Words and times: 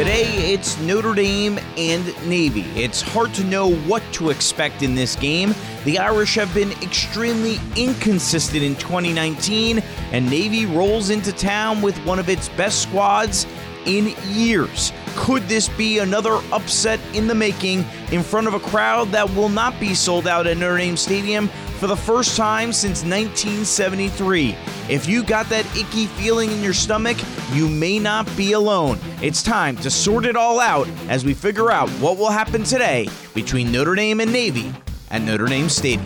Today, 0.00 0.54
it's 0.54 0.80
Notre 0.80 1.12
Dame 1.12 1.58
and 1.76 2.06
Navy. 2.26 2.62
It's 2.74 3.02
hard 3.02 3.34
to 3.34 3.44
know 3.44 3.74
what 3.80 4.02
to 4.14 4.30
expect 4.30 4.82
in 4.82 4.94
this 4.94 5.14
game. 5.14 5.54
The 5.84 5.98
Irish 5.98 6.36
have 6.36 6.54
been 6.54 6.72
extremely 6.80 7.58
inconsistent 7.76 8.62
in 8.62 8.76
2019, 8.76 9.80
and 10.12 10.30
Navy 10.30 10.64
rolls 10.64 11.10
into 11.10 11.32
town 11.32 11.82
with 11.82 11.98
one 12.06 12.18
of 12.18 12.30
its 12.30 12.48
best 12.48 12.80
squads 12.80 13.46
in 13.84 14.14
years. 14.28 14.90
Could 15.16 15.42
this 15.48 15.68
be 15.68 15.98
another 15.98 16.40
upset 16.50 16.98
in 17.12 17.26
the 17.26 17.34
making 17.34 17.84
in 18.10 18.22
front 18.22 18.46
of 18.46 18.54
a 18.54 18.60
crowd 18.60 19.08
that 19.12 19.28
will 19.34 19.50
not 19.50 19.78
be 19.78 19.92
sold 19.92 20.26
out 20.26 20.46
at 20.46 20.56
Notre 20.56 20.78
Dame 20.78 20.96
Stadium 20.96 21.50
for 21.80 21.86
the 21.86 21.96
first 21.96 22.36
time 22.36 22.74
since 22.74 23.02
1973? 23.02 24.54
If 24.90 25.08
you 25.08 25.24
got 25.24 25.48
that 25.48 25.64
icky 25.74 26.06
feeling 26.06 26.50
in 26.50 26.62
your 26.62 26.74
stomach, 26.74 27.16
you 27.54 27.68
may 27.68 27.98
not 27.98 28.26
be 28.36 28.52
alone. 28.52 28.98
It's 29.22 29.42
time 29.42 29.76
to 29.78 29.90
sort 29.90 30.26
it 30.26 30.36
all 30.36 30.60
out 30.60 30.86
as 31.08 31.24
we 31.24 31.32
figure 31.32 31.72
out 31.72 31.88
what 31.92 32.18
will 32.18 32.28
happen 32.28 32.64
today 32.64 33.08
between 33.32 33.72
Notre 33.72 33.94
Dame 33.94 34.20
and 34.20 34.30
Navy 34.30 34.74
at 35.10 35.22
Notre 35.22 35.46
Dame 35.46 35.70
Stadium. 35.70 36.04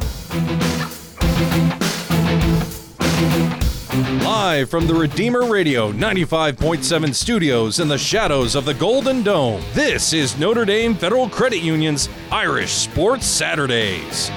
Live 4.23 4.71
from 4.71 4.87
the 4.87 4.95
Redeemer 4.95 5.51
Radio 5.51 5.91
95.7 5.91 7.13
studios 7.13 7.81
in 7.81 7.89
the 7.89 7.99
shadows 7.99 8.55
of 8.55 8.65
the 8.65 8.75
Golden 8.75 9.25
Dome, 9.25 9.61
this 9.73 10.13
is 10.13 10.39
Notre 10.39 10.65
Dame 10.65 10.95
Federal 10.95 11.29
Credit 11.29 11.61
Union's 11.61 12.09
Irish 12.31 12.71
Sports 12.71 13.27
Saturdays. 13.27 14.31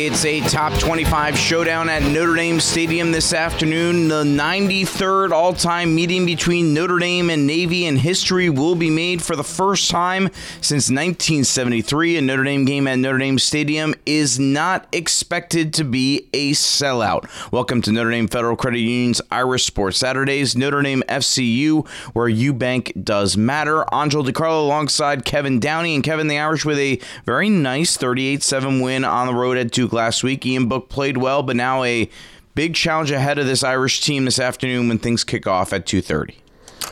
It's 0.00 0.24
a 0.24 0.40
top 0.42 0.78
25 0.78 1.36
showdown 1.36 1.88
at 1.88 2.04
Notre 2.04 2.36
Dame 2.36 2.60
Stadium 2.60 3.10
this 3.10 3.32
afternoon. 3.32 4.06
The 4.06 4.22
93rd 4.22 5.32
all 5.32 5.52
time 5.52 5.92
meeting 5.92 6.24
between 6.24 6.72
Notre 6.72 7.00
Dame 7.00 7.30
and 7.30 7.48
Navy, 7.48 7.84
and 7.84 7.98
history 7.98 8.48
will 8.48 8.76
be 8.76 8.90
made 8.90 9.20
for 9.20 9.34
the 9.34 9.42
first 9.42 9.90
time 9.90 10.28
since 10.60 10.88
1973. 10.88 12.16
A 12.16 12.22
Notre 12.22 12.44
Dame 12.44 12.64
game 12.64 12.86
at 12.86 13.00
Notre 13.00 13.18
Dame 13.18 13.40
Stadium 13.40 13.92
is 14.06 14.38
not 14.38 14.86
expected 14.92 15.74
to 15.74 15.82
be 15.82 16.28
a 16.32 16.52
sellout. 16.52 17.28
Welcome 17.50 17.82
to 17.82 17.90
Notre 17.90 18.12
Dame 18.12 18.28
Federal 18.28 18.54
Credit 18.54 18.78
Union's 18.78 19.20
Irish 19.32 19.64
Sports 19.64 19.98
Saturdays, 19.98 20.56
Notre 20.56 20.80
Dame 20.80 21.02
FCU, 21.08 21.84
where 22.14 22.30
UBank 22.30 23.02
does 23.02 23.36
matter. 23.36 23.84
Angelo 23.92 24.22
DiCarlo 24.22 24.62
alongside 24.62 25.24
Kevin 25.24 25.58
Downey, 25.58 25.96
and 25.96 26.04
Kevin 26.04 26.28
the 26.28 26.38
Irish 26.38 26.64
with 26.64 26.78
a 26.78 27.00
very 27.24 27.50
nice 27.50 27.96
38 27.96 28.44
7 28.44 28.80
win 28.80 29.04
on 29.04 29.26
the 29.26 29.34
road 29.34 29.56
at 29.56 29.72
Duke 29.72 29.87
last 29.92 30.22
week. 30.22 30.44
Ian 30.46 30.66
Book 30.66 30.88
played 30.88 31.16
well, 31.16 31.42
but 31.42 31.56
now 31.56 31.82
a 31.82 32.08
big 32.54 32.74
challenge 32.74 33.10
ahead 33.10 33.38
of 33.38 33.46
this 33.46 33.62
Irish 33.62 34.00
team 34.00 34.24
this 34.24 34.38
afternoon 34.38 34.88
when 34.88 34.98
things 34.98 35.24
kick 35.24 35.46
off 35.46 35.72
at 35.72 35.86
2:30. 35.86 36.34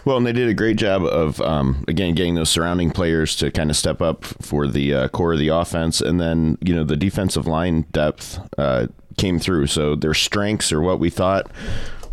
Well, 0.05 0.17
and 0.17 0.27
they 0.27 0.33
did 0.33 0.49
a 0.49 0.55
great 0.55 0.77
job 0.77 1.03
of 1.05 1.41
um, 1.41 1.85
again 1.89 2.15
getting 2.15 2.35
those 2.35 2.51
surrounding 2.51 2.91
players 2.91 3.35
to 3.37 3.51
kind 3.51 3.71
of 3.71 3.77
step 3.77 4.01
up 4.01 4.25
for 4.25 4.67
the 4.67 4.95
uh, 4.95 5.09
core 5.09 5.33
of 5.33 5.39
the 5.39 5.49
offense, 5.49 6.01
and 6.01 6.21
then 6.21 6.59
you 6.61 6.75
know 6.75 6.85
the 6.85 6.97
defensive 6.97 7.47
line 7.47 7.83
depth 7.93 8.39
uh, 8.59 8.87
came 9.17 9.39
through. 9.39 9.67
So 9.67 9.95
their 9.95 10.15
strengths 10.15 10.73
or 10.73 10.81
what 10.81 11.01
we 11.01 11.11
thought 11.11 11.51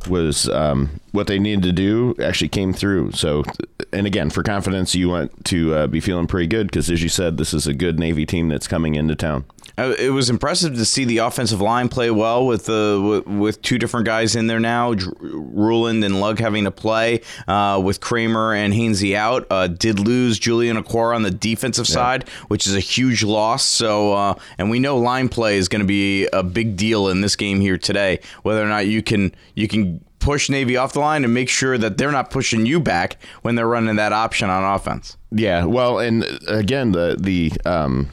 was 0.08 0.50
um, 0.50 1.00
what 1.11 1.28
they 1.28 1.39
needed 1.39 1.64
to 1.64 1.72
do 1.72 2.16
actually 2.22 2.50
came 2.50 2.73
through. 2.73 3.11
So, 3.11 3.44
and 3.92 4.08
again, 4.08 4.30
for 4.30 4.44
confidence, 4.44 4.95
you 4.95 5.09
want 5.09 5.45
to 5.45 5.73
uh, 5.73 5.88
be 5.88 6.00
feeling 6.00 6.28
pretty 6.28 6.48
good 6.48 6.67
because, 6.67 6.89
as 6.89 7.04
you 7.04 7.09
said, 7.09 7.38
this 7.38 7.54
is 7.54 7.67
a 7.67 7.73
good 7.73 8.00
Navy 8.00 8.26
team 8.26 8.50
that's 8.50 8.67
coming 8.67 8.95
into 8.95 9.16
town. 9.16 9.45
Uh, 9.78 9.96
it 9.98 10.10
was 10.10 10.30
impressive 10.30 10.76
to 10.76 10.86
see 10.86 11.06
the 11.06 11.18
offensive 11.18 11.60
line 11.60 11.90
play 11.90 12.12
well 12.12 12.46
with 12.46 12.66
the 12.66 13.24
with, 13.26 13.40
with 13.40 13.62
two 13.62 13.78
different 13.78 14.06
guys 14.06 14.36
in 14.36 14.48
there 14.48 14.60
now, 14.60 14.94
Ruhland 14.94 16.06
and 16.06 16.20
Lugg 16.20 16.40
having 16.40 16.66
to 16.66 16.72
play 16.72 17.22
uh, 17.48 17.82
with 17.84 18.00
Kraemer 18.00 18.56
and 18.56 18.74
Hainsey 18.74 19.16
out. 19.16 19.48
Uh, 19.50 19.68
did 19.68 20.00
lose 20.00 20.38
Julian 20.38 20.82
Okwara 20.82 21.16
on 21.16 21.24
the 21.24 21.32
defensive 21.32 21.88
yeah. 21.89 21.94
side, 21.94 22.30
which 22.48 22.67
is 22.67 22.76
a 22.76 22.80
huge 22.80 23.23
loss. 23.23 23.64
So, 23.64 24.14
uh, 24.14 24.36
and 24.58 24.70
we 24.70 24.80
know 24.80 24.98
line 24.98 25.30
play 25.30 25.58
is 25.58 25.67
going 25.67 25.82
to 25.82 25.88
be 25.88 26.28
a 26.28 26.44
big 26.44 26.76
deal 26.76 27.10
in 27.10 27.22
this 27.22 27.36
game 27.36 27.60
here 27.60 27.78
today. 27.78 28.20
Whether 28.44 28.64
or 28.64 28.67
not 28.67 28.86
you 28.86 29.02
can 29.02 29.33
you 29.56 29.67
can 29.67 30.04
push 30.20 30.50
Navy 30.50 30.78
off 30.78 30.94
the 30.94 31.00
line 31.00 31.23
and 31.23 31.33
make 31.33 31.50
sure 31.50 31.78
that 31.78 31.98
they're 31.98 32.12
not 32.12 32.30
pushing 32.32 32.66
you 32.66 32.80
back 32.80 33.17
when 33.42 33.56
they're 33.56 33.67
running 33.67 33.98
that 33.98 34.14
option 34.14 34.50
on 34.50 34.64
offense. 34.64 35.17
Yeah, 35.32 35.66
well, 35.66 36.00
and 36.00 36.26
again, 36.48 36.92
the 36.92 37.17
the 37.20 37.52
um, 37.70 38.10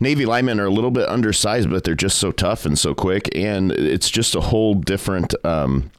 Navy 0.00 0.26
linemen 0.26 0.60
are 0.60 0.66
a 0.66 0.70
little 0.70 0.90
bit 0.90 1.08
undersized, 1.08 1.70
but 1.70 1.84
they're 1.84 1.94
just 1.94 2.18
so 2.18 2.32
tough 2.32 2.66
and 2.66 2.78
so 2.78 2.94
quick, 2.94 3.28
and 3.34 3.72
it's 3.72 4.10
just 4.10 4.34
a 4.34 4.40
whole 4.40 4.74
different. 4.74 5.34
Um, 5.44 5.90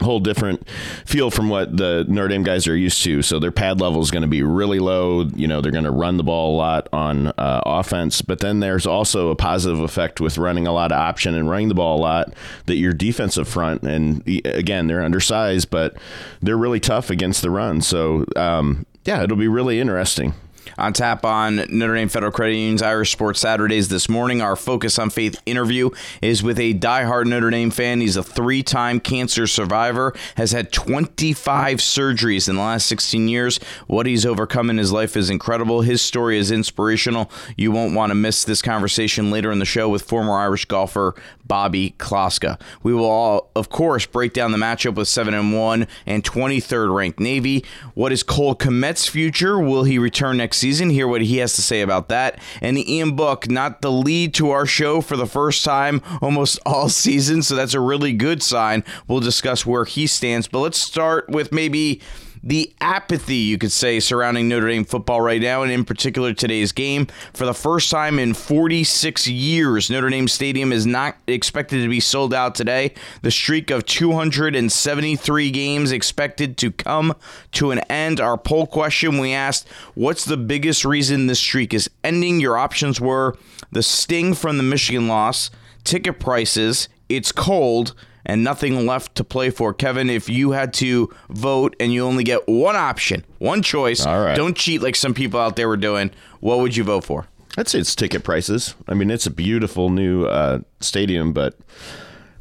whole 0.00 0.20
different 0.20 0.68
feel 1.04 1.30
from 1.30 1.48
what 1.48 1.76
the 1.76 2.04
Notre 2.08 2.28
Dame 2.28 2.42
guys 2.42 2.68
are 2.68 2.76
used 2.76 3.02
to. 3.04 3.22
So 3.22 3.38
their 3.38 3.50
pad 3.50 3.80
level 3.80 4.00
is 4.00 4.10
going 4.10 4.22
to 4.22 4.28
be 4.28 4.42
really 4.42 4.78
low. 4.78 5.24
You 5.34 5.48
know, 5.48 5.60
they're 5.60 5.72
going 5.72 5.84
to 5.84 5.90
run 5.90 6.16
the 6.16 6.22
ball 6.22 6.54
a 6.54 6.56
lot 6.56 6.88
on 6.92 7.28
uh, 7.28 7.62
offense, 7.66 8.22
but 8.22 8.40
then 8.40 8.60
there's 8.60 8.86
also 8.86 9.30
a 9.30 9.36
positive 9.36 9.80
effect 9.80 10.20
with 10.20 10.38
running 10.38 10.66
a 10.66 10.72
lot 10.72 10.92
of 10.92 10.98
option 10.98 11.34
and 11.34 11.50
running 11.50 11.68
the 11.68 11.74
ball 11.74 11.98
a 11.98 12.00
lot 12.00 12.32
that 12.66 12.76
your 12.76 12.92
defensive 12.92 13.48
front, 13.48 13.82
and 13.82 14.22
again, 14.44 14.86
they're 14.86 15.02
undersized, 15.02 15.70
but 15.70 15.96
they're 16.40 16.56
really 16.56 16.80
tough 16.80 17.10
against 17.10 17.42
the 17.42 17.50
run. 17.50 17.80
So, 17.80 18.24
um, 18.36 18.86
yeah, 19.04 19.22
it'll 19.22 19.36
be 19.36 19.48
really 19.48 19.80
interesting. 19.80 20.34
On 20.76 20.92
tap 20.92 21.24
on 21.24 21.64
Notre 21.70 21.94
Dame 21.94 22.08
Federal 22.08 22.32
Credit 22.32 22.54
Union's 22.54 22.82
Irish 22.82 23.12
Sports 23.12 23.40
Saturdays 23.40 23.88
this 23.88 24.08
morning, 24.08 24.42
our 24.42 24.56
Focus 24.56 24.98
on 24.98 25.10
Faith 25.10 25.40
interview 25.46 25.90
is 26.20 26.42
with 26.42 26.58
a 26.58 26.74
diehard 26.74 27.26
Notre 27.26 27.50
Dame 27.50 27.70
fan. 27.70 28.00
He's 28.00 28.16
a 28.16 28.22
three 28.22 28.62
time 28.62 29.00
cancer 29.00 29.46
survivor, 29.46 30.14
has 30.36 30.52
had 30.52 30.72
25 30.72 31.78
surgeries 31.78 32.48
in 32.48 32.56
the 32.56 32.62
last 32.62 32.86
16 32.86 33.28
years. 33.28 33.58
What 33.86 34.06
he's 34.06 34.26
overcome 34.26 34.70
in 34.70 34.78
his 34.78 34.92
life 34.92 35.16
is 35.16 35.30
incredible. 35.30 35.82
His 35.82 36.02
story 36.02 36.38
is 36.38 36.50
inspirational. 36.50 37.30
You 37.56 37.72
won't 37.72 37.94
want 37.94 38.10
to 38.10 38.14
miss 38.14 38.44
this 38.44 38.62
conversation 38.62 39.30
later 39.30 39.50
in 39.52 39.58
the 39.58 39.64
show 39.64 39.88
with 39.88 40.02
former 40.02 40.36
Irish 40.36 40.64
golfer 40.64 41.14
Bobby 41.46 41.94
Kloska. 41.98 42.60
We 42.82 42.92
will 42.92 43.06
all, 43.06 43.50
of 43.56 43.70
course, 43.70 44.06
break 44.06 44.34
down 44.34 44.52
the 44.52 44.58
matchup 44.58 44.94
with 44.94 45.08
7 45.08 45.32
and 45.34 45.58
1 45.58 45.86
and 46.06 46.22
23rd 46.22 46.94
ranked 46.94 47.18
Navy. 47.18 47.64
What 47.94 48.12
is 48.12 48.22
Cole 48.22 48.54
Kmet's 48.54 49.08
future? 49.08 49.58
Will 49.58 49.84
he 49.84 49.98
return 49.98 50.36
next 50.36 50.57
season? 50.58 50.90
Hear 50.90 51.08
what 51.08 51.22
he 51.22 51.38
has 51.38 51.54
to 51.54 51.62
say 51.62 51.80
about 51.80 52.08
that. 52.08 52.40
And 52.60 52.78
Ian 52.78 53.16
Book, 53.16 53.48
not 53.48 53.80
the 53.80 53.90
lead 53.90 54.34
to 54.34 54.50
our 54.50 54.66
show 54.66 55.00
for 55.00 55.16
the 55.16 55.26
first 55.26 55.64
time 55.64 56.02
almost 56.20 56.58
all 56.66 56.88
season, 56.88 57.42
so 57.42 57.54
that's 57.54 57.74
a 57.74 57.80
really 57.80 58.12
good 58.12 58.42
sign. 58.42 58.84
We'll 59.06 59.20
discuss 59.20 59.64
where 59.64 59.84
he 59.84 60.06
stands, 60.06 60.48
but 60.48 60.60
let's 60.60 60.78
start 60.78 61.28
with 61.28 61.52
maybe 61.52 62.00
the 62.42 62.72
apathy, 62.80 63.36
you 63.36 63.58
could 63.58 63.72
say, 63.72 64.00
surrounding 64.00 64.48
Notre 64.48 64.68
Dame 64.68 64.84
football 64.84 65.20
right 65.20 65.40
now, 65.40 65.62
and 65.62 65.72
in 65.72 65.84
particular 65.84 66.32
today's 66.32 66.72
game. 66.72 67.06
For 67.34 67.46
the 67.46 67.54
first 67.54 67.90
time 67.90 68.18
in 68.18 68.34
46 68.34 69.26
years, 69.28 69.90
Notre 69.90 70.10
Dame 70.10 70.28
Stadium 70.28 70.72
is 70.72 70.86
not 70.86 71.16
expected 71.26 71.82
to 71.82 71.88
be 71.88 72.00
sold 72.00 72.32
out 72.32 72.54
today. 72.54 72.94
The 73.22 73.30
streak 73.30 73.70
of 73.70 73.86
273 73.86 75.50
games 75.50 75.92
expected 75.92 76.56
to 76.58 76.70
come 76.70 77.14
to 77.52 77.70
an 77.70 77.80
end. 77.90 78.20
Our 78.20 78.38
poll 78.38 78.66
question 78.66 79.18
we 79.18 79.32
asked, 79.32 79.68
What's 79.94 80.24
the 80.24 80.36
biggest 80.36 80.84
reason 80.84 81.26
this 81.26 81.40
streak 81.40 81.74
is 81.74 81.90
ending? 82.04 82.40
Your 82.40 82.56
options 82.56 83.00
were 83.00 83.36
the 83.72 83.82
sting 83.82 84.34
from 84.34 84.56
the 84.56 84.62
Michigan 84.62 85.08
loss, 85.08 85.50
ticket 85.84 86.20
prices, 86.20 86.88
it's 87.08 87.32
cold, 87.32 87.94
and 88.28 88.44
nothing 88.44 88.86
left 88.86 89.14
to 89.16 89.24
play 89.24 89.50
for. 89.50 89.72
Kevin, 89.74 90.10
if 90.10 90.28
you 90.28 90.52
had 90.52 90.72
to 90.74 91.12
vote 91.30 91.74
and 91.80 91.92
you 91.92 92.04
only 92.04 92.22
get 92.22 92.46
one 92.46 92.76
option, 92.76 93.24
one 93.38 93.62
choice, 93.62 94.04
All 94.06 94.20
right. 94.22 94.36
don't 94.36 94.56
cheat 94.56 94.82
like 94.82 94.94
some 94.94 95.14
people 95.14 95.40
out 95.40 95.56
there 95.56 95.66
were 95.66 95.76
doing, 95.78 96.10
what 96.40 96.58
would 96.58 96.76
you 96.76 96.84
vote 96.84 97.04
for? 97.04 97.26
I'd 97.56 97.66
say 97.66 97.80
it's 97.80 97.96
ticket 97.96 98.22
prices. 98.22 98.74
I 98.86 98.94
mean, 98.94 99.10
it's 99.10 99.26
a 99.26 99.30
beautiful 99.30 99.90
new 99.90 100.26
uh, 100.26 100.60
stadium, 100.80 101.32
but 101.32 101.58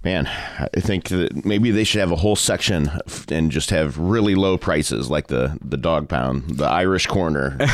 man, 0.03 0.27
I 0.27 0.79
think 0.79 1.07
that 1.09 1.43
maybe 1.45 1.71
they 1.71 1.83
should 1.83 2.01
have 2.01 2.11
a 2.11 2.17
whole 2.17 2.35
section 2.35 2.91
and 3.29 3.49
just 3.51 3.71
have 3.71 3.97
really 3.97 4.35
low 4.35 4.57
prices, 4.57 5.09
like 5.09 5.27
the 5.27 5.57
the 5.63 5.77
dog 5.77 6.07
pound, 6.09 6.57
the 6.57 6.65
Irish 6.67 7.07
corner. 7.07 7.57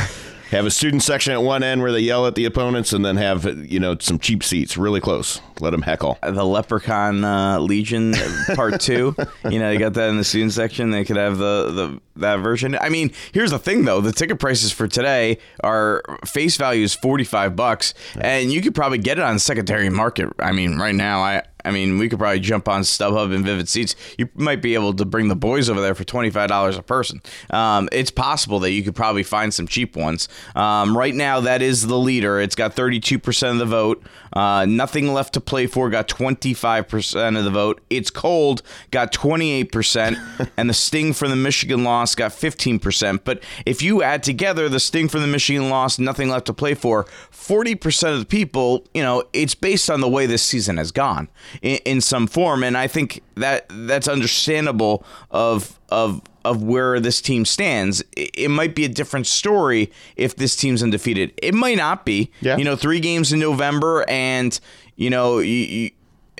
have 0.54 0.66
a 0.66 0.72
student 0.72 1.04
section 1.04 1.34
at 1.34 1.42
one 1.42 1.64
end 1.64 1.82
where 1.82 1.92
they 1.92 2.00
yell 2.00 2.26
at 2.28 2.36
the 2.36 2.46
opponents, 2.46 2.94
and 2.94 3.04
then 3.04 3.18
have 3.18 3.46
you 3.46 3.80
know 3.80 3.98
some 4.00 4.20
cheap 4.20 4.44
seats 4.44 4.78
really 4.78 5.02
close. 5.02 5.42
Let 5.60 5.72
them 5.72 5.82
heckle. 5.82 6.18
The 6.22 6.46
Leprechaun 6.46 7.24
uh, 7.24 7.60
Legion 7.60 8.14
Part 8.56 8.80
Two. 8.80 9.16
you 9.50 9.60
know, 9.60 9.72
you 9.72 9.80
got 9.80 9.94
that 9.94 10.10
in 10.10 10.18
the 10.18 10.24
student 10.24 10.54
section. 10.54 10.92
They 10.92 11.04
could 11.04 11.18
have 11.18 11.38
the 11.38 11.72
the 11.72 12.02
that 12.22 12.38
version. 12.38 12.78
I 12.80 12.90
mean, 12.90 13.12
here's 13.34 13.52
the 13.52 13.60
thing 13.60 13.86
though: 13.86 14.02
the 14.02 14.12
ticket 14.12 14.40
prices 14.40 14.72
for 14.72 14.88
today 14.88 15.40
are 15.64 16.04
face 16.26 16.58
value 16.58 16.84
is 16.84 16.94
forty 16.94 17.24
five 17.24 17.56
bucks, 17.56 17.94
and 18.20 18.52
you 18.52 18.62
could 18.62 18.76
probably 18.76 19.00
get 19.00 19.18
it 19.18 19.24
on 19.24 19.40
secondary 19.40 19.90
market. 19.90 20.30
I 20.40 20.52
mean, 20.52 20.78
right 20.78 20.96
now, 20.96 21.22
I 21.22 21.44
I 21.66 21.72
mean, 21.72 21.98
we 21.98 22.10
could 22.10 22.20
probably 22.20 22.40
jump 22.40 22.68
on 22.68 22.82
StubHub 22.82 23.34
and 23.34 23.46
Vivid 23.46 23.70
Seats. 23.70 23.96
You 24.18 24.30
might 24.36 24.62
be 24.62 24.74
able 24.74 24.94
to 24.94 25.06
bring 25.06 25.28
the 25.28 25.36
boys 25.36 25.70
over 25.70 25.82
there 25.82 25.96
for 25.96 26.04
twenty 26.04 26.30
five 26.30 26.50
dollars 26.50 26.78
a 26.78 26.84
person. 26.84 27.22
Um, 27.50 27.90
it's 27.92 28.12
possible 28.12 28.60
that 28.60 28.72
you 28.72 28.84
could 28.84 28.96
probably 28.96 29.24
find 29.24 29.54
some 29.54 29.68
cheap 29.68 29.96
ones. 29.96 30.28
Um, 30.56 30.98
right 30.98 31.14
now, 31.14 31.40
that 31.42 31.62
is 31.62 31.88
the 31.88 31.98
leader. 31.98 32.40
It's 32.40 32.56
got 32.56 32.74
thirty 32.74 33.00
two 33.00 33.20
percent 33.20 33.54
of 33.54 33.60
the 33.60 33.66
vote. 33.66 34.04
Uh, 34.34 34.66
nothing 34.66 35.14
left 35.14 35.34
to 35.36 35.42
play 35.42 35.68
for 35.68 35.90
got 35.90 36.08
twenty 36.08 36.54
five 36.54 36.88
percent 36.88 37.38
of 37.38 37.44
the 37.44 37.52
vote. 37.52 37.82
It's 37.90 38.10
cold 38.10 38.62
got 38.92 39.14
twenty 39.14 39.52
eight 39.52 39.72
percent, 39.72 40.18
and 40.58 40.70
the 40.70 40.74
sting 40.74 41.14
from 41.14 41.30
the 41.30 41.36
Michigan 41.36 41.84
loss 41.84 42.16
got 42.16 42.34
fifteen 42.34 42.80
percent. 42.80 43.24
But 43.24 43.42
if 43.66 43.82
you 43.82 44.04
add 44.04 44.24
together 44.24 44.68
the 44.68 44.80
sting 44.80 45.08
from 45.08 45.22
the 45.22 45.28
Michigan 45.28 45.70
loss, 45.70 46.00
nothing 46.00 46.30
left 46.30 46.48
to 46.48 46.54
play 46.54 46.74
for, 46.74 47.06
forty 47.32 47.76
percent 47.76 48.14
of 48.14 48.20
the 48.20 48.26
people, 48.26 48.86
you 48.94 49.02
know, 49.02 49.24
it's 49.34 49.56
based 49.56 49.90
on 49.90 50.02
the 50.02 50.10
way 50.10 50.26
this 50.26 50.44
season 50.44 50.78
has 50.78 50.92
gone 50.92 51.30
in, 51.62 51.78
in 51.86 52.02
some 52.02 52.28
form, 52.28 52.64
and 52.64 52.78
I 52.78 52.88
think 52.88 53.22
that 53.36 53.66
that's 53.70 54.08
understandable 54.08 55.06
of 55.32 55.80
of 55.90 56.22
of 56.46 56.62
where 56.62 57.00
this 57.00 57.22
team 57.22 57.46
stands. 57.46 58.02
It, 58.18 58.32
it 58.34 58.50
might 58.50 58.76
be 58.76 58.86
a 58.86 58.90
different 58.90 59.28
story 59.28 59.92
if 60.16 60.36
this 60.36 60.56
team's 60.56 60.84
undefeated. 60.84 61.34
It 61.42 61.54
might 61.54 61.78
not 61.78 62.06
be. 62.06 62.32
Yeah. 62.42 62.58
You 62.58 62.66
know, 62.66 62.76
three 62.76 63.00
games 63.00 63.32
in 63.32 63.40
November, 63.40 64.06
and 64.08 64.60
you 64.96 65.10
know 65.10 65.40
you, 65.40 65.52
you 65.54 65.92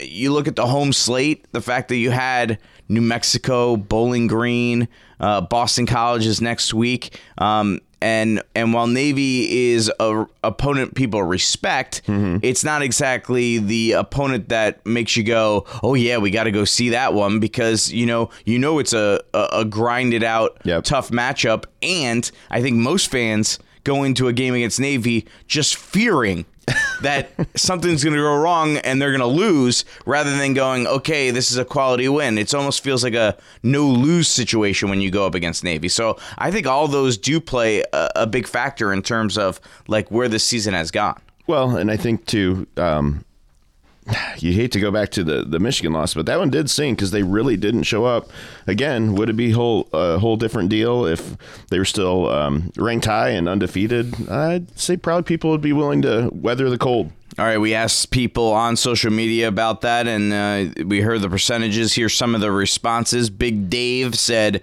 you 0.02 0.32
look 0.32 0.48
at 0.48 0.56
the 0.56 0.66
home 0.66 0.92
slate, 0.92 1.46
the 1.52 1.62
fact 1.62 1.90
that 1.90 1.98
you 1.98 2.12
had 2.12 2.60
New 2.90 3.02
Mexico, 3.02 3.78
Bowling 3.78 4.28
Green, 4.28 4.88
uh, 5.20 5.42
Boston 5.42 5.86
College 5.86 6.26
is 6.26 6.42
next 6.42 6.74
week. 6.74 7.20
Um, 7.38 7.80
and 8.04 8.44
and 8.54 8.74
while 8.74 8.88
Navy 8.88 9.72
is 9.72 9.90
a 9.98 10.26
opponent 10.44 10.94
people 10.94 11.24
respect, 11.24 12.02
mm-hmm. 12.06 12.38
it's 12.42 12.64
not 12.64 12.82
exactly 12.82 13.60
the 13.60 13.94
opponent 13.94 14.50
that 14.50 14.86
makes 14.86 15.16
you 15.16 15.24
go, 15.24 15.66
oh 15.82 15.94
yeah, 15.94 16.18
we 16.18 16.30
got 16.30 16.44
to 16.44 16.52
go 16.52 16.66
see 16.66 16.90
that 16.90 17.14
one 17.14 17.40
because 17.40 17.92
you 17.94 18.06
know 18.06 18.30
you 18.44 18.60
know 18.60 18.80
it's 18.80 18.92
a 18.92 19.22
a, 19.34 19.48
a 19.54 19.66
grinded 19.66 20.24
out 20.24 20.58
Yep. 20.66 20.84
tough 20.84 21.10
matchup, 21.12 21.64
and 21.82 22.30
I 22.50 22.62
think 22.62 22.76
most 22.76 23.10
fans 23.10 23.58
go 23.86 24.04
into 24.04 24.28
a 24.28 24.34
game 24.34 24.54
against 24.54 24.80
Navy 24.80 25.26
just 25.48 25.76
fearing 25.76 26.46
that 27.02 27.32
something's 27.56 28.04
going 28.04 28.16
to 28.16 28.22
go 28.22 28.36
wrong 28.36 28.78
and 28.78 29.02
they're 29.02 29.12
going 29.12 29.20
to 29.20 29.28
lose 29.28 29.86
rather 30.06 30.36
than 30.36 30.54
going, 30.54 30.88
okay, 30.88 31.32
this 31.32 31.52
is 31.52 31.58
a 31.58 31.66
quality 31.66 32.08
win. 32.08 32.38
It 32.38 32.54
almost 32.54 32.84
feels 32.84 33.04
like 33.04 33.14
a 33.14 33.38
no 33.62 33.86
lose 33.86 34.28
situation 34.28 34.90
when 34.90 35.02
you 35.02 35.12
go 35.12 35.26
up 35.26 35.36
against 35.36 35.64
Navy. 35.64 35.90
So 35.90 36.18
I 36.38 36.52
think 36.52 36.68
all 36.68 36.88
those 36.88 37.18
do 37.18 37.40
play 37.40 37.84
a, 37.94 38.10
a 38.16 38.28
big 38.28 38.48
factor 38.48 38.94
in 38.94 39.02
terms 39.02 39.38
of 39.38 39.60
like 39.88 40.10
where 40.12 40.28
this 40.28 40.46
season 40.46 40.74
has 40.74 40.92
gone. 40.92 41.20
Well, 41.48 41.76
and 41.76 41.92
I 41.92 41.98
think 41.98 42.26
too, 42.26 42.68
um, 42.78 43.26
you 44.38 44.54
hate 44.54 44.72
to 44.74 44.80
go 44.80 44.92
back 44.92 45.10
to 45.12 45.24
the, 45.24 45.44
the 45.44 45.60
Michigan 45.60 45.94
loss, 45.94 46.14
but 46.14 46.26
that 46.26 46.40
one 46.40 46.50
did 46.50 46.70
sting 46.70 46.96
because 46.96 47.12
they 47.12 47.24
really 47.24 47.58
didn't 47.58 47.84
show 47.84 48.06
up. 48.06 48.30
Again, 48.68 49.16
would 49.16 49.30
it 49.30 49.38
be 49.38 49.52
whole 49.52 49.88
a 49.94 50.20
whole 50.20 50.36
different 50.36 50.70
deal 50.70 51.06
if 51.06 51.38
they 51.70 51.80
were 51.80 51.86
still 51.86 52.30
um, 52.30 52.72
ranked 52.78 53.06
high 53.06 53.30
and 53.30 53.48
undefeated? 53.48 54.30
I'd 54.30 54.78
say 54.78 54.98
probably 54.98 55.24
people 55.24 55.52
would 55.52 55.62
be 55.62 55.74
willing 55.74 56.02
to 56.04 56.30
weather 56.34 56.70
the 56.70 56.78
cold. 56.78 57.12
All 57.40 57.46
right, 57.46 57.58
we 57.58 57.74
asked 57.74 58.12
people 58.12 58.52
on 58.52 58.76
social 58.76 59.12
media 59.12 59.48
about 59.48 59.82
that, 59.82 60.08
and 60.08 60.32
uh, 60.32 60.84
we 60.86 61.02
heard 61.02 61.22
the 61.22 61.30
percentages. 61.30 61.94
Here's 61.96 62.14
some 62.14 62.36
of 62.36 62.42
the 62.42 62.52
responses. 62.52 63.32
Big 63.32 63.72
Dave 63.72 64.16
said, 64.16 64.62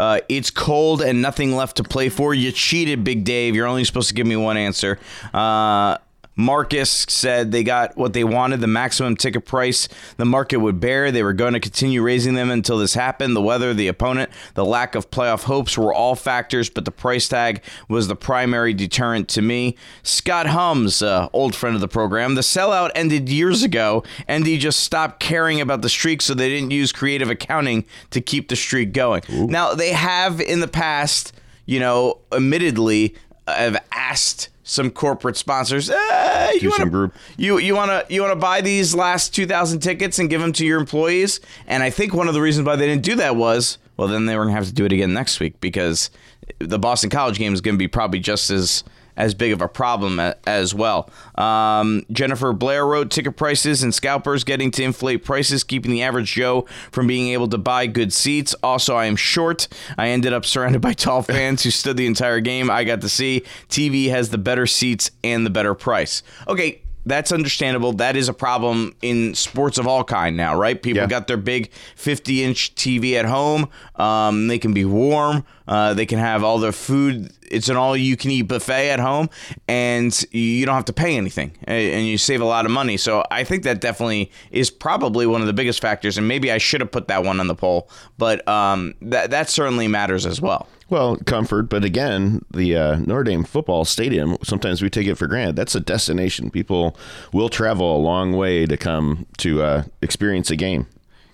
uh, 0.00 0.20
"It's 0.28 0.50
cold 0.50 1.00
and 1.00 1.22
nothing 1.22 1.54
left 1.54 1.76
to 1.76 1.84
play 1.84 2.08
for. 2.08 2.34
You 2.34 2.50
cheated, 2.50 3.04
Big 3.04 3.22
Dave. 3.22 3.54
You're 3.54 3.68
only 3.68 3.84
supposed 3.84 4.08
to 4.08 4.14
give 4.14 4.26
me 4.26 4.34
one 4.34 4.56
answer." 4.56 4.98
Uh, 5.32 5.98
Marcus 6.38 7.04
said 7.08 7.50
they 7.50 7.64
got 7.64 7.96
what 7.96 8.12
they 8.12 8.22
wanted, 8.22 8.60
the 8.60 8.68
maximum 8.68 9.16
ticket 9.16 9.44
price 9.44 9.88
the 10.16 10.24
market 10.24 10.58
would 10.58 10.78
bear. 10.78 11.10
They 11.10 11.24
were 11.24 11.32
going 11.32 11.54
to 11.54 11.60
continue 11.60 12.00
raising 12.00 12.34
them 12.34 12.50
until 12.50 12.78
this 12.78 12.94
happened. 12.94 13.34
The 13.34 13.42
weather, 13.42 13.74
the 13.74 13.88
opponent, 13.88 14.30
the 14.54 14.64
lack 14.64 14.94
of 14.94 15.10
playoff 15.10 15.42
hopes 15.42 15.76
were 15.76 15.92
all 15.92 16.14
factors, 16.14 16.70
but 16.70 16.84
the 16.84 16.92
price 16.92 17.28
tag 17.28 17.62
was 17.88 18.06
the 18.06 18.14
primary 18.14 18.72
deterrent 18.72 19.28
to 19.30 19.42
me. 19.42 19.76
Scott 20.04 20.46
Hums, 20.46 21.02
uh, 21.02 21.28
old 21.32 21.56
friend 21.56 21.74
of 21.74 21.80
the 21.80 21.88
program, 21.88 22.36
the 22.36 22.42
sellout 22.42 22.92
ended 22.94 23.28
years 23.28 23.64
ago, 23.64 24.04
and 24.28 24.46
he 24.46 24.58
just 24.58 24.80
stopped 24.80 25.18
caring 25.18 25.60
about 25.60 25.82
the 25.82 25.88
streak, 25.88 26.22
so 26.22 26.34
they 26.34 26.48
didn't 26.48 26.70
use 26.70 26.92
creative 26.92 27.30
accounting 27.30 27.84
to 28.10 28.20
keep 28.20 28.48
the 28.48 28.56
streak 28.56 28.92
going. 28.92 29.22
Now, 29.28 29.74
they 29.74 29.92
have 29.92 30.40
in 30.40 30.60
the 30.60 30.68
past, 30.68 31.32
you 31.66 31.80
know, 31.80 32.18
admittedly, 32.30 33.16
have 33.48 33.82
asked 33.90 34.50
some 34.68 34.90
corporate 34.90 35.34
sponsors, 35.36 35.88
eh, 35.88 36.52
you 36.60 36.68
wanna, 36.68 36.90
group. 36.90 37.14
you 37.38 37.56
you 37.58 37.74
want 37.74 37.90
to 37.90 38.14
you 38.14 38.20
want 38.20 38.32
to 38.32 38.38
buy 38.38 38.60
these 38.60 38.94
last 38.94 39.34
2000 39.34 39.80
tickets 39.80 40.18
and 40.18 40.28
give 40.28 40.42
them 40.42 40.52
to 40.52 40.66
your 40.66 40.78
employees 40.78 41.40
and 41.66 41.82
i 41.82 41.88
think 41.88 42.12
one 42.12 42.28
of 42.28 42.34
the 42.34 42.40
reasons 42.40 42.66
why 42.66 42.76
they 42.76 42.86
didn't 42.86 43.02
do 43.02 43.14
that 43.14 43.34
was 43.34 43.78
well 43.96 44.06
then 44.08 44.26
they 44.26 44.36
were 44.36 44.44
going 44.44 44.52
to 44.52 44.58
have 44.58 44.66
to 44.66 44.72
do 44.74 44.84
it 44.84 44.92
again 44.92 45.14
next 45.14 45.40
week 45.40 45.58
because 45.60 46.10
the 46.58 46.78
boston 46.78 47.08
college 47.08 47.38
game 47.38 47.54
is 47.54 47.62
going 47.62 47.74
to 47.74 47.78
be 47.78 47.88
probably 47.88 48.20
just 48.20 48.50
as 48.50 48.84
as 49.18 49.34
big 49.34 49.52
of 49.52 49.60
a 49.60 49.68
problem 49.68 50.20
as 50.46 50.74
well. 50.74 51.10
Um, 51.34 52.06
Jennifer 52.10 52.52
Blair 52.54 52.86
wrote 52.86 53.10
ticket 53.10 53.36
prices 53.36 53.82
and 53.82 53.92
scalpers 53.92 54.44
getting 54.44 54.70
to 54.70 54.84
inflate 54.84 55.24
prices, 55.24 55.64
keeping 55.64 55.90
the 55.90 56.02
average 56.02 56.32
Joe 56.32 56.66
from 56.92 57.08
being 57.08 57.28
able 57.28 57.48
to 57.48 57.58
buy 57.58 57.86
good 57.86 58.12
seats. 58.12 58.54
Also, 58.62 58.94
I 58.94 59.06
am 59.06 59.16
short. 59.16 59.68
I 59.98 60.08
ended 60.08 60.32
up 60.32 60.46
surrounded 60.46 60.80
by 60.80 60.92
tall 60.94 61.22
fans 61.22 61.64
who 61.64 61.70
stood 61.70 61.96
the 61.96 62.06
entire 62.06 62.40
game. 62.40 62.70
I 62.70 62.84
got 62.84 63.00
to 63.02 63.08
see 63.08 63.42
TV 63.68 64.08
has 64.08 64.30
the 64.30 64.38
better 64.38 64.66
seats 64.66 65.10
and 65.24 65.44
the 65.44 65.50
better 65.50 65.74
price. 65.74 66.22
Okay, 66.46 66.80
that's 67.08 67.32
understandable. 67.32 67.92
That 67.94 68.16
is 68.16 68.28
a 68.28 68.32
problem 68.34 68.94
in 69.02 69.34
sports 69.34 69.78
of 69.78 69.86
all 69.86 70.04
kind 70.04 70.36
now, 70.36 70.54
right? 70.56 70.80
People 70.80 71.02
Yeah. 71.02 71.06
got 71.08 71.26
their 71.26 71.36
big 71.36 71.70
50 71.96 72.44
inch 72.44 72.74
TV 72.74 73.14
at 73.18 73.24
home. 73.24 73.68
Um, 73.96 74.46
they 74.48 74.58
can 74.58 74.72
be 74.72 74.84
warm. 74.84 75.44
Uh, 75.66 75.92
they 75.94 76.06
can 76.06 76.18
have 76.18 76.42
all 76.44 76.58
their 76.58 76.72
food. 76.72 77.30
It's 77.50 77.68
an 77.68 77.76
all 77.76 77.96
you 77.96 78.16
can 78.16 78.30
eat 78.30 78.42
buffet 78.42 78.90
at 78.90 79.00
home, 79.00 79.28
and 79.66 80.18
you 80.30 80.64
don't 80.66 80.74
have 80.74 80.84
to 80.86 80.92
pay 80.92 81.16
anything, 81.16 81.52
and 81.64 82.06
you 82.06 82.16
save 82.18 82.40
a 82.40 82.44
lot 82.44 82.64
of 82.64 82.70
money. 82.70 82.96
So 82.96 83.24
I 83.30 83.44
think 83.44 83.62
that 83.64 83.80
definitely 83.80 84.30
is 84.50 84.70
probably 84.70 85.26
one 85.26 85.40
of 85.40 85.46
the 85.46 85.52
biggest 85.52 85.80
factors. 85.80 86.16
And 86.18 86.26
maybe 86.28 86.50
I 86.52 86.58
should 86.58 86.80
have 86.80 86.90
put 86.90 87.08
that 87.08 87.24
one 87.24 87.40
on 87.40 87.46
the 87.46 87.54
poll, 87.54 87.90
but 88.18 88.46
um, 88.48 88.94
that 89.02 89.30
that 89.30 89.50
certainly 89.50 89.88
matters 89.88 90.24
as 90.26 90.40
well. 90.40 90.68
Well, 90.90 91.16
comfort, 91.16 91.64
but 91.64 91.84
again, 91.84 92.44
the 92.50 92.74
uh, 92.74 92.96
Notre 92.96 93.24
Dame 93.24 93.44
football 93.44 93.84
stadium, 93.84 94.38
sometimes 94.42 94.80
we 94.80 94.88
take 94.88 95.06
it 95.06 95.16
for 95.16 95.26
granted. 95.26 95.54
That's 95.54 95.74
a 95.74 95.80
destination. 95.80 96.50
People 96.50 96.96
will 97.30 97.50
travel 97.50 97.94
a 97.94 98.00
long 98.00 98.32
way 98.32 98.64
to 98.64 98.76
come 98.78 99.26
to 99.38 99.62
uh, 99.62 99.84
experience 100.00 100.50
a 100.50 100.56
game. 100.56 100.86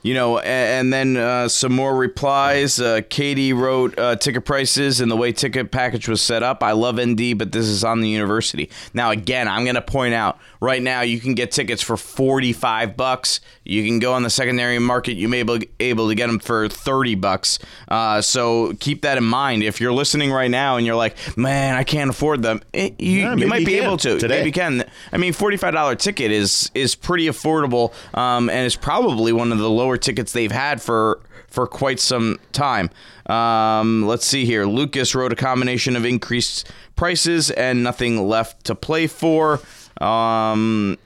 You 0.05 0.13
know, 0.15 0.39
a- 0.39 0.43
and 0.45 0.93
then 0.93 1.17
uh, 1.17 1.49
some 1.49 1.73
more 1.73 1.97
replies. 1.97 2.79
Uh, 2.79 3.01
Katie 3.09 3.53
wrote 3.55 3.99
uh, 3.99 4.17
ticket 4.17 4.45
prices 4.45 5.01
and 5.01 5.11
the 5.11 5.17
way 5.17 5.33
ticket 5.33 5.71
package 5.73 6.07
was 6.09 6.21
set 6.21 6.43
up. 6.43 6.63
I 6.63 6.73
love 6.73 7.01
ND, 7.01 7.37
but 7.39 7.51
this 7.53 7.65
is 7.67 7.83
on 7.83 8.01
the 8.03 8.09
university. 8.09 8.71
Now, 8.93 9.11
again, 9.11 9.49
I'm 9.49 9.65
going 9.65 9.77
to 9.77 9.83
point 9.83 10.13
out 10.15 10.39
right 10.61 10.83
now 10.83 11.01
you 11.01 11.19
can 11.21 11.35
get 11.35 11.51
tickets 11.53 11.83
for 11.83 11.97
45 11.97 12.97
bucks. 12.99 13.41
You 13.65 13.83
can 13.85 13.99
go 13.99 14.13
on 14.13 14.23
the 14.23 14.31
secondary 14.31 14.79
market. 14.79 15.15
You 15.15 15.27
may 15.29 15.43
be 15.43 15.71
able, 15.81 16.09
to 16.09 16.15
get 16.15 16.27
them 16.27 16.39
for 16.39 16.69
30 16.69 17.15
bucks. 17.15 17.59
Uh, 17.89 18.21
so 18.21 18.75
keep 18.81 19.03
that 19.03 19.17
in 19.17 19.25
mind. 19.25 19.63
If 19.63 19.81
you're 19.81 19.93
listening 19.93 20.31
right 20.31 20.51
now 20.51 20.77
and 20.77 20.85
you're 20.85 20.97
like, 20.97 21.17
man, 21.37 21.75
I 21.75 21.83
can't 21.83 22.11
afford 22.11 22.43
them, 22.43 22.61
eh, 22.75 22.91
you, 22.99 23.21
Yeah, 23.21 23.35
you 23.37 23.47
might 23.47 23.61
you 23.61 23.67
be 23.67 23.79
able 23.79 23.97
to. 23.97 24.19
today. 24.19 24.37
Maybe 24.39 24.49
you 24.49 24.53
can. 24.53 24.85
I 25.13 25.17
mean, 25.17 25.33
forty-five 25.33 25.73
dollar 25.73 25.95
ticket 25.95 26.31
is 26.31 26.71
is 26.75 26.95
pretty 26.95 27.27
affordable, 27.27 27.95
um, 28.15 28.51
and 28.51 28.67
it's 28.67 28.77
probably 28.77 29.33
one 29.33 29.51
of 29.51 29.59
the 29.59 29.71
lower 29.71 29.94
tickets 29.97 30.33
they've 30.33 30.53
had 30.53 30.81
for 30.81 31.21
for 31.49 31.67
quite 31.67 32.01
some 32.01 32.41
time. 32.53 32.91
Um, 33.27 34.07
let's 34.07 34.27
see 34.27 34.45
here. 34.45 34.67
Lucas 34.67 35.15
wrote 35.15 35.33
a 35.33 35.37
combination 35.37 35.95
of 35.95 36.05
increased 36.05 36.69
prices 36.97 37.51
and 37.51 37.83
nothing 37.83 38.27
left 38.27 38.65
to 38.65 38.75
play 38.75 39.07
for. 39.07 39.61
Um, 40.01 40.99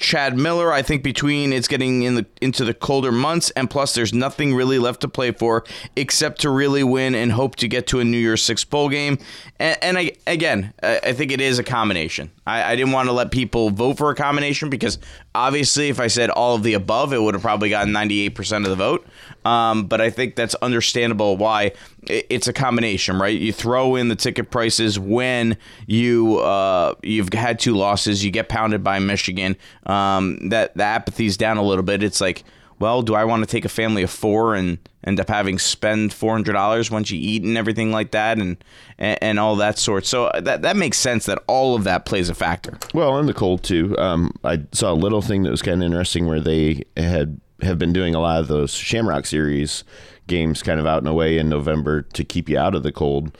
Chad 0.00 0.36
Miller, 0.36 0.72
I 0.72 0.80
think 0.80 1.02
between 1.02 1.52
it's 1.52 1.68
getting 1.68 2.02
in 2.02 2.14
the 2.14 2.26
into 2.40 2.64
the 2.64 2.72
colder 2.72 3.12
months 3.12 3.50
and 3.50 3.68
plus 3.68 3.94
there's 3.94 4.14
nothing 4.14 4.54
really 4.54 4.78
left 4.78 5.02
to 5.02 5.08
play 5.08 5.30
for 5.30 5.62
except 5.94 6.40
to 6.40 6.50
really 6.50 6.82
win 6.82 7.14
and 7.14 7.30
hope 7.30 7.56
to 7.56 7.68
get 7.68 7.86
to 7.88 8.00
a 8.00 8.04
New 8.04 8.16
Year's 8.16 8.42
Six 8.42 8.64
bowl 8.64 8.88
game. 8.88 9.18
And, 9.58 9.76
and 9.82 9.98
I, 9.98 10.12
again, 10.26 10.72
I, 10.82 11.00
I 11.04 11.12
think 11.12 11.32
it 11.32 11.40
is 11.40 11.58
a 11.58 11.62
combination. 11.62 12.30
I, 12.46 12.72
I 12.72 12.76
didn't 12.76 12.92
want 12.92 13.08
to 13.08 13.12
let 13.12 13.30
people 13.30 13.68
vote 13.68 13.98
for 13.98 14.10
a 14.10 14.14
combination 14.14 14.70
because 14.70 14.98
obviously 15.34 15.88
if 15.88 16.00
I 16.00 16.08
said 16.08 16.30
all 16.30 16.54
of 16.54 16.62
the 16.62 16.74
above, 16.74 17.12
it 17.12 17.22
would 17.22 17.34
have 17.34 17.42
probably 17.42 17.70
gotten 17.70 17.92
98% 17.92 18.64
of 18.64 18.70
the 18.70 18.76
vote. 18.76 19.06
Um, 19.44 19.86
but 19.86 20.00
I 20.00 20.10
think 20.10 20.36
that's 20.36 20.54
understandable 20.56 21.36
why 21.36 21.72
it's 22.02 22.48
a 22.48 22.52
combination, 22.52 23.18
right? 23.18 23.38
You 23.38 23.52
throw 23.52 23.96
in 23.96 24.08
the 24.08 24.16
ticket 24.16 24.50
prices 24.50 24.98
when 24.98 25.56
you 25.86 26.38
uh, 26.38 26.94
you've 27.02 27.32
had 27.32 27.58
two 27.58 27.74
losses, 27.74 28.24
you 28.24 28.30
get 28.30 28.48
pounded 28.48 28.84
by 28.84 28.98
Michigan. 28.98 29.56
Um, 29.86 30.50
that 30.50 30.76
the 30.76 30.84
apathy's 30.84 31.36
down 31.36 31.56
a 31.56 31.62
little 31.62 31.84
bit. 31.84 32.02
It's 32.02 32.20
like, 32.20 32.44
well, 32.78 33.02
do 33.02 33.14
I 33.14 33.24
want 33.24 33.42
to 33.42 33.46
take 33.46 33.64
a 33.64 33.70
family 33.70 34.02
of 34.02 34.10
four 34.10 34.54
and 34.54 34.78
end 35.04 35.20
up 35.20 35.28
having 35.28 35.58
spend 35.58 36.12
four 36.12 36.32
hundred 36.32 36.52
dollars 36.52 36.90
once 36.90 37.10
you 37.10 37.18
eat 37.20 37.42
and 37.42 37.56
everything 37.56 37.92
like 37.92 38.10
that, 38.10 38.38
and, 38.38 38.62
and, 38.98 39.18
and 39.22 39.40
all 39.40 39.56
that 39.56 39.78
sort. 39.78 40.06
So 40.06 40.26
uh, 40.26 40.40
that 40.40 40.62
that 40.62 40.76
makes 40.76 40.98
sense 40.98 41.26
that 41.26 41.42
all 41.46 41.74
of 41.74 41.84
that 41.84 42.04
plays 42.04 42.28
a 42.28 42.34
factor. 42.34 42.78
Well, 42.94 43.16
and 43.18 43.28
the 43.28 43.34
cold 43.34 43.62
too. 43.62 43.96
Um, 43.98 44.32
I 44.44 44.62
saw 44.72 44.92
a 44.92 44.94
little 44.94 45.22
thing 45.22 45.42
that 45.44 45.50
was 45.50 45.62
kind 45.62 45.82
of 45.82 45.86
interesting 45.86 46.26
where 46.26 46.40
they 46.40 46.84
had 46.96 47.40
have 47.62 47.78
been 47.78 47.92
doing 47.92 48.14
a 48.14 48.20
lot 48.20 48.40
of 48.40 48.48
those 48.48 48.72
Shamrock 48.72 49.26
Series 49.26 49.84
games 50.26 50.62
kind 50.62 50.78
of 50.78 50.86
out 50.86 50.98
and 50.98 51.08
away 51.08 51.38
in 51.38 51.48
November 51.48 52.02
to 52.02 52.24
keep 52.24 52.48
you 52.48 52.56
out 52.56 52.74
of 52.74 52.82
the 52.82 52.92
cold. 52.92 53.36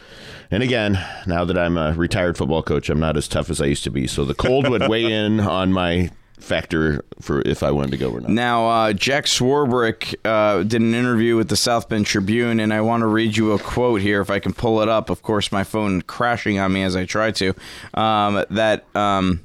And 0.50 0.62
again, 0.62 0.98
now 1.26 1.44
that 1.44 1.56
I'm 1.56 1.78
a 1.78 1.92
retired 1.92 2.36
football 2.36 2.64
coach, 2.64 2.90
I'm 2.90 2.98
not 2.98 3.16
as 3.16 3.28
tough 3.28 3.48
as 3.48 3.60
I 3.60 3.66
used 3.66 3.84
to 3.84 3.90
be. 3.90 4.08
So 4.08 4.24
the 4.24 4.34
cold 4.34 4.68
would 4.68 4.88
weigh 4.88 5.04
in 5.04 5.38
on 5.38 5.72
my 5.72 6.10
factor 6.42 7.04
for 7.20 7.42
if 7.42 7.62
I 7.62 7.70
wanted 7.70 7.92
to 7.92 7.96
go 7.96 8.10
or 8.10 8.20
not. 8.20 8.30
Now, 8.30 8.68
uh, 8.68 8.92
Jack 8.92 9.26
Swarbrick 9.26 10.14
uh, 10.24 10.62
did 10.62 10.80
an 10.80 10.94
interview 10.94 11.36
with 11.36 11.48
the 11.48 11.56
South 11.56 11.88
Bend 11.88 12.06
Tribune, 12.06 12.60
and 12.60 12.72
I 12.72 12.80
want 12.80 13.02
to 13.02 13.06
read 13.06 13.36
you 13.36 13.52
a 13.52 13.58
quote 13.58 14.00
here 14.00 14.20
if 14.20 14.30
I 14.30 14.38
can 14.38 14.52
pull 14.52 14.80
it 14.82 14.88
up. 14.88 15.10
Of 15.10 15.22
course, 15.22 15.52
my 15.52 15.64
phone 15.64 16.02
crashing 16.02 16.58
on 16.58 16.72
me 16.72 16.82
as 16.82 16.96
I 16.96 17.04
try 17.04 17.30
to. 17.32 17.54
Um, 17.94 18.44
that 18.50 18.84
um, 18.96 19.40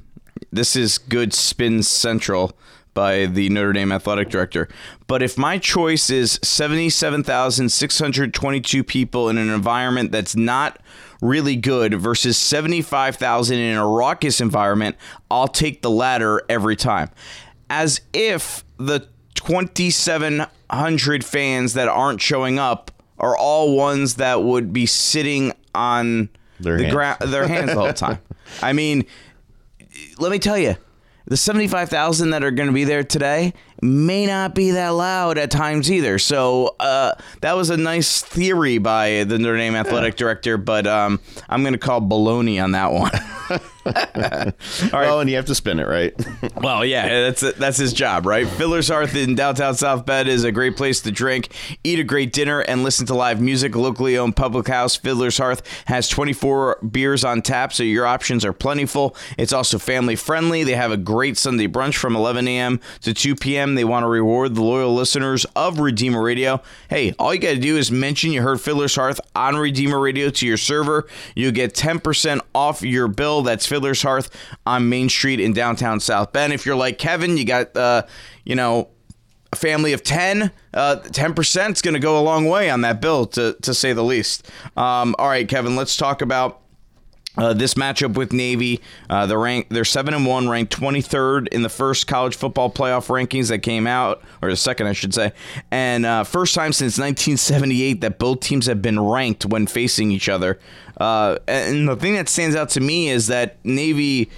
this 0.52 0.76
is 0.76 0.98
good 0.98 1.34
spin 1.34 1.82
central 1.82 2.56
by 2.96 3.26
the 3.26 3.48
Notre 3.50 3.74
Dame 3.74 3.92
athletic 3.92 4.30
director. 4.30 4.68
But 5.06 5.22
if 5.22 5.38
my 5.38 5.58
choice 5.58 6.10
is 6.10 6.40
77,622 6.42 8.82
people 8.82 9.28
in 9.28 9.38
an 9.38 9.50
environment 9.50 10.10
that's 10.10 10.34
not 10.34 10.80
really 11.20 11.56
good 11.56 11.94
versus 11.94 12.36
75,000 12.38 13.58
in 13.58 13.76
a 13.76 13.86
raucous 13.86 14.40
environment, 14.40 14.96
I'll 15.30 15.48
take 15.48 15.82
the 15.82 15.90
latter 15.90 16.42
every 16.48 16.76
time. 16.76 17.10
As 17.68 18.00
if 18.12 18.64
the 18.78 19.08
2,700 19.34 21.24
fans 21.24 21.74
that 21.74 21.88
aren't 21.88 22.20
showing 22.20 22.58
up 22.58 22.90
are 23.18 23.36
all 23.36 23.76
ones 23.76 24.16
that 24.16 24.42
would 24.42 24.72
be 24.72 24.86
sitting 24.86 25.52
on 25.74 26.28
Their 26.60 26.76
the 26.76 26.84
hands. 26.84 26.94
ground, 26.94 27.20
their 27.32 27.48
hands 27.48 27.70
the 27.72 27.80
whole 27.80 27.92
time. 27.92 28.18
I 28.62 28.72
mean, 28.72 29.06
let 30.18 30.30
me 30.30 30.38
tell 30.38 30.58
you, 30.58 30.76
the 31.26 31.36
75,000 31.36 32.30
that 32.30 32.44
are 32.44 32.50
going 32.50 32.68
to 32.68 32.72
be 32.72 32.84
there 32.84 33.02
today 33.02 33.52
may 33.82 34.26
not 34.26 34.54
be 34.54 34.72
that 34.72 34.90
loud 34.90 35.38
at 35.38 35.50
times 35.50 35.90
either. 35.90 36.18
So 36.18 36.76
uh, 36.80 37.14
that 37.40 37.56
was 37.56 37.70
a 37.70 37.76
nice 37.76 38.22
theory 38.22 38.78
by 38.78 39.24
the 39.24 39.38
Notre 39.38 39.56
Dame 39.56 39.74
athletic 39.74 40.16
director, 40.16 40.56
but 40.56 40.86
um, 40.86 41.20
I'm 41.48 41.62
going 41.62 41.74
to 41.74 41.78
call 41.78 42.00
baloney 42.00 42.62
on 42.62 42.72
that 42.72 42.92
one. 42.92 43.60
Well, 44.92 45.20
and 45.20 45.30
you 45.30 45.36
have 45.36 45.44
to 45.46 45.54
spin 45.54 45.78
it 45.78 45.86
right. 45.86 46.12
Well, 46.56 46.84
yeah, 46.84 47.30
that's 47.30 47.40
that's 47.56 47.76
his 47.76 47.92
job, 47.92 48.26
right? 48.26 48.48
Fiddler's 48.48 48.88
Hearth 48.88 49.14
in 49.14 49.34
downtown 49.34 49.74
South 49.74 50.06
Bend 50.06 50.28
is 50.28 50.42
a 50.42 50.50
great 50.50 50.76
place 50.76 51.00
to 51.02 51.12
drink, 51.12 51.48
eat 51.84 51.98
a 51.98 52.04
great 52.04 52.32
dinner, 52.32 52.60
and 52.60 52.82
listen 52.82 53.06
to 53.06 53.14
live 53.14 53.40
music. 53.40 53.76
Locally 53.76 54.16
owned 54.18 54.36
public 54.36 54.66
house, 54.66 54.96
Fiddler's 54.96 55.38
Hearth 55.38 55.62
has 55.86 56.08
24 56.08 56.78
beers 56.90 57.24
on 57.24 57.42
tap, 57.42 57.72
so 57.72 57.82
your 57.82 58.06
options 58.06 58.44
are 58.44 58.52
plentiful. 58.52 59.14
It's 59.38 59.52
also 59.52 59.78
family 59.78 60.16
friendly. 60.16 60.64
They 60.64 60.74
have 60.74 60.90
a 60.90 60.96
great 60.96 61.36
Sunday 61.36 61.68
brunch 61.68 61.96
from 61.96 62.16
11 62.16 62.48
a.m. 62.48 62.80
to 63.02 63.12
2 63.14 63.36
p.m. 63.36 63.65
They 63.74 63.84
want 63.84 64.04
to 64.04 64.08
reward 64.08 64.54
the 64.54 64.62
loyal 64.62 64.94
listeners 64.94 65.44
of 65.56 65.80
Redeemer 65.80 66.22
Radio. 66.22 66.62
Hey, 66.88 67.12
all 67.18 67.34
you 67.34 67.40
got 67.40 67.52
to 67.52 67.58
do 67.58 67.76
is 67.76 67.90
mention 67.90 68.32
you 68.32 68.42
heard 68.42 68.60
Fiddler's 68.60 68.94
Hearth 68.94 69.20
on 69.34 69.56
Redeemer 69.56 69.98
Radio 69.98 70.30
to 70.30 70.46
your 70.46 70.56
server. 70.56 71.06
You'll 71.34 71.52
get 71.52 71.74
10% 71.74 72.40
off 72.54 72.82
your 72.82 73.08
bill. 73.08 73.42
That's 73.42 73.66
Fiddler's 73.66 74.02
Hearth 74.02 74.30
on 74.64 74.88
Main 74.88 75.08
Street 75.08 75.40
in 75.40 75.52
downtown 75.52 76.00
South 76.00 76.32
Bend. 76.32 76.52
If 76.52 76.64
you're 76.64 76.76
like 76.76 76.98
Kevin, 76.98 77.36
you 77.36 77.44
got, 77.44 77.76
uh, 77.76 78.02
you 78.44 78.54
know, 78.54 78.88
a 79.52 79.56
family 79.56 79.92
of 79.92 80.02
10, 80.02 80.50
uh, 80.74 80.96
10% 81.02 81.72
is 81.72 81.82
going 81.82 81.94
to 81.94 82.00
go 82.00 82.18
a 82.18 82.22
long 82.22 82.46
way 82.46 82.68
on 82.70 82.82
that 82.82 83.00
bill, 83.00 83.26
to, 83.26 83.56
to 83.62 83.74
say 83.74 83.92
the 83.92 84.04
least. 84.04 84.48
Um, 84.76 85.14
all 85.18 85.28
right, 85.28 85.48
Kevin, 85.48 85.76
let's 85.76 85.96
talk 85.96 86.22
about 86.22 86.60
uh, 87.36 87.52
this 87.52 87.74
matchup 87.74 88.14
with 88.14 88.32
Navy, 88.32 88.80
uh, 89.10 89.26
the 89.26 89.36
rank 89.36 89.68
they're 89.70 89.84
seven 89.84 90.14
and 90.14 90.26
one, 90.26 90.48
ranked 90.48 90.76
23rd 90.78 91.48
in 91.48 91.62
the 91.62 91.68
first 91.68 92.06
college 92.06 92.36
football 92.36 92.70
playoff 92.70 93.08
rankings 93.08 93.48
that 93.48 93.58
came 93.60 93.86
out, 93.86 94.22
or 94.42 94.50
the 94.50 94.56
second, 94.56 94.86
I 94.86 94.92
should 94.92 95.14
say, 95.14 95.32
and 95.70 96.06
uh, 96.06 96.24
first 96.24 96.54
time 96.54 96.72
since 96.72 96.98
1978 96.98 98.00
that 98.00 98.18
both 98.18 98.40
teams 98.40 98.66
have 98.66 98.82
been 98.82 99.00
ranked 99.00 99.46
when 99.46 99.66
facing 99.66 100.10
each 100.10 100.28
other. 100.28 100.58
Uh, 100.98 101.36
and 101.46 101.88
the 101.88 101.96
thing 101.96 102.14
that 102.14 102.28
stands 102.28 102.56
out 102.56 102.70
to 102.70 102.80
me 102.80 103.08
is 103.08 103.26
that 103.26 103.62
Navy 103.64 104.30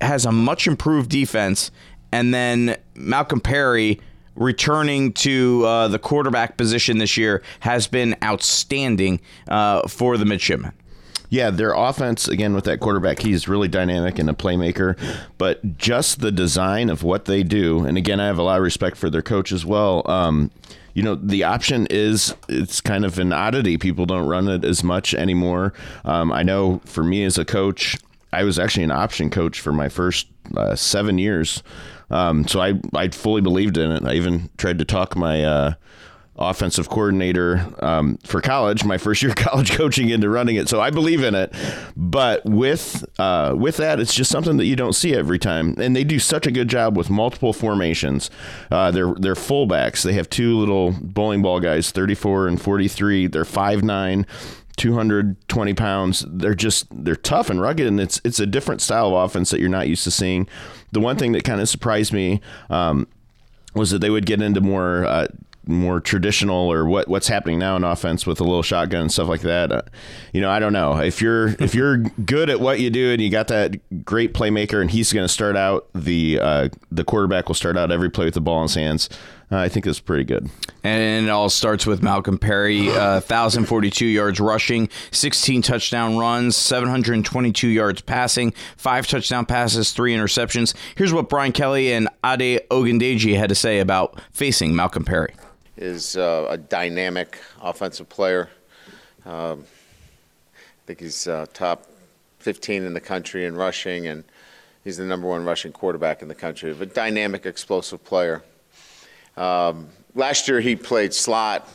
has 0.00 0.24
a 0.24 0.32
much 0.32 0.66
improved 0.66 1.10
defense, 1.10 1.70
and 2.12 2.32
then 2.32 2.76
Malcolm 2.94 3.40
Perry 3.40 4.00
returning 4.34 5.12
to 5.12 5.64
uh, 5.66 5.88
the 5.88 5.98
quarterback 5.98 6.56
position 6.56 6.98
this 6.98 7.16
year 7.16 7.42
has 7.60 7.86
been 7.86 8.16
outstanding 8.24 9.20
uh, 9.48 9.86
for 9.86 10.16
the 10.16 10.24
midshipmen. 10.24 10.72
Yeah, 11.30 11.50
their 11.50 11.72
offense 11.72 12.26
again 12.26 12.54
with 12.54 12.64
that 12.64 12.80
quarterback, 12.80 13.20
he's 13.20 13.48
really 13.48 13.68
dynamic 13.68 14.18
and 14.18 14.28
a 14.28 14.34
playmaker. 14.34 14.98
But 15.38 15.78
just 15.78 16.20
the 16.20 16.32
design 16.32 16.90
of 16.90 17.02
what 17.04 17.24
they 17.24 17.44
do, 17.44 17.84
and 17.84 17.96
again, 17.96 18.20
I 18.20 18.26
have 18.26 18.38
a 18.38 18.42
lot 18.42 18.58
of 18.58 18.64
respect 18.64 18.96
for 18.96 19.08
their 19.08 19.22
coach 19.22 19.52
as 19.52 19.64
well. 19.64 20.02
Um, 20.10 20.50
you 20.92 21.04
know, 21.04 21.14
the 21.14 21.44
option 21.44 21.86
is 21.88 22.34
it's 22.48 22.80
kind 22.80 23.04
of 23.04 23.18
an 23.20 23.32
oddity. 23.32 23.78
People 23.78 24.06
don't 24.06 24.26
run 24.26 24.48
it 24.48 24.64
as 24.64 24.82
much 24.82 25.14
anymore. 25.14 25.72
Um, 26.04 26.32
I 26.32 26.42
know 26.42 26.80
for 26.84 27.04
me 27.04 27.24
as 27.24 27.38
a 27.38 27.44
coach, 27.44 27.96
I 28.32 28.42
was 28.42 28.58
actually 28.58 28.84
an 28.84 28.90
option 28.90 29.30
coach 29.30 29.60
for 29.60 29.72
my 29.72 29.88
first 29.88 30.26
uh, 30.56 30.74
seven 30.74 31.18
years. 31.18 31.62
Um, 32.10 32.46
so 32.48 32.60
I 32.60 32.74
I 32.92 33.08
fully 33.08 33.40
believed 33.40 33.78
in 33.78 33.92
it. 33.92 34.04
I 34.04 34.14
even 34.14 34.50
tried 34.58 34.80
to 34.80 34.84
talk 34.84 35.14
my 35.14 35.44
uh, 35.44 35.74
offensive 36.40 36.88
coordinator 36.88 37.66
um, 37.80 38.16
for 38.24 38.40
college, 38.40 38.84
my 38.84 38.98
first 38.98 39.22
year 39.22 39.30
of 39.30 39.36
college 39.36 39.72
coaching 39.72 40.08
into 40.08 40.28
running 40.28 40.56
it. 40.56 40.68
So 40.68 40.80
I 40.80 40.90
believe 40.90 41.22
in 41.22 41.34
it. 41.34 41.54
But 41.96 42.44
with 42.44 43.04
uh, 43.18 43.54
with 43.56 43.76
that, 43.76 44.00
it's 44.00 44.14
just 44.14 44.30
something 44.30 44.56
that 44.56 44.64
you 44.64 44.76
don't 44.76 44.94
see 44.94 45.14
every 45.14 45.38
time. 45.38 45.74
And 45.78 45.94
they 45.94 46.04
do 46.04 46.18
such 46.18 46.46
a 46.46 46.50
good 46.50 46.68
job 46.68 46.96
with 46.96 47.10
multiple 47.10 47.52
formations. 47.52 48.30
Uh, 48.70 48.90
they're 48.90 49.14
they're 49.14 49.34
fullbacks. 49.34 50.02
They 50.02 50.14
have 50.14 50.30
two 50.30 50.58
little 50.58 50.94
bowling 51.00 51.42
ball 51.42 51.60
guys, 51.60 51.90
34 51.90 52.48
and 52.48 52.60
43. 52.60 53.26
They're 53.28 53.44
5'9". 53.44 54.26
220 54.76 55.74
pounds. 55.74 56.24
They're 56.26 56.54
just 56.54 56.86
they're 56.90 57.14
tough 57.14 57.50
and 57.50 57.60
rugged, 57.60 57.86
and 57.86 58.00
it's 58.00 58.18
it's 58.24 58.40
a 58.40 58.46
different 58.46 58.80
style 58.80 59.08
of 59.08 59.24
offense 59.24 59.50
that 59.50 59.60
you're 59.60 59.68
not 59.68 59.88
used 59.88 60.04
to 60.04 60.10
seeing. 60.10 60.48
The 60.92 61.00
one 61.00 61.18
thing 61.18 61.32
that 61.32 61.44
kind 61.44 61.60
of 61.60 61.68
surprised 61.68 62.14
me 62.14 62.40
um, 62.70 63.06
was 63.74 63.90
that 63.90 63.98
they 63.98 64.08
would 64.08 64.24
get 64.24 64.40
into 64.40 64.62
more 64.62 65.04
uh, 65.04 65.26
more 65.70 66.00
traditional 66.00 66.70
or 66.70 66.84
what 66.86 67.08
what's 67.08 67.28
happening 67.28 67.58
now 67.58 67.76
in 67.76 67.84
offense 67.84 68.26
with 68.26 68.40
a 68.40 68.44
little 68.44 68.62
shotgun 68.62 69.02
and 69.02 69.12
stuff 69.12 69.28
like 69.28 69.42
that. 69.42 69.72
Uh, 69.72 69.82
you 70.32 70.40
know, 70.40 70.50
I 70.50 70.58
don't 70.58 70.72
know 70.72 70.98
if 71.00 71.22
you're 71.22 71.48
if 71.60 71.74
you're 71.74 71.98
good 71.98 72.50
at 72.50 72.60
what 72.60 72.80
you 72.80 72.90
do 72.90 73.12
and 73.12 73.22
you 73.22 73.30
got 73.30 73.48
that 73.48 74.04
great 74.04 74.34
playmaker 74.34 74.80
and 74.80 74.90
he's 74.90 75.12
going 75.12 75.24
to 75.24 75.32
start 75.32 75.56
out 75.56 75.88
the 75.94 76.38
uh, 76.40 76.68
the 76.90 77.04
quarterback 77.04 77.48
will 77.48 77.54
start 77.54 77.76
out 77.76 77.90
every 77.90 78.10
play 78.10 78.24
with 78.26 78.34
the 78.34 78.40
ball 78.40 78.58
in 78.58 78.62
his 78.64 78.74
hands. 78.74 79.08
Uh, 79.52 79.56
I 79.56 79.68
think 79.68 79.86
it's 79.86 79.98
pretty 79.98 80.24
good. 80.24 80.48
And 80.84 81.26
it 81.26 81.28
all 81.28 81.48
starts 81.48 81.84
with 81.84 82.02
Malcolm 82.02 82.38
Perry, 82.38 82.88
uh, 82.88 83.20
1,042 83.20 84.06
yards 84.06 84.38
rushing, 84.38 84.88
16 85.10 85.62
touchdown 85.62 86.16
runs, 86.16 86.56
722 86.56 87.66
yards 87.66 88.00
passing, 88.00 88.54
five 88.76 89.08
touchdown 89.08 89.46
passes, 89.46 89.92
three 89.92 90.14
interceptions. 90.14 90.74
Here's 90.94 91.12
what 91.12 91.28
Brian 91.28 91.52
Kelly 91.52 91.92
and 91.92 92.08
Ade 92.24 92.60
Ogundeji 92.70 93.36
had 93.36 93.48
to 93.48 93.56
say 93.56 93.80
about 93.80 94.20
facing 94.30 94.76
Malcolm 94.76 95.04
Perry. 95.04 95.34
Is 95.80 96.16
uh, 96.16 96.46
a 96.50 96.58
dynamic 96.58 97.38
offensive 97.62 98.08
player. 98.08 98.50
Um, 99.24 99.64
I 100.54 100.86
think 100.86 101.00
he's 101.00 101.26
uh, 101.26 101.46
top 101.54 101.86
15 102.40 102.84
in 102.84 102.92
the 102.92 103.00
country 103.00 103.46
in 103.46 103.56
rushing, 103.56 104.06
and 104.06 104.22
he's 104.84 104.98
the 104.98 105.04
number 105.04 105.26
one 105.26 105.44
rushing 105.44 105.72
quarterback 105.72 106.20
in 106.20 106.28
the 106.28 106.34
country. 106.34 106.70
A 106.70 106.86
dynamic, 106.86 107.46
explosive 107.46 108.04
player. 108.04 108.42
Um, 109.38 109.88
last 110.14 110.48
year 110.48 110.60
he 110.60 110.76
played 110.76 111.14
slot 111.14 111.66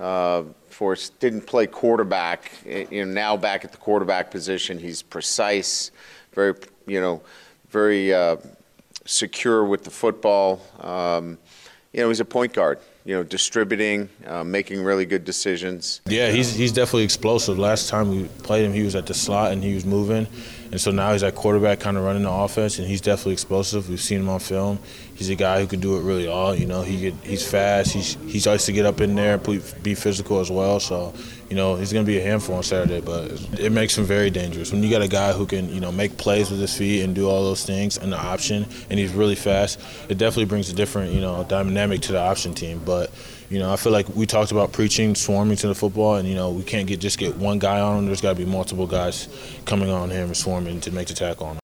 uh, 0.00 0.44
for 0.70 0.96
didn't 1.20 1.42
play 1.42 1.66
quarterback. 1.66 2.50
Eh, 2.66 2.86
You 2.90 3.04
know, 3.04 3.12
now 3.12 3.36
back 3.36 3.64
at 3.64 3.72
the 3.72 3.78
quarterback 3.78 4.30
position, 4.30 4.78
he's 4.78 5.02
precise, 5.02 5.90
very 6.32 6.54
you 6.86 7.00
know, 7.00 7.20
very 7.68 8.14
uh, 8.14 8.36
secure 9.04 9.64
with 9.66 9.84
the 9.84 9.90
football. 9.90 10.62
Um, 10.80 11.38
you 11.96 12.02
know, 12.02 12.08
he's 12.08 12.20
a 12.20 12.26
point 12.26 12.52
guard. 12.52 12.78
You 13.06 13.14
know, 13.14 13.22
distributing, 13.22 14.08
uh, 14.26 14.42
making 14.42 14.82
really 14.82 15.06
good 15.06 15.24
decisions. 15.24 16.00
Yeah, 16.06 16.30
he's 16.30 16.52
he's 16.52 16.72
definitely 16.72 17.04
explosive. 17.04 17.56
Last 17.56 17.88
time 17.88 18.10
we 18.10 18.24
played 18.42 18.64
him, 18.64 18.72
he 18.72 18.82
was 18.82 18.96
at 18.96 19.06
the 19.06 19.14
slot 19.14 19.52
and 19.52 19.62
he 19.62 19.74
was 19.74 19.86
moving, 19.86 20.26
and 20.72 20.80
so 20.80 20.90
now 20.90 21.12
he's 21.12 21.22
at 21.22 21.36
quarterback, 21.36 21.78
kind 21.78 21.96
of 21.96 22.02
running 22.02 22.24
the 22.24 22.30
offense, 22.30 22.80
and 22.80 22.88
he's 22.88 23.00
definitely 23.00 23.34
explosive. 23.34 23.88
We've 23.88 24.00
seen 24.00 24.22
him 24.22 24.28
on 24.28 24.40
film. 24.40 24.80
He's 25.14 25.28
a 25.30 25.36
guy 25.36 25.60
who 25.60 25.68
can 25.68 25.78
do 25.78 25.96
it 25.96 26.02
really 26.02 26.26
all. 26.26 26.52
You 26.56 26.66
know, 26.66 26.82
he 26.82 27.12
he's 27.22 27.48
fast. 27.48 27.92
He's 27.92 28.16
he's 28.26 28.44
likes 28.44 28.66
to 28.66 28.72
get 28.72 28.86
up 28.86 29.00
in 29.00 29.14
there, 29.14 29.38
be 29.38 29.94
physical 29.94 30.40
as 30.40 30.50
well. 30.50 30.80
So 30.80 31.14
you 31.48 31.56
know, 31.56 31.76
he's 31.76 31.92
going 31.92 32.04
to 32.04 32.10
be 32.10 32.18
a 32.18 32.22
handful 32.22 32.56
on 32.56 32.62
Saturday, 32.62 33.00
but 33.00 33.30
it 33.58 33.70
makes 33.70 33.96
him 33.96 34.04
very 34.04 34.30
dangerous. 34.30 34.72
When 34.72 34.82
you 34.82 34.90
got 34.90 35.02
a 35.02 35.08
guy 35.08 35.32
who 35.32 35.46
can, 35.46 35.72
you 35.72 35.80
know, 35.80 35.92
make 35.92 36.16
plays 36.16 36.50
with 36.50 36.60
his 36.60 36.76
feet 36.76 37.02
and 37.02 37.14
do 37.14 37.28
all 37.28 37.44
those 37.44 37.64
things 37.64 37.98
and 37.98 38.12
the 38.12 38.18
option, 38.18 38.66
and 38.90 38.98
he's 38.98 39.12
really 39.12 39.34
fast, 39.34 39.80
it 40.08 40.18
definitely 40.18 40.46
brings 40.46 40.70
a 40.70 40.74
different, 40.74 41.12
you 41.12 41.20
know, 41.20 41.44
dynamic 41.44 42.00
to 42.02 42.12
the 42.12 42.20
option 42.20 42.54
team. 42.54 42.80
But, 42.84 43.10
you 43.48 43.58
know, 43.58 43.72
I 43.72 43.76
feel 43.76 43.92
like 43.92 44.08
we 44.08 44.26
talked 44.26 44.50
about 44.50 44.72
preaching, 44.72 45.14
swarming 45.14 45.56
to 45.58 45.68
the 45.68 45.74
football, 45.74 46.16
and, 46.16 46.28
you 46.28 46.34
know, 46.34 46.50
we 46.50 46.64
can't 46.64 46.88
get 46.88 47.00
just 47.00 47.18
get 47.18 47.36
one 47.36 47.58
guy 47.58 47.80
on 47.80 47.98
him. 47.98 48.06
There's 48.06 48.20
got 48.20 48.30
to 48.30 48.44
be 48.44 48.44
multiple 48.44 48.86
guys 48.86 49.28
coming 49.66 49.90
on 49.90 50.10
him 50.10 50.26
and 50.26 50.36
swarming 50.36 50.80
to 50.80 50.90
make 50.90 51.08
the 51.08 51.14
tackle 51.14 51.46
on 51.46 51.56
him. 51.56 51.60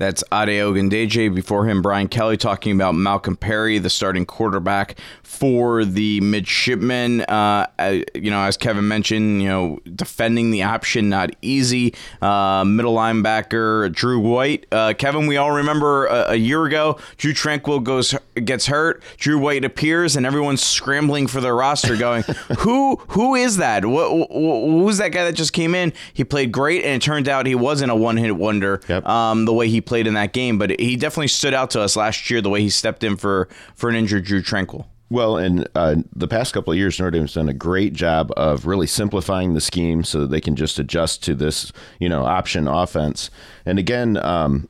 That's 0.00 0.24
Ade 0.32 0.48
Ogundeji. 0.48 1.32
Before 1.34 1.66
him, 1.66 1.82
Brian 1.82 2.08
Kelly 2.08 2.38
talking 2.38 2.74
about 2.74 2.94
Malcolm 2.94 3.36
Perry, 3.36 3.78
the 3.78 3.90
starting 3.90 4.24
quarterback 4.24 4.98
for 5.22 5.84
the 5.84 6.22
midshipmen. 6.22 7.20
Uh, 7.20 7.66
you 8.14 8.30
know, 8.30 8.40
as 8.40 8.56
Kevin 8.56 8.88
mentioned, 8.88 9.42
you 9.42 9.48
know, 9.48 9.78
defending 9.94 10.52
the 10.52 10.62
option 10.62 11.10
not 11.10 11.32
easy. 11.42 11.94
Uh, 12.22 12.64
middle 12.66 12.94
linebacker 12.94 13.92
Drew 13.92 14.18
White. 14.20 14.64
Uh, 14.72 14.94
Kevin, 14.96 15.26
we 15.26 15.36
all 15.36 15.50
remember 15.50 16.06
a, 16.06 16.30
a, 16.30 16.36
year 16.36 16.64
ago, 16.64 16.98
Drew 17.18 17.34
Tranquill 17.34 17.84
goes 17.84 18.14
gets 18.42 18.68
hurt. 18.68 19.02
Drew 19.18 19.38
White 19.38 19.66
appears, 19.66 20.16
and 20.16 20.24
everyone's 20.24 20.62
scrambling 20.62 21.26
for 21.26 21.42
their 21.42 21.54
roster, 21.54 21.94
going, 21.94 22.22
"Who 22.60 22.96
who 23.08 23.34
is 23.34 23.58
that? 23.58 23.84
What, 23.84 24.30
who's 24.30 24.96
that 24.96 25.10
guy 25.10 25.24
that 25.24 25.34
just 25.34 25.52
came 25.52 25.74
in? 25.74 25.92
He 26.14 26.24
played 26.24 26.52
great, 26.52 26.84
and 26.84 27.02
it 27.02 27.04
turned 27.04 27.28
out 27.28 27.44
he 27.44 27.54
wasn't 27.54 27.90
a 27.90 27.94
one 27.94 28.16
hit 28.16 28.34
wonder. 28.34 28.80
Yep. 28.88 29.06
Um, 29.06 29.44
the 29.44 29.52
way 29.52 29.68
he 29.68 29.82
played 29.90 30.06
in 30.06 30.14
that 30.14 30.32
game, 30.32 30.56
but 30.56 30.78
he 30.78 30.94
definitely 30.94 31.26
stood 31.26 31.52
out 31.52 31.70
to 31.70 31.80
us 31.80 31.96
last 31.96 32.30
year 32.30 32.40
the 32.40 32.48
way 32.48 32.62
he 32.62 32.70
stepped 32.70 33.02
in 33.02 33.16
for 33.16 33.48
for 33.74 33.90
an 33.90 33.96
injured 33.96 34.24
Drew 34.24 34.40
Tranquill. 34.40 34.86
Well, 35.10 35.36
and 35.36 35.68
uh, 35.74 35.96
the 36.14 36.28
past 36.28 36.54
couple 36.54 36.72
of 36.72 36.78
years, 36.78 37.00
Notre 37.00 37.10
Dame's 37.10 37.34
done 37.34 37.48
a 37.48 37.52
great 37.52 37.92
job 37.92 38.32
of 38.36 38.66
really 38.66 38.86
simplifying 38.86 39.54
the 39.54 39.60
scheme 39.60 40.04
so 40.04 40.20
that 40.20 40.30
they 40.30 40.40
can 40.40 40.54
just 40.54 40.78
adjust 40.78 41.24
to 41.24 41.34
this, 41.34 41.72
you 41.98 42.08
know, 42.08 42.24
option 42.24 42.68
offense. 42.68 43.30
And 43.66 43.80
again, 43.80 44.16
um, 44.18 44.68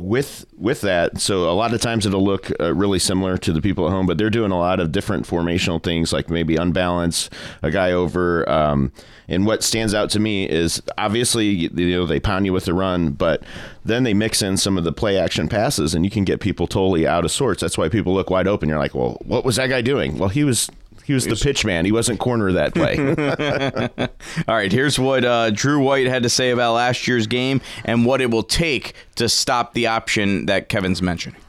with 0.00 0.46
with 0.56 0.80
that, 0.82 1.20
so 1.20 1.50
a 1.50 1.52
lot 1.52 1.72
of 1.72 1.80
times 1.80 2.06
it'll 2.06 2.24
look 2.24 2.50
uh, 2.60 2.74
really 2.74 2.98
similar 2.98 3.36
to 3.38 3.52
the 3.52 3.60
people 3.62 3.86
at 3.86 3.92
home, 3.92 4.06
but 4.06 4.18
they're 4.18 4.30
doing 4.30 4.50
a 4.50 4.58
lot 4.58 4.80
of 4.80 4.92
different 4.92 5.26
formational 5.26 5.82
things, 5.82 6.12
like 6.12 6.30
maybe 6.30 6.56
unbalance 6.56 7.30
a 7.62 7.70
guy 7.70 7.92
over. 7.92 8.48
Um, 8.48 8.92
and 9.28 9.46
what 9.46 9.62
stands 9.62 9.94
out 9.94 10.10
to 10.10 10.20
me 10.20 10.48
is 10.48 10.82
obviously 10.98 11.46
you 11.46 11.70
know 11.70 12.06
they 12.06 12.20
pound 12.20 12.46
you 12.46 12.52
with 12.52 12.64
the 12.64 12.74
run, 12.74 13.10
but 13.10 13.42
then 13.84 14.02
they 14.02 14.14
mix 14.14 14.42
in 14.42 14.56
some 14.56 14.78
of 14.78 14.84
the 14.84 14.92
play 14.92 15.18
action 15.18 15.48
passes, 15.48 15.94
and 15.94 16.04
you 16.04 16.10
can 16.10 16.24
get 16.24 16.40
people 16.40 16.66
totally 16.66 17.06
out 17.06 17.24
of 17.24 17.30
sorts. 17.30 17.60
That's 17.60 17.78
why 17.78 17.88
people 17.88 18.14
look 18.14 18.30
wide 18.30 18.46
open. 18.46 18.68
You're 18.68 18.78
like, 18.78 18.94
well, 18.94 19.18
what 19.24 19.44
was 19.44 19.56
that 19.56 19.68
guy 19.68 19.82
doing? 19.82 20.18
Well, 20.18 20.28
he 20.28 20.44
was 20.44 20.70
he 21.04 21.12
was 21.12 21.26
the 21.26 21.36
pitch 21.36 21.64
man. 21.64 21.84
He 21.84 21.92
wasn't 21.92 22.18
corner 22.18 22.52
that 22.52 22.74
play. 22.74 22.98
All 24.48 24.54
right, 24.54 24.72
here's 24.72 24.98
what 24.98 25.24
uh, 25.24 25.50
Drew 25.50 25.82
White 25.82 26.06
had 26.06 26.22
to 26.22 26.28
say 26.28 26.50
about 26.50 26.74
last 26.74 27.06
year's 27.06 27.26
game 27.26 27.60
and 27.84 28.06
what 28.06 28.20
it 28.20 28.30
will 28.30 28.42
take 28.42 28.94
to 29.16 29.28
stop 29.28 29.74
the 29.74 29.86
option 29.86 30.46
that 30.46 30.68
Kevin's 30.68 31.02
mentioning. 31.02 31.40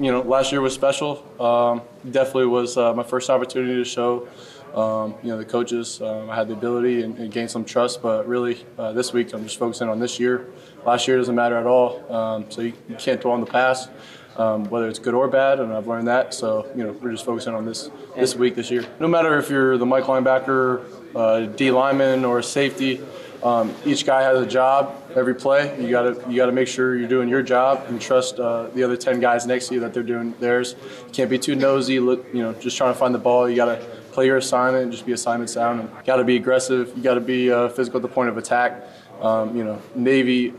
You 0.00 0.10
know, 0.10 0.22
last 0.22 0.50
year 0.50 0.60
was 0.60 0.74
special. 0.74 1.24
Um, 1.40 1.82
definitely 2.10 2.46
was 2.46 2.76
uh, 2.76 2.92
my 2.94 3.04
first 3.04 3.30
opportunity 3.30 3.74
to 3.74 3.84
show. 3.84 4.28
Um, 4.74 5.14
you 5.22 5.28
know 5.28 5.38
the 5.38 5.44
coaches. 5.44 6.02
Um, 6.02 6.28
I 6.28 6.34
had 6.34 6.48
the 6.48 6.54
ability 6.54 7.04
and, 7.04 7.16
and 7.16 7.30
gain 7.30 7.46
some 7.46 7.64
trust, 7.64 8.02
but 8.02 8.26
really 8.26 8.66
uh, 8.76 8.92
this 8.92 9.12
week 9.12 9.32
I'm 9.32 9.44
just 9.44 9.56
focusing 9.56 9.88
on 9.88 10.00
this 10.00 10.18
year. 10.18 10.46
Last 10.84 11.06
year 11.06 11.16
doesn't 11.16 11.34
matter 11.34 11.56
at 11.56 11.66
all, 11.66 12.12
um, 12.12 12.50
so 12.50 12.62
you, 12.62 12.72
you, 12.88 12.96
can't 12.96 13.20
dwell 13.20 13.34
on 13.34 13.40
the 13.40 13.46
past 13.46 13.88
um, 14.36 14.64
whether 14.70 14.88
it's 14.88 14.98
good 14.98 15.14
or 15.14 15.28
bad, 15.28 15.60
and 15.60 15.72
I've 15.72 15.86
learned 15.86 16.08
that. 16.08 16.34
So 16.34 16.66
you 16.74 16.84
know, 16.84 16.92
we're 16.92 17.12
just 17.12 17.24
focusing 17.24 17.54
on 17.54 17.64
this 17.64 17.90
this 18.16 18.34
week, 18.34 18.54
this 18.54 18.70
year. 18.70 18.84
No 19.00 19.08
matter 19.08 19.38
if 19.38 19.50
you're 19.50 19.78
the 19.78 19.86
Mike 19.86 20.04
linebacker, 20.04 20.84
uh, 21.14 21.46
D 21.46 21.70
lineman, 21.70 22.24
or 22.24 22.42
safety, 22.42 23.00
um, 23.42 23.74
each 23.84 24.06
guy 24.06 24.22
has 24.22 24.40
a 24.40 24.46
job 24.46 25.02
every 25.14 25.34
play. 25.34 25.80
You 25.80 25.90
gotta 25.90 26.20
you 26.28 26.36
gotta 26.36 26.52
make 26.52 26.68
sure 26.68 26.96
you're 26.96 27.08
doing 27.08 27.28
your 27.28 27.42
job 27.42 27.84
and 27.88 28.00
trust 28.00 28.40
uh, 28.40 28.68
the 28.68 28.82
other 28.82 28.96
ten 28.96 29.20
guys 29.20 29.46
next 29.46 29.68
to 29.68 29.74
you 29.74 29.80
that 29.80 29.94
they're 29.94 30.02
doing 30.02 30.34
theirs. 30.40 30.74
You 31.06 31.12
can't 31.12 31.30
be 31.30 31.38
too 31.38 31.54
nosy. 31.54 32.00
Look, 32.00 32.26
you 32.32 32.42
know, 32.42 32.52
just 32.54 32.76
trying 32.76 32.92
to 32.92 32.98
find 32.98 33.14
the 33.14 33.18
ball. 33.18 33.48
You 33.48 33.56
gotta 33.56 33.84
play 34.12 34.26
your 34.26 34.38
assignment 34.38 34.84
and 34.84 34.92
just 34.92 35.06
be 35.06 35.12
assignment 35.12 35.50
sound. 35.50 35.80
And 35.80 35.90
you 35.90 35.96
gotta 36.04 36.24
be 36.24 36.36
aggressive. 36.36 36.92
You 36.96 37.02
gotta 37.02 37.20
be 37.20 37.52
uh, 37.52 37.68
physical 37.68 37.98
at 37.98 38.02
the 38.02 38.08
point 38.08 38.30
of 38.30 38.38
attack. 38.38 38.82
Um, 39.20 39.56
you 39.56 39.62
know, 39.62 39.80
Navy. 39.94 40.52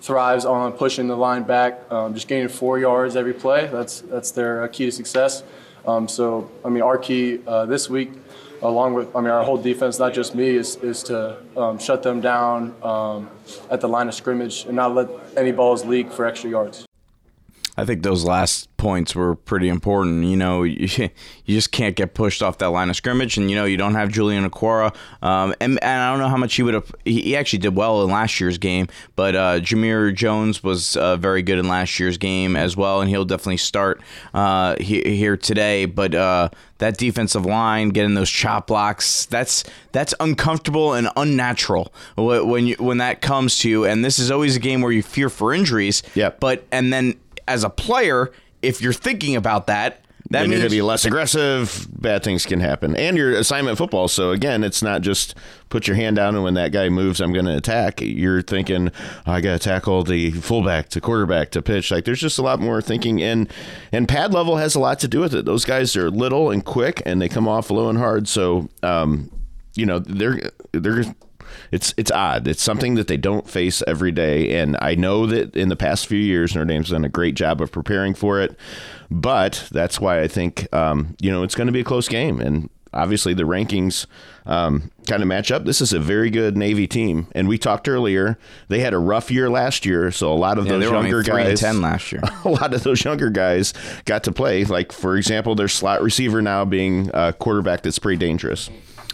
Thrives 0.00 0.44
on 0.44 0.72
pushing 0.72 1.08
the 1.08 1.16
line 1.16 1.42
back, 1.42 1.80
um, 1.90 2.14
just 2.14 2.28
gaining 2.28 2.48
four 2.48 2.78
yards 2.78 3.16
every 3.16 3.34
play. 3.34 3.66
That's 3.66 4.00
that's 4.02 4.30
their 4.30 4.62
uh, 4.62 4.68
key 4.68 4.86
to 4.86 4.92
success. 4.92 5.42
Um, 5.86 6.06
so 6.06 6.50
I 6.64 6.68
mean, 6.68 6.82
our 6.82 6.98
key 6.98 7.40
uh, 7.46 7.66
this 7.66 7.90
week, 7.90 8.12
along 8.62 8.94
with 8.94 9.14
I 9.14 9.20
mean 9.20 9.30
our 9.30 9.44
whole 9.44 9.56
defense, 9.56 9.98
not 9.98 10.14
just 10.14 10.34
me, 10.34 10.50
is 10.50 10.76
is 10.76 11.02
to 11.04 11.38
um, 11.56 11.78
shut 11.78 12.02
them 12.02 12.20
down 12.20 12.74
um, 12.82 13.28
at 13.70 13.80
the 13.80 13.88
line 13.88 14.08
of 14.08 14.14
scrimmage 14.14 14.66
and 14.66 14.76
not 14.76 14.94
let 14.94 15.08
any 15.36 15.52
balls 15.52 15.84
leak 15.84 16.12
for 16.12 16.26
extra 16.26 16.50
yards. 16.50 16.87
I 17.78 17.84
think 17.84 18.02
those 18.02 18.24
last 18.24 18.76
points 18.76 19.14
were 19.14 19.36
pretty 19.36 19.68
important. 19.68 20.24
You 20.24 20.36
know, 20.36 20.64
you, 20.64 20.88
you 21.44 21.54
just 21.54 21.70
can't 21.70 21.94
get 21.94 22.12
pushed 22.12 22.42
off 22.42 22.58
that 22.58 22.70
line 22.70 22.90
of 22.90 22.96
scrimmage, 22.96 23.36
and 23.36 23.48
you 23.48 23.54
know 23.54 23.66
you 23.66 23.76
don't 23.76 23.94
have 23.94 24.08
Julian 24.08 24.48
Okwara. 24.50 24.92
um, 25.22 25.54
and, 25.60 25.78
and 25.80 26.00
I 26.00 26.10
don't 26.10 26.18
know 26.18 26.28
how 26.28 26.36
much 26.36 26.56
he 26.56 26.64
would 26.64 26.74
have. 26.74 26.92
He, 27.04 27.36
actually 27.36 27.60
did 27.60 27.76
well 27.76 28.02
in 28.02 28.10
last 28.10 28.40
year's 28.40 28.58
game, 28.58 28.88
but 29.14 29.36
uh, 29.36 29.60
Jamir 29.60 30.12
Jones 30.12 30.64
was 30.64 30.96
uh, 30.96 31.16
very 31.16 31.40
good 31.40 31.56
in 31.56 31.68
last 31.68 32.00
year's 32.00 32.18
game 32.18 32.56
as 32.56 32.76
well, 32.76 33.00
and 33.00 33.08
he'll 33.08 33.24
definitely 33.24 33.58
start 33.58 34.00
uh, 34.34 34.74
he, 34.80 35.02
here 35.02 35.36
today. 35.36 35.84
But 35.84 36.16
uh, 36.16 36.48
that 36.78 36.96
defensive 36.96 37.46
line, 37.46 37.90
getting 37.90 38.14
those 38.14 38.30
chop 38.30 38.66
blocks, 38.66 39.26
that's 39.26 39.62
that's 39.92 40.14
uncomfortable 40.18 40.94
and 40.94 41.08
unnatural 41.16 41.92
when 42.16 42.66
you 42.66 42.74
when 42.80 42.98
that 42.98 43.20
comes 43.20 43.60
to 43.60 43.70
you. 43.70 43.84
And 43.84 44.04
this 44.04 44.18
is 44.18 44.32
always 44.32 44.56
a 44.56 44.60
game 44.60 44.82
where 44.82 44.90
you 44.90 45.04
fear 45.04 45.28
for 45.28 45.54
injuries. 45.54 46.02
Yeah. 46.16 46.30
But 46.40 46.66
and 46.72 46.92
then 46.92 47.14
as 47.48 47.64
a 47.64 47.70
player, 47.70 48.30
if 48.62 48.80
you're 48.80 48.92
thinking 48.92 49.36
about 49.36 49.66
that, 49.66 50.04
that 50.30 50.40
then 50.40 50.50
means 50.50 50.52
you're 50.52 50.68
going 50.68 50.70
to 50.70 50.76
be 50.76 50.82
less 50.82 51.04
aggressive. 51.06 51.86
Bad 51.90 52.22
things 52.22 52.44
can 52.44 52.60
happen, 52.60 52.94
and 52.96 53.16
your 53.16 53.32
assignment 53.32 53.78
football. 53.78 54.08
So 54.08 54.30
again, 54.30 54.62
it's 54.62 54.82
not 54.82 55.00
just 55.00 55.34
put 55.70 55.86
your 55.86 55.96
hand 55.96 56.16
down 56.16 56.34
and 56.34 56.44
when 56.44 56.52
that 56.54 56.70
guy 56.70 56.90
moves, 56.90 57.20
I'm 57.20 57.32
going 57.32 57.46
to 57.46 57.56
attack. 57.56 58.02
You're 58.02 58.42
thinking 58.42 58.90
oh, 59.26 59.32
I 59.32 59.40
got 59.40 59.52
to 59.52 59.58
tackle 59.58 60.04
the 60.04 60.32
fullback 60.32 60.90
to 60.90 61.00
quarterback 61.00 61.50
to 61.52 61.62
pitch. 61.62 61.90
Like 61.90 62.04
there's 62.04 62.20
just 62.20 62.38
a 62.38 62.42
lot 62.42 62.60
more 62.60 62.82
thinking, 62.82 63.22
and 63.22 63.50
and 63.90 64.06
pad 64.06 64.34
level 64.34 64.56
has 64.56 64.74
a 64.74 64.80
lot 64.80 64.98
to 65.00 65.08
do 65.08 65.20
with 65.20 65.34
it. 65.34 65.46
Those 65.46 65.64
guys 65.64 65.96
are 65.96 66.10
little 66.10 66.50
and 66.50 66.62
quick, 66.62 67.02
and 67.06 67.22
they 67.22 67.28
come 67.30 67.48
off 67.48 67.70
low 67.70 67.88
and 67.88 67.96
hard. 67.96 68.28
So 68.28 68.68
um, 68.82 69.30
you 69.76 69.86
know 69.86 69.98
they're 69.98 70.50
they're 70.72 71.04
it's 71.72 71.94
it's 71.96 72.10
odd. 72.10 72.46
It's 72.46 72.62
something 72.62 72.94
that 72.94 73.08
they 73.08 73.16
don't 73.16 73.48
face 73.48 73.82
every 73.86 74.12
day, 74.12 74.58
and 74.58 74.76
I 74.80 74.94
know 74.94 75.26
that 75.26 75.56
in 75.56 75.68
the 75.68 75.76
past 75.76 76.06
few 76.06 76.18
years, 76.18 76.54
Notre 76.54 76.66
Dame's 76.66 76.90
done 76.90 77.04
a 77.04 77.08
great 77.08 77.34
job 77.34 77.60
of 77.60 77.72
preparing 77.72 78.14
for 78.14 78.40
it. 78.40 78.56
But 79.10 79.68
that's 79.70 80.00
why 80.00 80.20
I 80.20 80.28
think 80.28 80.72
um, 80.74 81.16
you 81.20 81.30
know 81.30 81.42
it's 81.42 81.54
going 81.54 81.66
to 81.66 81.72
be 81.72 81.80
a 81.80 81.84
close 81.84 82.08
game, 82.08 82.40
and 82.40 82.68
obviously 82.92 83.34
the 83.34 83.44
rankings 83.44 84.06
um, 84.46 84.90
kind 85.06 85.22
of 85.22 85.28
match 85.28 85.50
up. 85.50 85.64
This 85.64 85.80
is 85.80 85.92
a 85.92 85.98
very 85.98 86.30
good 86.30 86.56
Navy 86.56 86.86
team, 86.86 87.28
and 87.32 87.48
we 87.48 87.58
talked 87.58 87.88
earlier. 87.88 88.38
They 88.68 88.80
had 88.80 88.94
a 88.94 88.98
rough 88.98 89.30
year 89.30 89.50
last 89.50 89.84
year, 89.86 90.10
so 90.10 90.32
a 90.32 90.34
lot 90.34 90.58
of 90.58 90.66
yeah, 90.66 90.72
those 90.72 90.90
younger 90.90 91.22
guys, 91.22 91.60
ten 91.60 91.80
last 91.80 92.12
year, 92.12 92.22
a 92.44 92.48
lot 92.48 92.74
of 92.74 92.82
those 92.82 93.04
younger 93.04 93.30
guys 93.30 93.74
got 94.04 94.24
to 94.24 94.32
play. 94.32 94.64
Like 94.64 94.92
for 94.92 95.16
example, 95.16 95.54
their 95.54 95.68
slot 95.68 96.02
receiver 96.02 96.42
now 96.42 96.64
being 96.64 97.10
a 97.14 97.32
quarterback 97.32 97.82
that's 97.82 97.98
pretty 97.98 98.18
dangerous. 98.18 98.70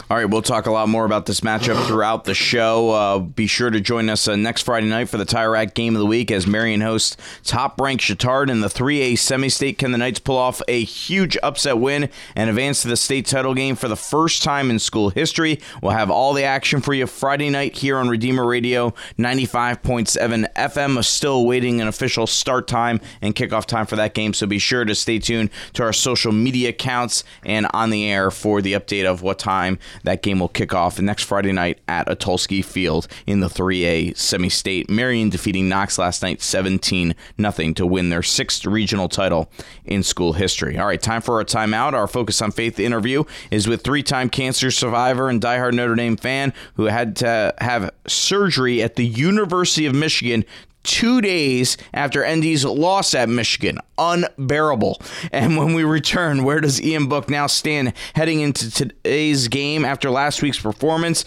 All 0.07 0.17
right, 0.17 0.25
we'll 0.25 0.43
talk 0.43 0.67
a 0.67 0.71
lot 0.71 0.87
more 0.87 1.03
about 1.03 1.25
this 1.25 1.39
matchup 1.39 1.83
throughout 1.87 2.25
the 2.25 2.35
show. 2.35 2.91
Uh, 2.91 3.17
be 3.17 3.47
sure 3.47 3.71
to 3.71 3.81
join 3.81 4.07
us 4.07 4.27
uh, 4.27 4.35
next 4.35 4.61
Friday 4.61 4.87
night 4.87 5.09
for 5.09 5.17
the 5.17 5.25
Tire 5.25 5.49
Rack 5.49 5.73
Game 5.73 5.95
of 5.95 5.99
the 5.99 6.05
Week 6.05 6.29
as 6.29 6.45
Marian 6.45 6.81
hosts 6.81 7.17
top-ranked 7.43 8.03
Chatard 8.03 8.51
in 8.51 8.61
the 8.61 8.67
3A 8.67 9.17
semi-state. 9.17 9.79
Can 9.79 9.91
the 9.91 9.97
Knights 9.97 10.19
pull 10.19 10.37
off 10.37 10.61
a 10.67 10.83
huge 10.83 11.39
upset 11.41 11.79
win 11.79 12.11
and 12.35 12.51
advance 12.51 12.83
to 12.83 12.87
the 12.87 12.97
state 12.97 13.25
title 13.25 13.55
game 13.55 13.75
for 13.75 13.87
the 13.87 13.95
first 13.95 14.43
time 14.43 14.69
in 14.69 14.77
school 14.77 15.09
history? 15.09 15.59
We'll 15.81 15.93
have 15.93 16.11
all 16.11 16.33
the 16.33 16.43
action 16.43 16.81
for 16.81 16.93
you 16.93 17.07
Friday 17.07 17.49
night 17.49 17.75
here 17.75 17.97
on 17.97 18.07
Redeemer 18.07 18.45
Radio 18.45 18.91
95.7 19.17 20.53
FM. 20.53 21.03
Still 21.03 21.37
awaiting 21.37 21.81
an 21.81 21.87
official 21.87 22.27
start 22.27 22.67
time 22.67 23.01
and 23.23 23.35
kickoff 23.35 23.65
time 23.65 23.87
for 23.87 23.95
that 23.95 24.13
game, 24.13 24.35
so 24.35 24.45
be 24.45 24.59
sure 24.59 24.85
to 24.85 24.93
stay 24.93 25.17
tuned 25.17 25.49
to 25.73 25.81
our 25.81 25.93
social 25.93 26.31
media 26.31 26.69
accounts 26.69 27.23
and 27.43 27.65
on 27.73 27.89
the 27.89 28.07
air 28.07 28.29
for 28.29 28.61
the 28.61 28.73
update 28.73 29.05
of 29.05 29.23
what 29.23 29.39
time 29.39 29.79
that 30.03 30.21
game 30.21 30.39
will 30.39 30.47
kick 30.47 30.73
off 30.73 30.99
next 30.99 31.23
Friday 31.23 31.51
night 31.51 31.79
at 31.87 32.07
Otulski 32.07 32.63
Field 32.63 33.07
in 33.25 33.39
the 33.39 33.47
3A 33.47 34.17
semi-state. 34.17 34.89
Marian 34.89 35.29
defeating 35.29 35.69
Knox 35.69 35.97
last 35.97 36.21
night 36.21 36.41
17 36.41 37.15
0 37.39 37.73
to 37.73 37.85
win 37.85 38.09
their 38.09 38.23
sixth 38.23 38.65
regional 38.65 39.09
title 39.09 39.49
in 39.85 40.03
school 40.03 40.33
history. 40.33 40.77
All 40.77 40.87
right, 40.87 41.01
time 41.01 41.21
for 41.21 41.35
our 41.35 41.45
timeout. 41.45 41.93
Our 41.93 42.07
Focus 42.07 42.41
on 42.41 42.51
Faith 42.51 42.79
interview 42.79 43.23
is 43.51 43.67
with 43.67 43.83
three-time 43.83 44.29
cancer 44.29 44.71
survivor 44.71 45.29
and 45.29 45.41
diehard 45.41 45.73
Notre 45.73 45.95
Dame 45.95 46.17
fan 46.17 46.53
who 46.75 46.85
had 46.85 47.15
to 47.17 47.53
have 47.59 47.91
surgery 48.07 48.81
at 48.81 48.95
the 48.95 49.05
University 49.05 49.85
of 49.85 49.95
Michigan 49.95 50.45
two 50.85 51.21
days 51.21 51.77
after 51.93 52.25
ND's 52.25 52.63
loss 52.63 53.13
at 53.13 53.27
Michigan. 53.27 53.79
Unbearable. 53.97 55.01
And 55.31 55.57
when 55.57 55.73
we 55.73 55.83
return, 55.83 56.43
where 56.43 56.61
does 56.61 56.81
Ian 56.81 57.07
Book 57.07 57.29
now 57.29 57.47
stand 57.47 57.93
heading 58.13 58.39
into 58.39 58.71
today's 58.71 59.47
game 59.47 59.83
after 59.83 60.09
last 60.09 60.41
week's 60.41 60.59
performance? 60.59 61.25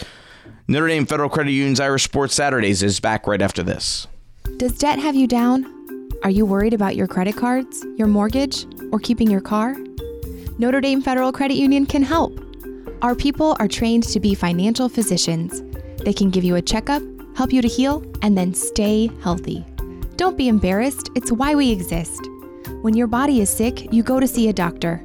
Notre 0.66 0.88
Dame 0.88 1.07
Federal 1.07 1.29
Credit 1.29 1.53
Union's 1.53 1.81
Irish 1.81 2.05
Sports 2.05 2.35
Saturdays 2.35 2.83
is 2.83 3.01
back 3.01 3.27
right 3.27 3.40
after 3.40 3.62
this. 3.62 4.07
Does 4.57 4.77
debt 4.77 4.99
have 4.99 5.14
you 5.14 5.27
down? 5.27 5.75
Are 6.23 6.31
you 6.31 6.44
worried 6.44 6.75
about 6.75 6.97
your 6.97 7.07
credit 7.07 7.37
cards, 7.37 7.85
your 7.97 8.09
mortgage, 8.09 8.66
or 8.92 8.99
keeping 8.99 9.31
your 9.31 9.40
car? 9.40 9.77
Notre 10.59 10.81
Dame 10.81 11.01
Federal 11.01 11.33
Credit 11.33 11.55
Union 11.55 11.87
can 11.87 12.03
help. 12.03 12.38
Our 13.03 13.14
people 13.14 13.57
are 13.61 13.68
trained 13.68 14.03
to 14.05 14.18
be 14.18 14.35
financial 14.35 14.88
physicians. 14.88 15.62
They 16.03 16.12
can 16.12 16.31
give 16.31 16.42
you 16.42 16.57
a 16.57 16.62
checkup, 16.62 17.03
help 17.38 17.53
you 17.53 17.62
to 17.62 17.68
heal, 17.68 18.03
and 18.22 18.37
then 18.37 18.53
stay 18.53 19.09
healthy. 19.22 19.64
Don't 20.16 20.37
be 20.37 20.48
embarrassed, 20.48 21.09
it's 21.14 21.31
why 21.31 21.55
we 21.55 21.70
exist. 21.70 22.29
When 22.83 22.96
your 22.96 23.07
body 23.07 23.40
is 23.40 23.48
sick, 23.48 23.92
you 23.92 24.03
go 24.03 24.18
to 24.18 24.27
see 24.27 24.48
a 24.48 24.53
doctor. 24.53 24.96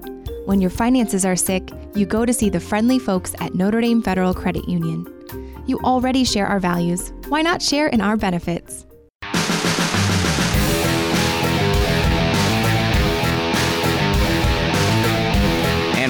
When 0.46 0.60
your 0.60 0.72
finances 0.72 1.26
are 1.26 1.36
sick, 1.36 1.70
you 1.94 2.08
go 2.08 2.26
to 2.26 2.34
see 2.34 2.50
the 2.50 2.60
friendly 2.60 2.98
folks 2.98 3.36
at 3.40 3.54
Notre 3.54 3.82
Dame 3.82 4.02
Federal 4.02 4.34
Credit 4.34 4.68
Union. 4.68 5.06
You 5.68 5.78
already 5.82 6.24
share 6.24 6.48
our 6.48 6.60
values. 6.60 7.14
Why 7.30 7.44
not 7.44 7.62
share 7.62 7.86
in 7.90 8.02
our 8.02 8.18
benefits? 8.18 8.88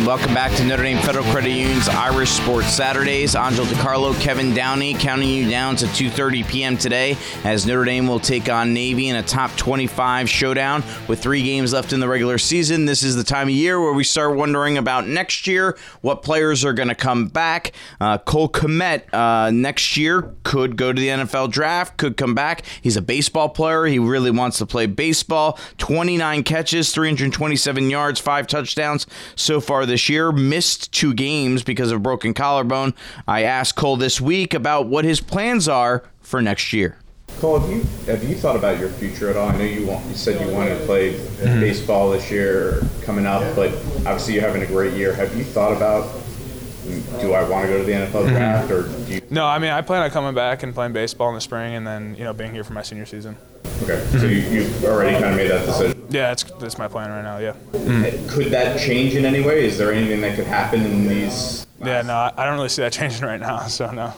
Welcome 0.05 0.33
back 0.33 0.51
to 0.57 0.65
Notre 0.65 0.83
Dame 0.83 0.97
Federal 0.97 1.23
Credit 1.31 1.51
Union's 1.51 1.87
Irish 1.87 2.29
Sports 2.29 2.67
Saturdays. 2.67 3.37
Angel 3.37 3.63
DiCarlo, 3.63 4.19
Kevin 4.19 4.53
Downey 4.53 4.95
counting 4.95 5.29
you 5.29 5.49
down 5.49 5.77
to 5.77 5.85
2.30 5.85 6.45
p.m. 6.45 6.77
today 6.77 7.15
as 7.45 7.65
Notre 7.65 7.85
Dame 7.85 8.05
will 8.05 8.19
take 8.19 8.49
on 8.49 8.73
Navy 8.73 9.07
in 9.07 9.15
a 9.15 9.23
top 9.23 9.55
25 9.55 10.29
showdown 10.29 10.83
with 11.07 11.23
three 11.23 11.41
games 11.41 11.71
left 11.71 11.93
in 11.93 12.01
the 12.01 12.07
regular 12.09 12.37
season. 12.37 12.85
This 12.85 13.01
is 13.01 13.15
the 13.15 13.23
time 13.23 13.47
of 13.47 13.53
year 13.53 13.79
where 13.79 13.93
we 13.93 14.03
start 14.03 14.35
wondering 14.35 14.77
about 14.77 15.07
next 15.07 15.47
year, 15.47 15.77
what 16.01 16.21
players 16.21 16.65
are 16.65 16.73
going 16.73 16.89
to 16.89 16.95
come 16.95 17.27
back. 17.29 17.71
Uh, 18.01 18.17
Cole 18.17 18.49
Kmet 18.49 19.03
uh, 19.13 19.51
next 19.51 19.95
year 19.95 20.35
could 20.43 20.75
go 20.75 20.91
to 20.91 20.99
the 20.99 21.07
NFL 21.07 21.49
draft, 21.49 21.95
could 21.95 22.17
come 22.17 22.35
back. 22.35 22.63
He's 22.81 22.97
a 22.97 23.01
baseball 23.01 23.47
player. 23.47 23.85
He 23.85 23.99
really 23.99 24.31
wants 24.31 24.57
to 24.57 24.65
play 24.65 24.85
baseball. 24.85 25.57
29 25.77 26.43
catches, 26.43 26.93
327 26.93 27.89
yards, 27.89 28.19
five 28.19 28.47
touchdowns 28.47 29.07
so 29.35 29.61
far 29.61 29.85
this 29.85 29.92
year, 30.09 30.31
missed 30.31 30.91
two 30.91 31.13
games 31.13 31.63
because 31.63 31.91
of 31.91 32.03
broken 32.03 32.33
collarbone. 32.33 32.93
I 33.27 33.43
asked 33.43 33.75
Cole 33.75 33.97
this 33.97 34.19
week 34.19 34.53
about 34.53 34.87
what 34.87 35.05
his 35.05 35.21
plans 35.21 35.67
are 35.67 36.03
for 36.21 36.41
next 36.41 36.73
year. 36.73 36.97
Cole, 37.39 37.59
have 37.59 37.69
you 37.69 37.81
have 38.05 38.23
you 38.23 38.35
thought 38.35 38.55
about 38.55 38.79
your 38.79 38.89
future 38.89 39.29
at 39.29 39.35
all? 39.35 39.49
I 39.49 39.57
know 39.57 39.63
you 39.63 39.87
want, 39.87 40.05
you 40.05 40.15
said 40.15 40.39
you 40.39 40.53
wanted 40.53 40.77
to 40.79 40.85
play 40.85 41.13
mm-hmm. 41.13 41.59
baseball 41.59 42.11
this 42.11 42.29
year 42.29 42.81
coming 43.01 43.25
up, 43.25 43.55
but 43.55 43.73
obviously 44.05 44.35
you're 44.35 44.43
having 44.43 44.61
a 44.61 44.67
great 44.67 44.93
year. 44.93 45.13
Have 45.13 45.35
you 45.35 45.43
thought 45.43 45.75
about 45.75 46.22
do 47.21 47.33
I 47.33 47.47
want 47.47 47.65
to 47.65 47.71
go 47.71 47.77
to 47.79 47.83
the 47.83 47.91
NFL 47.91 48.11
mm-hmm. 48.11 48.29
draft 48.29 48.71
or 48.71 48.83
do 48.83 49.13
you? 49.13 49.21
No, 49.29 49.45
I 49.45 49.59
mean 49.59 49.71
I 49.71 49.81
plan 49.81 50.01
on 50.01 50.11
coming 50.11 50.33
back 50.33 50.63
and 50.63 50.73
playing 50.73 50.93
baseball 50.93 51.29
in 51.29 51.35
the 51.35 51.41
spring, 51.41 51.75
and 51.75 51.85
then 51.87 52.15
you 52.15 52.23
know 52.23 52.33
being 52.33 52.51
here 52.51 52.63
for 52.63 52.73
my 52.73 52.81
senior 52.81 53.05
season. 53.05 53.37
Okay, 53.83 54.05
so 54.11 54.25
you, 54.25 54.39
you've 54.49 54.83
already 54.85 55.13
kind 55.13 55.25
of 55.25 55.35
made 55.35 55.49
that 55.49 55.65
decision. 55.65 56.05
Yeah, 56.09 56.29
that's 56.29 56.43
that's 56.43 56.77
my 56.77 56.87
plan 56.87 57.09
right 57.09 57.23
now. 57.23 57.37
Yeah. 57.37 57.53
Mm. 57.71 58.29
Could 58.29 58.47
that 58.51 58.79
change 58.79 59.15
in 59.15 59.25
any 59.25 59.41
way? 59.41 59.65
Is 59.65 59.77
there 59.77 59.91
anything 59.91 60.21
that 60.21 60.35
could 60.35 60.47
happen 60.47 60.85
in 60.85 61.07
these? 61.07 61.65
Yeah, 61.79 62.01
no, 62.01 62.31
I 62.35 62.45
don't 62.45 62.55
really 62.55 62.69
see 62.69 62.81
that 62.81 62.93
changing 62.93 63.25
right 63.25 63.39
now. 63.39 63.67
So 63.67 63.91
no. 63.91 64.13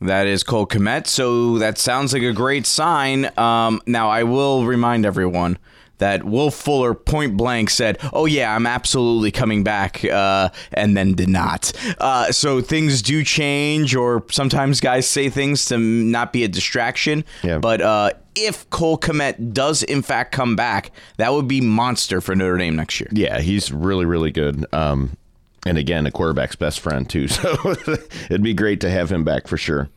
That 0.00 0.26
is 0.26 0.42
Cole 0.42 0.66
Kmet. 0.66 1.06
So 1.06 1.58
that 1.58 1.78
sounds 1.78 2.12
like 2.12 2.22
a 2.22 2.32
great 2.32 2.66
sign. 2.66 3.30
Um, 3.38 3.80
now 3.86 4.10
I 4.10 4.24
will 4.24 4.66
remind 4.66 5.06
everyone 5.06 5.58
that 6.02 6.24
Will 6.24 6.50
Fuller 6.50 6.94
point 6.94 7.36
blank 7.36 7.70
said, 7.70 7.96
"Oh 8.12 8.26
yeah, 8.26 8.54
I'm 8.54 8.66
absolutely 8.66 9.30
coming 9.30 9.62
back," 9.62 10.04
uh, 10.04 10.48
and 10.72 10.96
then 10.96 11.14
did 11.14 11.28
not. 11.28 11.72
Uh, 11.98 12.32
so 12.32 12.60
things 12.60 13.02
do 13.02 13.22
change, 13.22 13.94
or 13.94 14.24
sometimes 14.28 14.80
guys 14.80 15.06
say 15.06 15.28
things 15.28 15.64
to 15.66 15.78
not 15.78 16.32
be 16.32 16.42
a 16.42 16.48
distraction. 16.48 17.24
Yeah. 17.44 17.58
But 17.58 17.80
uh, 17.80 18.10
if 18.34 18.68
Cole 18.70 18.98
Kmet 18.98 19.52
does 19.52 19.84
in 19.84 20.02
fact 20.02 20.32
come 20.32 20.56
back, 20.56 20.90
that 21.18 21.32
would 21.32 21.46
be 21.46 21.60
monster 21.60 22.20
for 22.20 22.34
Notre 22.34 22.58
Dame 22.58 22.74
next 22.74 22.98
year. 22.98 23.08
Yeah, 23.12 23.40
he's 23.40 23.70
really 23.70 24.04
really 24.04 24.32
good. 24.32 24.66
Um, 24.72 25.16
and 25.64 25.78
again, 25.78 26.06
a 26.06 26.10
quarterback's 26.10 26.56
best 26.56 26.80
friend 26.80 27.08
too. 27.08 27.28
So 27.32 27.56
it'd 28.28 28.42
be 28.42 28.54
great 28.54 28.80
to 28.80 28.90
have 28.90 29.10
him 29.10 29.22
back 29.22 29.46
for 29.46 29.56
sure. 29.56 29.88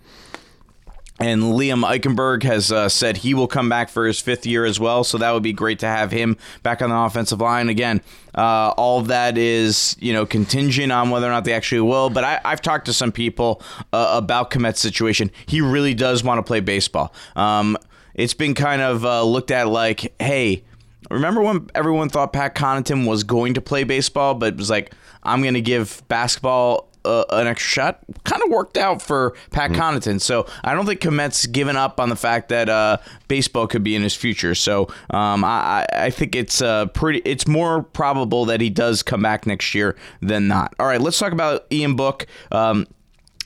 And 1.26 1.42
Liam 1.42 1.84
Eichenberg 1.84 2.44
has 2.44 2.72
uh, 2.72 2.88
said 2.88 3.18
he 3.18 3.34
will 3.34 3.48
come 3.48 3.68
back 3.68 3.90
for 3.90 4.06
his 4.06 4.20
fifth 4.20 4.46
year 4.46 4.64
as 4.64 4.80
well. 4.80 5.04
So 5.04 5.18
that 5.18 5.32
would 5.32 5.42
be 5.42 5.54
great 5.54 5.80
to 5.80 5.88
have 5.88 6.12
him 6.12 6.38
back 6.62 6.84
on 6.84 6.92
the 6.92 6.96
offensive 6.96 7.42
line. 7.42 7.68
Again, 7.68 8.02
uh, 8.36 8.76
all 8.78 9.00
of 9.00 9.08
that 9.08 9.36
is 9.36 9.98
you 10.00 10.14
know 10.14 10.28
contingent 10.28 10.92
on 10.92 11.10
whether 11.10 11.26
or 11.26 11.32
not 11.32 11.44
they 11.44 11.54
actually 11.54 11.82
will. 11.82 12.12
But 12.12 12.26
I, 12.26 12.40
have 12.44 12.62
talked 12.62 12.86
to 12.86 12.94
some 12.94 13.12
people 13.12 13.64
uh, 13.92 14.12
about 14.14 14.52
Kmet's 14.52 14.80
situation. 14.80 15.32
He 15.48 15.62
really 15.62 15.96
does 15.96 16.24
want 16.24 16.38
to 16.38 16.44
play 16.44 16.60
baseball. 16.60 17.12
Um, 17.36 17.76
it's 18.14 18.36
been 18.36 18.54
kind 18.54 18.84
of 18.84 19.04
uh, 19.04 19.24
looked 19.24 19.50
at 19.50 19.68
like, 19.68 20.14
hey, 20.20 20.64
remember 21.10 21.42
when 21.42 21.72
everyone 21.74 22.10
thought 22.10 22.34
Pat 22.34 22.54
Connaughton 22.54 23.08
was 23.08 23.24
going 23.24 23.56
to 23.56 23.62
play 23.62 23.84
baseball, 23.84 24.36
but 24.36 24.58
was 24.58 24.70
like, 24.70 24.94
I'm 25.24 25.42
going 25.42 25.56
to 25.56 25.62
give 25.62 26.04
basketball 26.08 26.88
uh, 27.06 27.26
an 27.30 27.48
extra 27.48 27.70
shot 27.70 28.00
kind 28.24 28.42
of 28.44 28.50
worked 28.50 28.78
out 28.78 29.02
for 29.02 29.36
Pat 29.52 29.72
mm. 29.72 29.76
Connaughton. 29.76 30.20
So 30.20 30.48
I 30.64 30.74
don't 30.74 30.86
think 30.86 31.02
Kmet's 31.02 31.46
given 31.46 31.76
up 31.76 32.00
on 32.00 32.10
the 32.10 32.16
fact 32.16 32.50
that 32.50 32.70
uh, 32.70 32.98
baseball 33.28 33.68
could 33.68 33.84
be 33.84 33.96
in 33.96 34.02
his 34.02 34.16
future. 34.16 34.56
So 34.56 34.88
um, 35.10 35.44
I, 35.44 35.86
I 35.94 36.10
think 36.10 36.36
it's 36.36 36.62
uh, 36.62 36.88
pretty. 36.88 37.20
It's 37.26 37.48
more 37.48 37.84
probable 37.84 38.46
that 38.46 38.62
he 38.62 38.70
does 38.70 39.04
come 39.04 39.22
back 39.22 39.46
next 39.46 39.74
year 39.76 39.96
than 40.22 40.48
not. 40.48 40.74
All 40.80 40.88
right, 40.88 41.02
let's 41.02 41.20
talk 41.20 41.32
about 41.32 41.66
Ian 41.72 41.96
Book. 41.96 42.26
Um, 42.52 42.88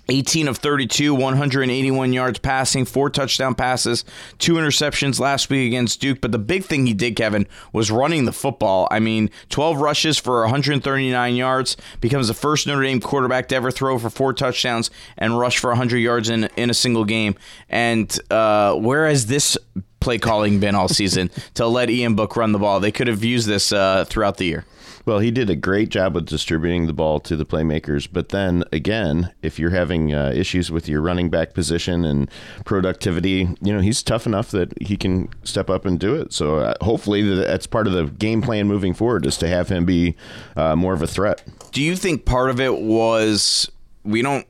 18 0.10 0.48
of 0.48 0.58
32, 0.58 1.14
181 1.14 2.14
yards 2.14 2.40
passing, 2.40 2.86
four 2.86 3.10
touchdown 3.10 3.56
passes, 3.56 4.04
two 4.38 4.54
interceptions 4.54 5.20
last 5.20 5.50
week 5.50 5.68
against 5.68 6.02
Duke. 6.02 6.22
But 6.22 6.32
the 6.32 6.40
big 6.40 6.66
thing 6.66 6.86
he 6.86 6.94
did, 6.94 7.16
Kevin, 7.16 7.48
was 7.72 7.92
running 7.92 8.26
the 8.26 8.32
football. 8.32 8.88
I 8.92 9.00
mean, 9.00 9.30
12 9.50 9.80
rushes 9.80 10.18
for 10.18 10.42
139 10.42 11.36
yards, 11.36 11.78
becomes 12.02 12.28
the 12.28 12.34
first 12.34 12.68
Notre 12.68 12.84
Dame 12.84 13.00
quarterback 13.00 13.48
to 13.50 13.56
ever 13.56 13.72
throw 13.72 13.98
for 14.00 14.10
four 14.10 14.34
touchdowns 14.34 14.90
and 15.18 15.38
rush 15.38 15.60
for 15.60 15.70
100 15.70 15.98
yards 15.98 16.30
in, 16.30 16.46
in 16.56 16.70
a 16.70 16.74
single 16.74 17.06
game. 17.06 17.36
And 17.70 18.18
uh, 18.32 18.76
where 18.76 19.08
has 19.08 19.28
this 19.28 19.58
play 20.00 20.18
calling 20.18 20.60
been 20.60 20.76
all 20.76 20.88
season 20.88 21.30
to 21.56 21.68
let 21.68 21.90
Ian 21.90 22.16
Book 22.16 22.36
run 22.36 22.52
the 22.52 22.60
ball? 22.60 22.80
They 22.80 22.92
could 22.92 23.08
have 23.08 23.24
used 23.24 23.48
this 23.48 23.72
uh, 23.72 24.06
throughout 24.06 24.38
the 24.38 24.46
year. 24.46 24.66
Well, 25.06 25.20
he 25.20 25.32
did 25.32 25.50
a 25.50 25.56
great 25.56 25.90
job 25.90 26.14
with 26.14 26.28
distributing 26.28 26.86
the 26.86 26.94
ball 26.94 27.20
to 27.22 27.36
the 27.36 27.46
playmakers. 27.46 28.08
But 28.12 28.30
then 28.30 28.64
again, 28.72 29.32
if 29.42 29.58
you're 29.58 29.72
having 29.72 30.14
uh, 30.14 30.32
issues 30.36 30.72
with 30.72 30.88
your 30.88 31.02
running 31.02 31.30
back 31.30 31.54
position 31.54 32.06
and 32.06 32.30
productivity, 32.66 33.48
you 33.62 33.74
know, 33.74 33.80
he's 33.80 34.04
tough 34.04 34.28
enough 34.28 34.52
that 34.52 34.72
he 34.82 34.98
can 34.98 35.30
step 35.44 35.70
up 35.70 35.86
and 35.86 36.00
do 36.00 36.16
it. 36.16 36.34
So 36.34 36.58
uh, 36.58 36.76
hopefully 36.82 37.24
that's 37.24 37.66
part 37.66 37.88
of 37.88 37.94
the 37.94 38.06
game 38.06 38.42
plan 38.42 38.68
moving 38.68 38.94
forward 38.94 39.26
is 39.26 39.38
to 39.38 39.48
have 39.48 39.70
him 39.70 39.86
be 39.86 40.16
uh, 40.56 40.76
more 40.76 40.94
of 40.94 41.02
a 41.02 41.08
threat. 41.08 41.44
Do 41.72 41.82
you 41.82 41.96
think 41.96 42.26
part 42.26 42.50
of 42.50 42.60
it 42.60 42.80
was 42.80 43.72
we 44.04 44.22
don't 44.22 44.46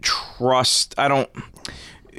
trust, 0.00 0.94
I 0.96 1.08
don't 1.08 1.28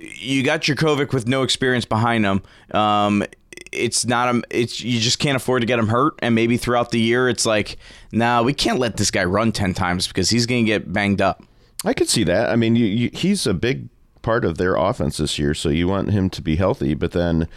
you 0.01 0.43
got 0.43 0.61
Jurkovec 0.61 1.13
with 1.13 1.27
no 1.27 1.43
experience 1.43 1.85
behind 1.85 2.25
him. 2.25 2.41
Um, 2.71 3.23
it's 3.71 4.05
not 4.05 4.33
a 4.33 4.41
it's 4.49 4.81
you 4.81 4.99
just 4.99 5.19
can't 5.19 5.35
afford 5.35 5.61
to 5.61 5.65
get 5.65 5.79
him 5.79 5.87
hurt. 5.87 6.13
And 6.19 6.33
maybe 6.35 6.57
throughout 6.57 6.91
the 6.91 6.99
year 6.99 7.29
it's 7.29 7.45
like 7.45 7.77
nah 8.11 8.41
we 8.41 8.53
can't 8.53 8.79
let 8.79 8.97
this 8.97 9.11
guy 9.11 9.23
run 9.23 9.51
10 9.51 9.73
times 9.73 10.07
because 10.07 10.29
he's 10.29 10.45
going 10.45 10.65
to 10.65 10.67
get 10.67 10.91
banged 10.91 11.21
up. 11.21 11.43
I 11.85 11.93
could 11.93 12.09
see 12.09 12.23
that. 12.23 12.49
I 12.49 12.55
mean 12.55 12.75
you, 12.75 12.85
you, 12.85 13.09
he's 13.13 13.45
a 13.45 13.53
big 13.53 13.89
part 14.21 14.43
of 14.43 14.57
their 14.57 14.75
offense 14.75 15.17
this 15.17 15.39
year 15.39 15.53
so 15.53 15.69
you 15.69 15.87
want 15.87 16.11
him 16.11 16.29
to 16.31 16.41
be 16.41 16.55
healthy. 16.55 16.93
But 16.93 17.11
then 17.11 17.47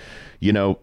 you 0.42 0.52
know, 0.52 0.76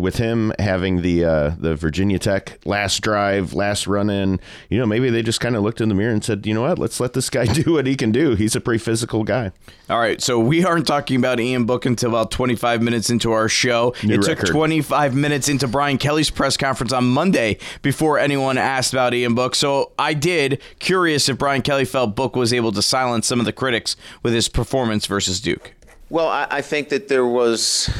with 0.00 0.16
him 0.16 0.52
having 0.58 1.02
the 1.02 1.24
uh, 1.24 1.50
the 1.56 1.76
Virginia 1.76 2.18
Tech 2.18 2.58
last 2.64 3.00
drive, 3.00 3.54
last 3.54 3.86
run 3.86 4.10
in, 4.10 4.40
you 4.70 4.76
know, 4.76 4.86
maybe 4.86 5.08
they 5.08 5.22
just 5.22 5.38
kind 5.38 5.54
of 5.54 5.62
looked 5.62 5.80
in 5.80 5.88
the 5.88 5.94
mirror 5.94 6.12
and 6.12 6.24
said, 6.24 6.44
you 6.44 6.52
know 6.52 6.62
what, 6.62 6.80
let's 6.80 6.98
let 6.98 7.12
this 7.12 7.30
guy 7.30 7.44
do 7.62 7.74
what 7.74 7.86
he 7.86 7.94
can 7.94 8.10
do. 8.10 8.34
He's 8.34 8.56
a 8.56 8.60
pretty 8.60 8.82
physical 8.82 9.22
guy. 9.22 9.52
All 9.88 10.00
right, 10.00 10.20
so 10.20 10.40
we 10.40 10.64
aren't 10.64 10.88
talking 10.88 11.16
about 11.16 11.38
Ian 11.38 11.64
Book 11.64 11.86
until 11.86 12.08
about 12.10 12.32
25 12.32 12.82
minutes 12.82 13.08
into 13.08 13.30
our 13.30 13.48
show. 13.48 13.94
New 14.02 14.14
it 14.14 14.26
record. 14.26 14.46
took 14.46 14.50
25 14.50 15.14
minutes 15.14 15.48
into 15.48 15.68
Brian 15.68 15.96
Kelly's 15.96 16.28
press 16.28 16.56
conference 16.56 16.92
on 16.92 17.04
Monday 17.04 17.58
before 17.82 18.18
anyone 18.18 18.58
asked 18.58 18.92
about 18.92 19.14
Ian 19.14 19.36
Book. 19.36 19.54
So 19.54 19.92
I 19.96 20.12
did, 20.12 20.60
curious 20.80 21.28
if 21.28 21.38
Brian 21.38 21.62
Kelly 21.62 21.84
felt 21.84 22.16
Book 22.16 22.34
was 22.34 22.52
able 22.52 22.72
to 22.72 22.82
silence 22.82 23.28
some 23.28 23.38
of 23.38 23.46
the 23.46 23.52
critics 23.52 23.94
with 24.24 24.34
his 24.34 24.48
performance 24.48 25.06
versus 25.06 25.40
Duke. 25.40 25.76
Well, 26.10 26.28
I, 26.28 26.46
I 26.50 26.60
think 26.62 26.88
that 26.88 27.08
there 27.08 27.26
was 27.26 27.90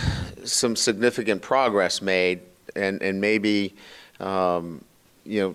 some 0.43 0.77
significant 0.77 1.43
progress 1.43 2.01
made, 2.01 2.41
and 2.75 3.03
and 3.03 3.21
maybe, 3.21 3.75
um, 4.19 4.83
you 5.27 5.41
know, 5.43 5.55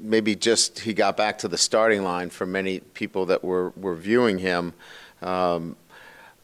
maybe 0.00 0.34
just 0.34 0.80
he 0.80 0.92
got 0.92 1.16
back 1.16 1.38
to 1.38 1.48
the 1.48 1.58
starting 1.58 2.02
line 2.02 2.30
for 2.30 2.46
many 2.46 2.80
people 2.80 3.26
that 3.26 3.44
were 3.44 3.70
were 3.76 3.94
viewing 3.94 4.38
him. 4.38 4.72
Um, 5.22 5.76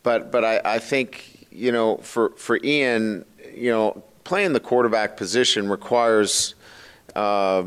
but 0.04 0.30
but 0.30 0.44
I, 0.44 0.60
I 0.64 0.78
think 0.78 1.48
you 1.50 1.72
know, 1.72 1.96
for 1.96 2.30
for 2.36 2.60
Ian, 2.62 3.24
you 3.52 3.72
know, 3.72 4.04
playing 4.22 4.52
the 4.52 4.60
quarterback 4.60 5.16
position 5.16 5.68
requires, 5.68 6.54
uh, 7.16 7.64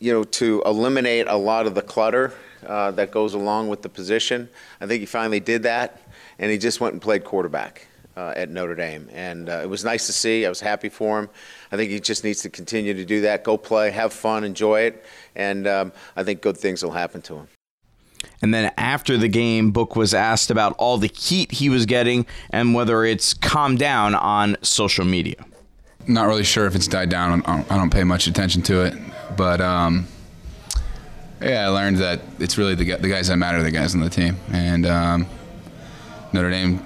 you 0.00 0.12
know, 0.12 0.24
to 0.24 0.64
eliminate 0.66 1.28
a 1.28 1.36
lot 1.36 1.66
of 1.66 1.76
the 1.76 1.82
clutter 1.82 2.32
uh, 2.66 2.90
that 2.92 3.12
goes 3.12 3.34
along 3.34 3.68
with 3.68 3.82
the 3.82 3.88
position. 3.88 4.48
I 4.80 4.86
think 4.86 5.00
he 5.00 5.06
finally 5.06 5.40
did 5.40 5.62
that, 5.62 6.00
and 6.38 6.50
he 6.50 6.58
just 6.58 6.80
went 6.80 6.92
and 6.92 7.02
played 7.02 7.24
quarterback. 7.24 7.88
Uh, 8.16 8.32
at 8.36 8.48
Notre 8.48 8.76
Dame, 8.76 9.08
and 9.12 9.48
uh, 9.48 9.54
it 9.64 9.68
was 9.68 9.84
nice 9.84 10.06
to 10.06 10.12
see. 10.12 10.46
I 10.46 10.48
was 10.48 10.60
happy 10.60 10.88
for 10.88 11.18
him. 11.18 11.28
I 11.72 11.76
think 11.76 11.90
he 11.90 11.98
just 11.98 12.22
needs 12.22 12.42
to 12.42 12.48
continue 12.48 12.94
to 12.94 13.04
do 13.04 13.22
that. 13.22 13.42
Go 13.42 13.56
play, 13.56 13.90
have 13.90 14.12
fun, 14.12 14.44
enjoy 14.44 14.82
it, 14.82 15.04
and 15.34 15.66
um, 15.66 15.92
I 16.14 16.22
think 16.22 16.40
good 16.40 16.56
things 16.56 16.84
will 16.84 16.92
happen 16.92 17.22
to 17.22 17.34
him. 17.38 17.48
And 18.40 18.52
then 18.52 18.72
after 18.76 19.16
the 19.16 19.28
game, 19.28 19.70
Book 19.70 19.96
was 19.96 20.14
asked 20.14 20.50
about 20.50 20.74
all 20.78 20.98
the 20.98 21.10
heat 21.12 21.52
he 21.52 21.68
was 21.68 21.86
getting 21.86 22.26
and 22.50 22.74
whether 22.74 23.04
it's 23.04 23.34
calmed 23.34 23.78
down 23.78 24.14
on 24.14 24.56
social 24.62 25.04
media. 25.04 25.44
Not 26.06 26.26
really 26.26 26.44
sure 26.44 26.66
if 26.66 26.74
it's 26.74 26.86
died 26.86 27.08
down. 27.08 27.42
I 27.46 27.76
don't 27.76 27.90
pay 27.90 28.04
much 28.04 28.26
attention 28.26 28.62
to 28.62 28.84
it, 28.84 28.94
but 29.36 29.60
um, 29.60 30.06
yeah, 31.40 31.66
I 31.66 31.68
learned 31.68 31.96
that 31.98 32.20
it's 32.38 32.58
really 32.58 32.74
the, 32.74 32.96
the 32.96 33.08
guys 33.08 33.28
that 33.28 33.36
matter, 33.36 33.62
the 33.62 33.70
guys 33.70 33.94
on 33.94 34.00
the 34.00 34.10
team, 34.10 34.36
and 34.52 34.86
um, 34.86 35.26
Notre 36.34 36.50
Dame 36.50 36.84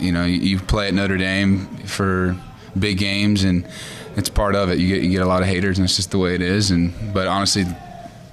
you 0.00 0.12
know, 0.12 0.24
you 0.24 0.58
play 0.58 0.88
at 0.88 0.94
Notre 0.94 1.16
Dame 1.16 1.66
for 1.86 2.36
big 2.78 2.98
games, 2.98 3.44
and 3.44 3.66
it's 4.16 4.28
part 4.28 4.54
of 4.54 4.70
it. 4.70 4.78
You 4.78 4.94
get 4.94 5.04
you 5.04 5.10
get 5.10 5.22
a 5.22 5.26
lot 5.26 5.42
of 5.42 5.48
haters, 5.48 5.78
and 5.78 5.84
it's 5.84 5.96
just 5.96 6.10
the 6.10 6.18
way 6.18 6.34
it 6.34 6.42
is. 6.42 6.70
And 6.70 6.92
but 7.12 7.26
honestly, 7.26 7.64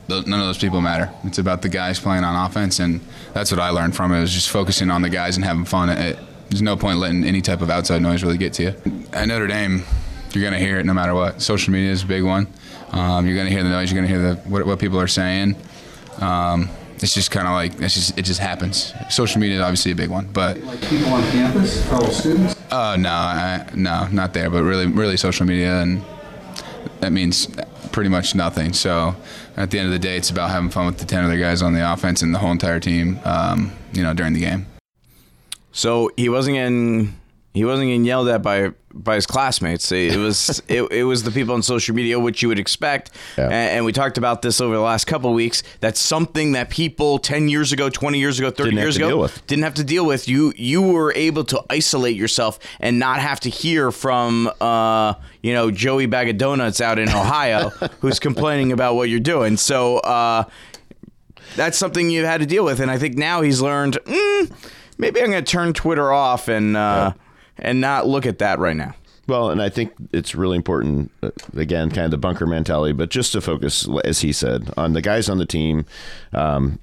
none 0.09 0.19
of 0.19 0.27
those 0.45 0.57
people 0.57 0.81
matter. 0.81 1.11
It's 1.23 1.37
about 1.37 1.61
the 1.61 1.69
guys 1.69 1.99
playing 1.99 2.23
on 2.23 2.49
offense, 2.49 2.79
and 2.79 3.01
that's 3.33 3.51
what 3.51 3.59
I 3.59 3.69
learned 3.69 3.95
from 3.95 4.13
it. 4.13 4.19
Was 4.19 4.33
just 4.33 4.49
focusing 4.49 4.89
on 4.89 5.01
the 5.01 5.09
guys 5.09 5.35
and 5.35 5.45
having 5.45 5.65
fun. 5.65 5.89
It, 5.89 6.17
there's 6.49 6.61
no 6.61 6.77
point 6.77 6.99
letting 6.99 7.23
any 7.23 7.41
type 7.41 7.61
of 7.61 7.69
outside 7.69 8.01
noise 8.01 8.23
really 8.23 8.37
get 8.37 8.53
to 8.53 8.63
you. 8.63 9.03
At 9.11 9.27
Notre 9.27 9.47
Dame, 9.47 9.83
you're 10.33 10.43
gonna 10.43 10.59
hear 10.59 10.79
it 10.79 10.85
no 10.85 10.93
matter 10.93 11.13
what. 11.13 11.41
Social 11.41 11.71
media 11.73 11.91
is 11.91 12.03
a 12.03 12.07
big 12.07 12.23
one. 12.23 12.47
Um, 12.91 13.25
you're 13.25 13.37
gonna 13.37 13.49
hear 13.49 13.63
the 13.63 13.69
noise. 13.69 13.91
You're 13.91 14.01
gonna 14.01 14.13
hear 14.13 14.35
the 14.35 14.41
what, 14.41 14.65
what 14.65 14.79
people 14.79 14.99
are 14.99 15.07
saying. 15.07 15.55
Um, 16.19 16.69
it's 17.03 17.13
just 17.13 17.31
kind 17.31 17.47
of 17.47 17.53
like 17.53 17.73
it's 17.81 17.93
just 17.93 18.17
it 18.17 18.23
just 18.23 18.39
happens. 18.39 18.93
Social 19.09 19.39
media 19.41 19.57
is 19.57 19.61
obviously 19.61 19.91
a 19.91 19.95
big 19.95 20.09
one, 20.09 20.27
but 20.31 20.57
like 20.61 20.81
people 20.81 21.13
on 21.13 21.21
campus, 21.31 21.85
fellow 21.89 22.09
students. 22.09 22.55
Uh, 22.71 22.95
no, 22.97 23.09
I, 23.09 23.69
no, 23.75 24.07
not 24.07 24.33
there, 24.33 24.49
but 24.49 24.63
really, 24.63 24.87
really 24.87 25.17
social 25.17 25.45
media, 25.45 25.81
and 25.81 26.01
that 27.01 27.11
means 27.11 27.47
pretty 27.91 28.09
much 28.09 28.33
nothing. 28.33 28.71
So 28.73 29.15
at 29.57 29.69
the 29.69 29.79
end 29.79 29.87
of 29.87 29.93
the 29.93 29.99
day, 29.99 30.15
it's 30.15 30.29
about 30.29 30.49
having 30.49 30.69
fun 30.69 30.85
with 30.85 30.97
the 30.97 31.05
ten 31.05 31.25
other 31.25 31.37
guys 31.37 31.61
on 31.61 31.73
the 31.73 31.91
offense 31.91 32.21
and 32.21 32.33
the 32.33 32.39
whole 32.39 32.51
entire 32.51 32.79
team. 32.79 33.19
Um, 33.25 33.73
you 33.91 34.01
know, 34.01 34.13
during 34.13 34.33
the 34.33 34.39
game. 34.39 34.65
So 35.71 36.09
he 36.15 36.29
wasn't 36.29 36.55
getting 36.55 37.15
he 37.53 37.65
wasn't 37.65 37.87
getting 37.87 38.03
yelled 38.03 38.27
at 38.29 38.41
by 38.41 38.71
by 38.91 39.15
his 39.15 39.27
classmates. 39.27 39.91
It 39.91 40.17
was 40.17 40.61
it, 40.67 40.91
it 40.91 41.03
was 41.03 41.21
the 41.21 41.29
people 41.29 41.53
on 41.53 41.61
social 41.61 41.93
media, 41.93 42.19
which 42.19 42.41
you 42.41 42.47
would 42.47 42.57
expect. 42.57 43.11
Yeah. 43.37 43.45
And, 43.45 43.53
and, 43.53 43.85
we 43.85 43.91
talked 43.91 44.17
about 44.17 44.41
this 44.41 44.59
over 44.59 44.73
the 44.73 44.81
last 44.81 45.05
couple 45.05 45.29
of 45.29 45.35
weeks. 45.35 45.61
That's 45.79 45.99
something 45.99 46.53
that 46.53 46.69
people 46.71 47.19
ten 47.19 47.49
years 47.49 47.71
ago, 47.71 47.89
twenty 47.89 48.19
years 48.19 48.39
ago, 48.39 48.49
thirty 48.49 48.71
didn't 48.71 48.83
years 48.83 48.97
ago 48.97 49.27
didn't 49.45 49.63
have 49.63 49.75
to 49.75 49.83
deal 49.83 50.05
with. 50.05 50.27
You 50.27 50.53
you 50.55 50.81
were 50.81 51.13
able 51.13 51.43
to 51.45 51.63
isolate 51.69 52.15
yourself 52.15 52.57
and 52.79 52.97
not 52.97 53.19
have 53.19 53.39
to 53.41 53.49
hear 53.49 53.91
from 53.91 54.51
uh, 54.59 55.13
you 55.43 55.53
know 55.53 55.69
Joey 55.69 56.07
Bag 56.07 56.29
of 56.29 56.37
Donuts 56.39 56.81
out 56.81 56.97
in 56.97 57.09
Ohio 57.09 57.69
who's 57.99 58.19
complaining 58.19 58.71
about 58.71 58.95
what 58.95 59.09
you're 59.09 59.19
doing. 59.19 59.57
So 59.57 59.97
uh, 59.99 60.45
that's 61.55 61.77
something 61.77 62.09
you 62.09 62.25
had 62.25 62.39
to 62.39 62.47
deal 62.47 62.65
with. 62.65 62.79
And 62.79 62.89
I 62.89 62.97
think 62.97 63.15
now 63.15 63.41
he's 63.41 63.61
learned. 63.61 63.99
Mm, 64.05 64.51
maybe 64.97 65.21
I'm 65.21 65.29
going 65.29 65.43
to 65.43 65.51
turn 65.51 65.73
Twitter 65.73 66.11
off 66.11 66.47
and. 66.47 66.75
Uh, 66.75 67.13
yeah 67.15 67.22
and 67.57 67.81
not 67.81 68.07
look 68.07 68.25
at 68.25 68.39
that 68.39 68.59
right 68.59 68.75
now. 68.75 68.95
Well, 69.25 69.49
and 69.49 69.61
I 69.61 69.69
think 69.69 69.93
it's 70.11 70.35
really 70.35 70.57
important, 70.57 71.09
uh, 71.21 71.31
again, 71.55 71.89
kind 71.89 72.05
of 72.05 72.11
the 72.11 72.17
bunker 72.17 72.45
mentality, 72.45 72.91
but 72.91 73.09
just 73.09 73.31
to 73.31 73.41
focus, 73.41 73.87
as 74.03 74.19
he 74.19 74.33
said, 74.33 74.69
on 74.75 74.93
the 74.93 75.01
guys 75.01 75.29
on 75.29 75.37
the 75.37 75.45
team. 75.45 75.85
Um, 76.33 76.79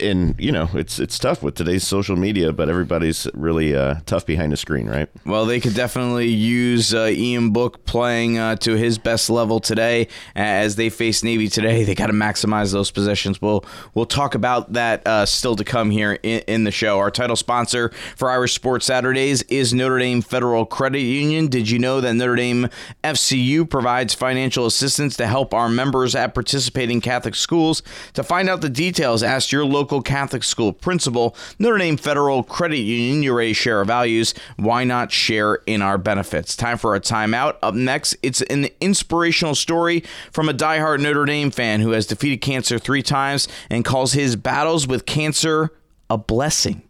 and 0.00 0.34
you 0.38 0.52
know 0.52 0.68
it's 0.74 0.98
it's 0.98 1.18
tough 1.18 1.42
with 1.42 1.54
today's 1.54 1.86
social 1.86 2.16
media, 2.16 2.52
but 2.52 2.68
everybody's 2.68 3.26
really 3.34 3.74
uh, 3.74 3.96
tough 4.06 4.26
behind 4.26 4.52
the 4.52 4.56
screen, 4.56 4.86
right? 4.86 5.08
Well, 5.24 5.46
they 5.46 5.60
could 5.60 5.74
definitely 5.74 6.28
use 6.28 6.94
uh, 6.94 7.06
Ian 7.10 7.50
Book 7.50 7.84
playing 7.86 8.38
uh, 8.38 8.56
to 8.56 8.74
his 8.74 8.98
best 8.98 9.30
level 9.30 9.60
today 9.60 10.08
as 10.36 10.76
they 10.76 10.90
face 10.90 11.24
Navy 11.24 11.48
today. 11.48 11.84
They 11.84 11.94
got 11.94 12.08
to 12.08 12.12
maximize 12.12 12.72
those 12.72 12.90
possessions. 12.90 13.40
We'll 13.40 13.64
we'll 13.94 14.06
talk 14.06 14.34
about 14.34 14.74
that 14.74 15.06
uh, 15.06 15.26
still 15.26 15.56
to 15.56 15.64
come 15.64 15.90
here 15.90 16.18
in, 16.22 16.40
in, 16.40 16.64
the 16.64 16.70
show. 16.70 16.98
Our 16.98 17.10
title 17.10 17.36
sponsor 17.36 17.90
for 18.16 18.30
Irish 18.30 18.54
Sports 18.54 18.86
Saturdays 18.86 19.42
is 19.42 19.72
Notre 19.72 19.98
Dame 19.98 20.22
Federal 20.22 20.66
Credit 20.66 21.00
Union. 21.00 21.48
Did 21.48 21.70
you 21.70 21.78
know 21.78 22.00
that 22.00 22.14
Notre 22.14 22.36
Dame 22.36 22.68
FCU 23.02 23.68
provides 23.68 24.14
financial 24.14 24.66
assistance 24.66 25.16
to 25.16 25.26
help 25.26 25.54
our 25.54 25.68
members 25.68 26.14
at 26.14 26.34
participating 26.34 27.00
Catholic 27.00 27.34
schools? 27.34 27.82
To 28.14 28.22
find 28.22 28.48
out 28.48 28.60
the 28.60 28.70
details, 28.70 29.22
ask 29.22 29.50
your 29.50 29.61
local 29.64 30.02
Catholic 30.02 30.44
school 30.44 30.72
principal, 30.72 31.36
Notre 31.58 31.78
Dame 31.78 31.96
Federal 31.96 32.42
Credit 32.42 32.78
Union, 32.78 33.22
you're 33.22 33.36
ready 33.36 33.50
to 33.50 33.54
share 33.54 33.78
our 33.78 33.84
values. 33.84 34.34
Why 34.56 34.84
not 34.84 35.12
share 35.12 35.56
in 35.66 35.82
our 35.82 35.98
benefits? 35.98 36.56
Time 36.56 36.78
for 36.78 36.94
a 36.94 37.00
timeout. 37.00 37.56
Up 37.62 37.74
next, 37.74 38.16
it's 38.22 38.42
an 38.42 38.68
inspirational 38.80 39.54
story 39.54 40.04
from 40.30 40.48
a 40.48 40.54
diehard 40.54 41.00
Notre 41.00 41.24
Dame 41.24 41.50
fan 41.50 41.80
who 41.80 41.90
has 41.90 42.06
defeated 42.06 42.40
cancer 42.40 42.78
three 42.78 43.02
times 43.02 43.48
and 43.70 43.84
calls 43.84 44.12
his 44.12 44.36
battles 44.36 44.86
with 44.86 45.06
cancer 45.06 45.70
a 46.10 46.18
blessing. 46.18 46.82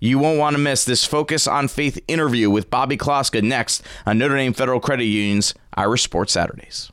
You 0.00 0.18
won't 0.18 0.38
want 0.38 0.54
to 0.54 0.60
miss 0.60 0.84
this 0.84 1.04
Focus 1.04 1.46
on 1.46 1.68
Faith 1.68 1.98
interview 2.06 2.50
with 2.50 2.70
Bobby 2.70 2.96
Kloska 2.96 3.42
next 3.42 3.82
on 4.04 4.18
Notre 4.18 4.36
Dame 4.36 4.52
Federal 4.52 4.80
Credit 4.80 5.04
Union's 5.04 5.54
Irish 5.74 6.02
Sports 6.02 6.32
Saturdays. 6.32 6.92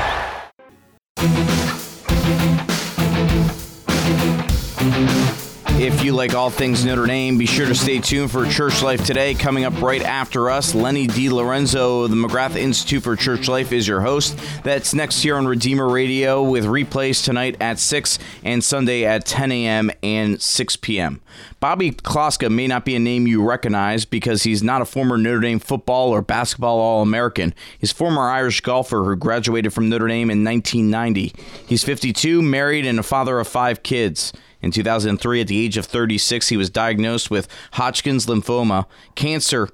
If 5.81 6.03
you 6.03 6.13
like 6.13 6.35
all 6.35 6.49
things 6.49 6.85
Notre 6.85 7.07
Dame, 7.07 7.37
be 7.37 7.45
sure 7.45 7.65
to 7.65 7.73
stay 7.73 7.99
tuned 7.99 8.31
for 8.31 8.45
Church 8.47 8.83
Life 8.83 9.03
today. 9.03 9.33
Coming 9.33 9.63
up 9.63 9.81
right 9.81 10.01
after 10.01 10.49
us, 10.49 10.75
Lenny 10.75 11.07
DeLorenzo, 11.07 12.07
the 12.07 12.15
McGrath 12.15 12.55
Institute 12.55 13.01
for 13.01 13.15
Church 13.15 13.47
Life, 13.47 13.71
is 13.71 13.87
your 13.87 14.01
host. 14.01 14.37
That's 14.63 14.93
next 14.93 15.21
here 15.21 15.35
on 15.35 15.47
Redeemer 15.47 15.89
Radio 15.89 16.43
with 16.43 16.65
replays 16.65 17.23
tonight 17.23 17.57
at 17.59 17.79
6 17.79 18.19
and 18.43 18.63
Sunday 18.63 19.05
at 19.05 19.25
10 19.25 19.51
a.m. 19.51 19.91
and 20.03 20.41
6 20.41 20.75
p.m. 20.77 21.21
Bobby 21.59 21.91
Kloska 21.91 22.51
may 22.51 22.67
not 22.67 22.85
be 22.85 22.95
a 22.95 22.99
name 22.99 23.25
you 23.25 23.43
recognize 23.43 24.05
because 24.05 24.43
he's 24.43 24.61
not 24.61 24.81
a 24.81 24.85
former 24.85 25.17
Notre 25.17 25.41
Dame 25.41 25.59
football 25.59 26.09
or 26.09 26.21
basketball 26.21 26.79
All 26.79 27.01
American. 27.01 27.55
He's 27.79 27.91
former 27.91 28.29
Irish 28.29 28.61
golfer 28.61 29.03
who 29.03 29.15
graduated 29.15 29.73
from 29.73 29.89
Notre 29.89 30.07
Dame 30.07 30.29
in 30.29 30.43
1990. 30.43 31.33
He's 31.67 31.83
52, 31.83 32.41
married, 32.41 32.85
and 32.85 32.99
a 32.99 33.03
father 33.03 33.39
of 33.39 33.47
five 33.47 33.81
kids. 33.81 34.31
In 34.61 34.71
2003, 34.71 35.41
at 35.41 35.47
the 35.47 35.63
age 35.63 35.77
of 35.77 35.85
36, 35.85 36.49
he 36.49 36.57
was 36.57 36.69
diagnosed 36.69 37.31
with 37.31 37.47
Hodgkin's 37.73 38.25
lymphoma, 38.25 38.85
cancer. 39.15 39.69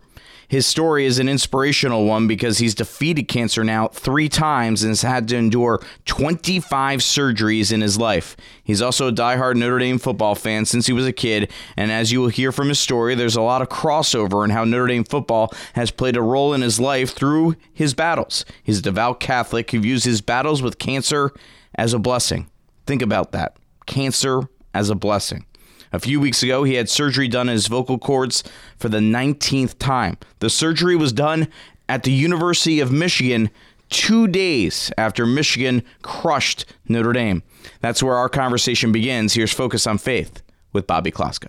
His 0.50 0.65
story 0.65 1.06
is 1.06 1.19
an 1.19 1.28
inspirational 1.28 2.06
one 2.06 2.26
because 2.26 2.60
he's 2.60 2.73
defeated 2.73 3.23
cancer 3.23 3.65
now 3.65 3.89
three 3.89 4.30
times 4.30 4.82
and 4.82 4.91
has 4.91 5.02
had 5.02 5.28
to 5.28 5.36
endure 5.36 5.82
25 6.06 7.02
surgeries 7.02 7.73
in 7.73 7.82
his 7.82 8.00
life. 8.00 8.38
He's 8.63 8.82
also 8.82 9.10
a 9.10 9.12
diehard 9.12 9.58
Notre 9.58 9.80
Dame 9.80 10.00
football 10.00 10.36
fan 10.36 10.63
since 10.63 10.88
he 10.88 10.93
was 10.93 11.06
a 11.06 11.12
kid, 11.12 11.52
and 11.76 11.91
as 11.91 12.13
you 12.13 12.21
will 12.21 12.30
hear 12.30 12.54
from 12.54 12.69
his 12.69 12.80
story, 12.80 13.13
there's 13.13 13.36
a 13.36 13.41
lot 13.41 13.62
of 13.62 13.67
crossover 13.67 14.45
in 14.45 14.52
how 14.52 14.63
Notre 14.63 14.88
Dame 14.88 15.04
football 15.04 15.54
has 15.73 15.91
played 15.91 16.15
a 16.15 16.21
role 16.21 16.54
in 16.54 16.62
his 16.62 16.80
life 16.80 17.13
through 17.13 17.58
his 17.73 17.93
battles. 17.93 18.45
He's 18.63 18.80
a 18.80 18.84
devout 18.84 19.19
Catholic 19.19 19.69
who 19.71 19.82
views 19.82 20.06
his 20.06 20.21
battles 20.21 20.62
with 20.62 20.80
cancer 20.80 21.34
as 21.76 21.93
a 21.93 22.00
blessing. 22.00 22.50
Think 22.86 23.02
about 23.02 23.34
that. 23.34 23.58
Cancer 23.86 24.47
as 24.78 24.90
a 24.92 24.96
blessing. 24.96 25.44
A 25.92 26.00
few 26.00 26.20
weeks 26.20 26.44
ago, 26.44 26.63
he 26.63 26.76
had 26.76 26.90
surgery 26.90 27.28
done 27.28 27.50
in 27.50 27.54
his 27.54 27.68
vocal 27.68 27.98
cords 27.98 28.44
for 28.78 28.90
the 28.90 29.00
19th 29.00 29.80
time. 29.80 30.18
The 30.40 30.50
surgery 30.50 30.96
was 30.96 31.12
done 31.12 31.48
at 31.90 32.04
the 32.04 32.12
University 32.12 32.80
of 32.80 32.92
Michigan 32.92 33.50
two 33.90 34.28
days 34.28 34.92
after 34.98 35.26
Michigan 35.26 35.82
crushed 36.02 36.66
Notre 36.88 37.13
Dame. 37.13 37.42
That's 37.82 38.04
where 38.04 38.16
our 38.16 38.30
conversation 38.30 38.92
begins. 38.92 39.34
Here's 39.34 39.54
Focus 39.54 39.88
on 39.88 39.98
Faith 39.98 40.44
with 40.74 40.86
Bobby 40.86 41.12
Kloska. 41.12 41.48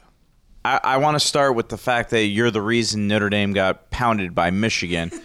I, 0.64 0.80
I 0.82 0.96
want 0.96 1.16
to 1.16 1.26
start 1.26 1.54
with 1.54 1.68
the 1.68 1.78
fact 1.78 2.10
that 2.10 2.24
you're 2.24 2.50
the 2.50 2.62
reason 2.62 3.08
Notre 3.08 3.28
Dame 3.28 3.52
got 3.52 3.90
pounded 3.90 4.34
by 4.34 4.50
Michigan. 4.50 5.10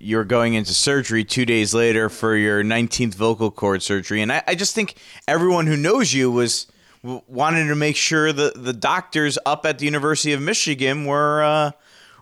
You're 0.00 0.24
going 0.24 0.54
into 0.54 0.74
surgery 0.74 1.24
two 1.24 1.44
days 1.44 1.74
later 1.74 2.08
for 2.08 2.36
your 2.36 2.62
19th 2.62 3.14
vocal 3.14 3.50
cord 3.50 3.82
surgery, 3.82 4.22
and 4.22 4.30
I, 4.30 4.44
I 4.46 4.54
just 4.54 4.72
think 4.72 4.94
everyone 5.26 5.66
who 5.66 5.76
knows 5.76 6.14
you 6.14 6.30
was 6.30 6.68
wanted 7.02 7.68
to 7.68 7.76
make 7.76 7.96
sure 7.96 8.32
that 8.32 8.64
the 8.64 8.72
doctors 8.72 9.38
up 9.46 9.64
at 9.66 9.78
the 9.78 9.84
University 9.84 10.32
of 10.32 10.40
Michigan 10.42 11.04
were 11.04 11.42
uh, 11.42 11.70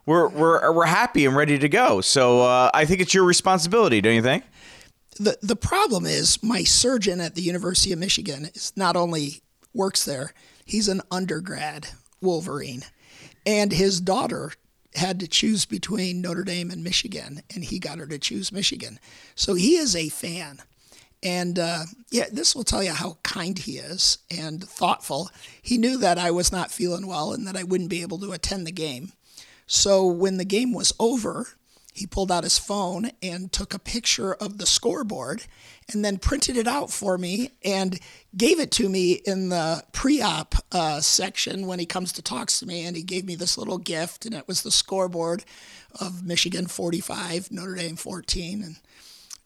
were, 0.04 0.28
were 0.28 0.72
were 0.72 0.86
happy 0.86 1.26
and 1.26 1.34
ready 1.36 1.58
to 1.58 1.68
go. 1.68 2.00
So 2.00 2.42
uh, 2.42 2.70
I 2.72 2.84
think 2.84 3.00
it's 3.00 3.14
your 3.14 3.24
responsibility, 3.24 4.00
don't 4.00 4.14
you 4.14 4.22
think? 4.22 4.44
the 5.18 5.38
the 5.42 5.56
problem 5.56 6.06
is 6.06 6.42
my 6.42 6.62
surgeon 6.62 7.20
at 7.20 7.34
the 7.34 7.42
University 7.42 7.92
of 7.92 7.98
Michigan 7.98 8.50
is 8.54 8.72
not 8.76 8.96
only 8.96 9.42
works 9.74 10.04
there, 10.04 10.32
he's 10.64 10.88
an 10.88 11.02
undergrad 11.10 11.88
Wolverine, 12.20 12.82
and 13.44 13.72
his 13.72 14.00
daughter 14.00 14.52
had 14.94 15.20
to 15.20 15.28
choose 15.28 15.66
between 15.66 16.22
Notre 16.22 16.44
Dame 16.44 16.70
and 16.70 16.82
Michigan, 16.82 17.42
and 17.54 17.64
he 17.64 17.78
got 17.78 17.98
her 17.98 18.06
to 18.06 18.18
choose 18.18 18.50
Michigan. 18.50 18.98
So 19.34 19.54
he 19.54 19.76
is 19.76 19.94
a 19.94 20.08
fan. 20.08 20.60
And 21.22 21.58
uh, 21.58 21.84
yeah, 22.10 22.26
this 22.30 22.54
will 22.54 22.64
tell 22.64 22.82
you 22.82 22.92
how 22.92 23.18
kind 23.22 23.58
he 23.58 23.78
is 23.78 24.18
and 24.30 24.62
thoughtful. 24.62 25.30
He 25.60 25.78
knew 25.78 25.96
that 25.98 26.18
I 26.18 26.30
was 26.30 26.52
not 26.52 26.70
feeling 26.70 27.06
well 27.06 27.32
and 27.32 27.46
that 27.46 27.56
I 27.56 27.64
wouldn't 27.64 27.90
be 27.90 28.02
able 28.02 28.18
to 28.18 28.32
attend 28.32 28.66
the 28.66 28.72
game. 28.72 29.12
So 29.66 30.06
when 30.06 30.36
the 30.36 30.44
game 30.44 30.72
was 30.72 30.92
over, 31.00 31.48
he 31.96 32.06
pulled 32.06 32.30
out 32.30 32.44
his 32.44 32.58
phone 32.58 33.10
and 33.22 33.50
took 33.50 33.72
a 33.72 33.78
picture 33.78 34.34
of 34.34 34.58
the 34.58 34.66
scoreboard 34.66 35.44
and 35.90 36.04
then 36.04 36.18
printed 36.18 36.58
it 36.58 36.68
out 36.68 36.90
for 36.90 37.16
me 37.16 37.52
and 37.64 37.98
gave 38.36 38.60
it 38.60 38.70
to 38.72 38.90
me 38.90 39.12
in 39.12 39.48
the 39.48 39.82
pre-op 39.92 40.54
uh, 40.72 41.00
section 41.00 41.66
when 41.66 41.78
he 41.78 41.86
comes 41.86 42.12
to 42.12 42.22
talks 42.22 42.58
to 42.58 42.66
me 42.66 42.84
and 42.84 42.96
he 42.96 43.02
gave 43.02 43.24
me 43.24 43.34
this 43.34 43.56
little 43.56 43.78
gift 43.78 44.26
and 44.26 44.34
it 44.34 44.46
was 44.46 44.62
the 44.62 44.70
scoreboard 44.70 45.44
of 45.98 46.22
michigan 46.22 46.66
45 46.66 47.50
notre 47.50 47.76
dame 47.76 47.96
14 47.96 48.62
and 48.62 48.76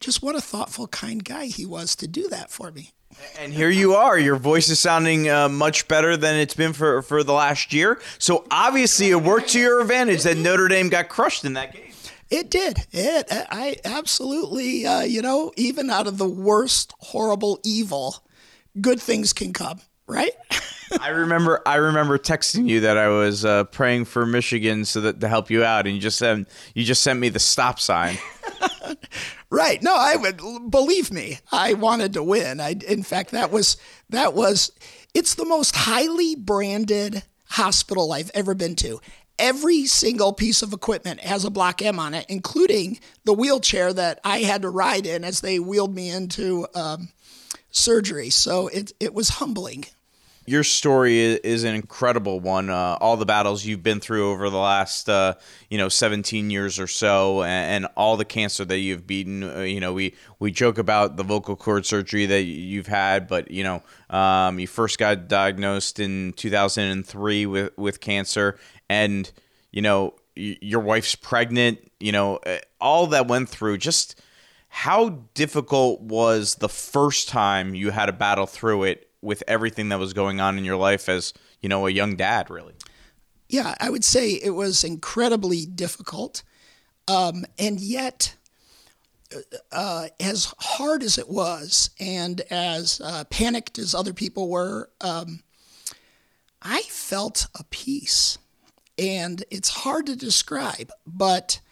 just 0.00 0.22
what 0.22 0.34
a 0.34 0.40
thoughtful 0.40 0.86
kind 0.88 1.24
guy 1.24 1.46
he 1.46 1.64
was 1.64 1.94
to 1.94 2.08
do 2.08 2.28
that 2.28 2.50
for 2.50 2.70
me 2.72 2.92
And 3.38 3.52
here 3.52 3.70
you 3.70 3.94
are. 3.94 4.18
Your 4.18 4.36
voice 4.36 4.68
is 4.68 4.78
sounding 4.78 5.28
uh, 5.28 5.48
much 5.48 5.88
better 5.88 6.16
than 6.16 6.36
it's 6.36 6.54
been 6.54 6.72
for, 6.72 7.02
for 7.02 7.22
the 7.22 7.32
last 7.32 7.72
year. 7.72 8.00
So 8.18 8.44
obviously, 8.50 9.10
it 9.10 9.22
worked 9.22 9.50
to 9.50 9.58
your 9.58 9.80
advantage 9.80 10.22
that 10.22 10.36
Notre 10.36 10.68
Dame 10.68 10.88
got 10.88 11.08
crushed 11.08 11.44
in 11.44 11.54
that 11.54 11.74
game. 11.74 11.92
It 12.30 12.48
did. 12.48 12.86
It. 12.92 13.26
I 13.30 13.76
absolutely. 13.84 14.86
Uh, 14.86 15.00
you 15.00 15.20
know, 15.20 15.52
even 15.56 15.90
out 15.90 16.06
of 16.06 16.18
the 16.18 16.28
worst, 16.28 16.94
horrible 17.00 17.58
evil, 17.64 18.24
good 18.80 19.00
things 19.00 19.32
can 19.32 19.52
come. 19.52 19.80
Right. 20.06 20.32
I 21.00 21.08
remember. 21.08 21.60
I 21.66 21.76
remember 21.76 22.18
texting 22.18 22.68
you 22.68 22.80
that 22.80 22.96
I 22.96 23.08
was 23.08 23.44
uh, 23.44 23.64
praying 23.64 24.04
for 24.06 24.26
Michigan 24.26 24.84
so 24.84 25.00
that 25.02 25.20
to 25.20 25.28
help 25.28 25.50
you 25.50 25.64
out, 25.64 25.86
and 25.86 25.94
you 25.94 26.00
just 26.00 26.18
sent 26.18 26.48
you 26.74 26.84
just 26.84 27.02
sent 27.02 27.18
me 27.18 27.28
the 27.28 27.38
stop 27.38 27.80
sign. 27.80 28.16
Right. 29.50 29.82
No, 29.82 29.94
I 29.96 30.16
would 30.16 30.70
believe 30.70 31.10
me. 31.10 31.38
I 31.52 31.74
wanted 31.74 32.12
to 32.14 32.22
win. 32.22 32.60
I, 32.60 32.76
in 32.86 33.02
fact, 33.02 33.30
that 33.30 33.50
was 33.50 33.76
that 34.08 34.34
was. 34.34 34.72
It's 35.12 35.34
the 35.34 35.44
most 35.44 35.74
highly 35.74 36.36
branded 36.36 37.24
hospital 37.46 38.12
I've 38.12 38.30
ever 38.32 38.54
been 38.54 38.76
to 38.76 39.00
every 39.40 39.86
single 39.86 40.32
piece 40.34 40.62
of 40.62 40.72
equipment 40.72 41.18
has 41.20 41.44
a 41.44 41.50
block 41.50 41.82
M 41.82 41.98
on 41.98 42.14
it, 42.14 42.26
including 42.28 43.00
the 43.24 43.32
wheelchair 43.32 43.92
that 43.94 44.20
I 44.22 44.40
had 44.40 44.62
to 44.62 44.70
ride 44.70 45.06
in 45.06 45.24
as 45.24 45.40
they 45.40 45.58
wheeled 45.58 45.94
me 45.94 46.10
into 46.10 46.66
um, 46.74 47.08
surgery. 47.70 48.30
So 48.30 48.68
it, 48.68 48.92
it 49.00 49.14
was 49.14 49.30
humbling. 49.30 49.86
Your 50.50 50.64
story 50.64 51.20
is 51.20 51.62
an 51.62 51.76
incredible 51.76 52.40
one. 52.40 52.70
Uh, 52.70 52.98
all 53.00 53.16
the 53.16 53.24
battles 53.24 53.64
you've 53.64 53.84
been 53.84 54.00
through 54.00 54.32
over 54.32 54.50
the 54.50 54.58
last, 54.58 55.08
uh, 55.08 55.34
you 55.68 55.78
know, 55.78 55.88
17 55.88 56.50
years 56.50 56.80
or 56.80 56.88
so, 56.88 57.44
and, 57.44 57.84
and 57.84 57.92
all 57.96 58.16
the 58.16 58.24
cancer 58.24 58.64
that 58.64 58.78
you've 58.78 59.06
beaten. 59.06 59.44
Uh, 59.44 59.60
you 59.60 59.78
know, 59.78 59.92
we 59.92 60.12
we 60.40 60.50
joke 60.50 60.76
about 60.76 61.16
the 61.16 61.22
vocal 61.22 61.54
cord 61.54 61.86
surgery 61.86 62.26
that 62.26 62.42
you've 62.42 62.88
had, 62.88 63.28
but 63.28 63.48
you 63.48 63.62
know, 63.62 63.80
um, 64.10 64.58
you 64.58 64.66
first 64.66 64.98
got 64.98 65.28
diagnosed 65.28 66.00
in 66.00 66.32
2003 66.32 67.46
with 67.46 67.78
with 67.78 68.00
cancer, 68.00 68.58
and 68.88 69.30
you 69.70 69.82
know 69.82 70.14
your 70.34 70.80
wife's 70.80 71.14
pregnant 71.14 71.78
you 72.00 72.10
know 72.10 72.38
uh, 72.38 72.56
all 72.80 73.06
that 73.06 73.28
went 73.28 73.48
through 73.48 73.78
just 73.78 74.20
how 74.68 75.10
difficult 75.34 76.00
was 76.00 76.56
the 76.56 76.68
first 76.68 77.28
time 77.28 77.74
you 77.74 77.90
had 77.90 78.06
to 78.06 78.12
battle 78.12 78.46
through 78.46 78.84
it 78.84 79.09
with 79.22 79.42
everything 79.46 79.88
that 79.90 79.98
was 79.98 80.12
going 80.12 80.40
on 80.40 80.56
in 80.58 80.64
your 80.64 80.76
life 80.76 81.08
as 81.08 81.32
you 81.60 81.68
know 81.68 81.86
a 81.86 81.90
young 81.90 82.16
dad 82.16 82.50
really 82.50 82.74
yeah 83.48 83.74
i 83.80 83.90
would 83.90 84.04
say 84.04 84.32
it 84.32 84.54
was 84.54 84.84
incredibly 84.84 85.66
difficult 85.66 86.42
um, 87.08 87.44
and 87.58 87.80
yet 87.80 88.36
uh, 89.72 90.08
as 90.20 90.54
hard 90.58 91.02
as 91.02 91.18
it 91.18 91.28
was 91.28 91.90
and 91.98 92.40
as 92.50 93.00
uh, 93.02 93.24
panicked 93.24 93.78
as 93.78 93.94
other 93.94 94.12
people 94.12 94.48
were 94.48 94.90
um, 95.00 95.42
i 96.62 96.82
felt 96.82 97.46
a 97.58 97.64
peace 97.64 98.38
and 99.00 99.42
it's 99.50 99.70
hard 99.70 100.04
to 100.06 100.14
describe, 100.14 100.92
but 101.06 101.62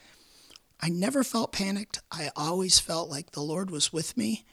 I 0.81 0.89
never 0.89 1.23
felt 1.23 1.53
panicked. 1.53 2.01
I 2.11 2.31
always 2.35 2.79
felt 2.79 3.11
like 3.11 3.33
the 3.33 3.43
Lord 3.43 3.71
was 3.71 3.93
with 3.93 4.17
me. 4.17 4.47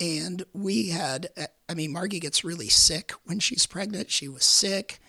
And 0.00 0.44
we 0.52 0.88
had, 0.88 1.28
I 1.68 1.74
mean, 1.74 1.92
Margie 1.92 2.20
gets 2.20 2.44
really 2.44 2.68
sick 2.68 3.12
when 3.24 3.38
she's 3.38 3.66
pregnant. 3.66 4.10
She 4.10 4.28
was 4.28 4.44
sick. 4.44 5.00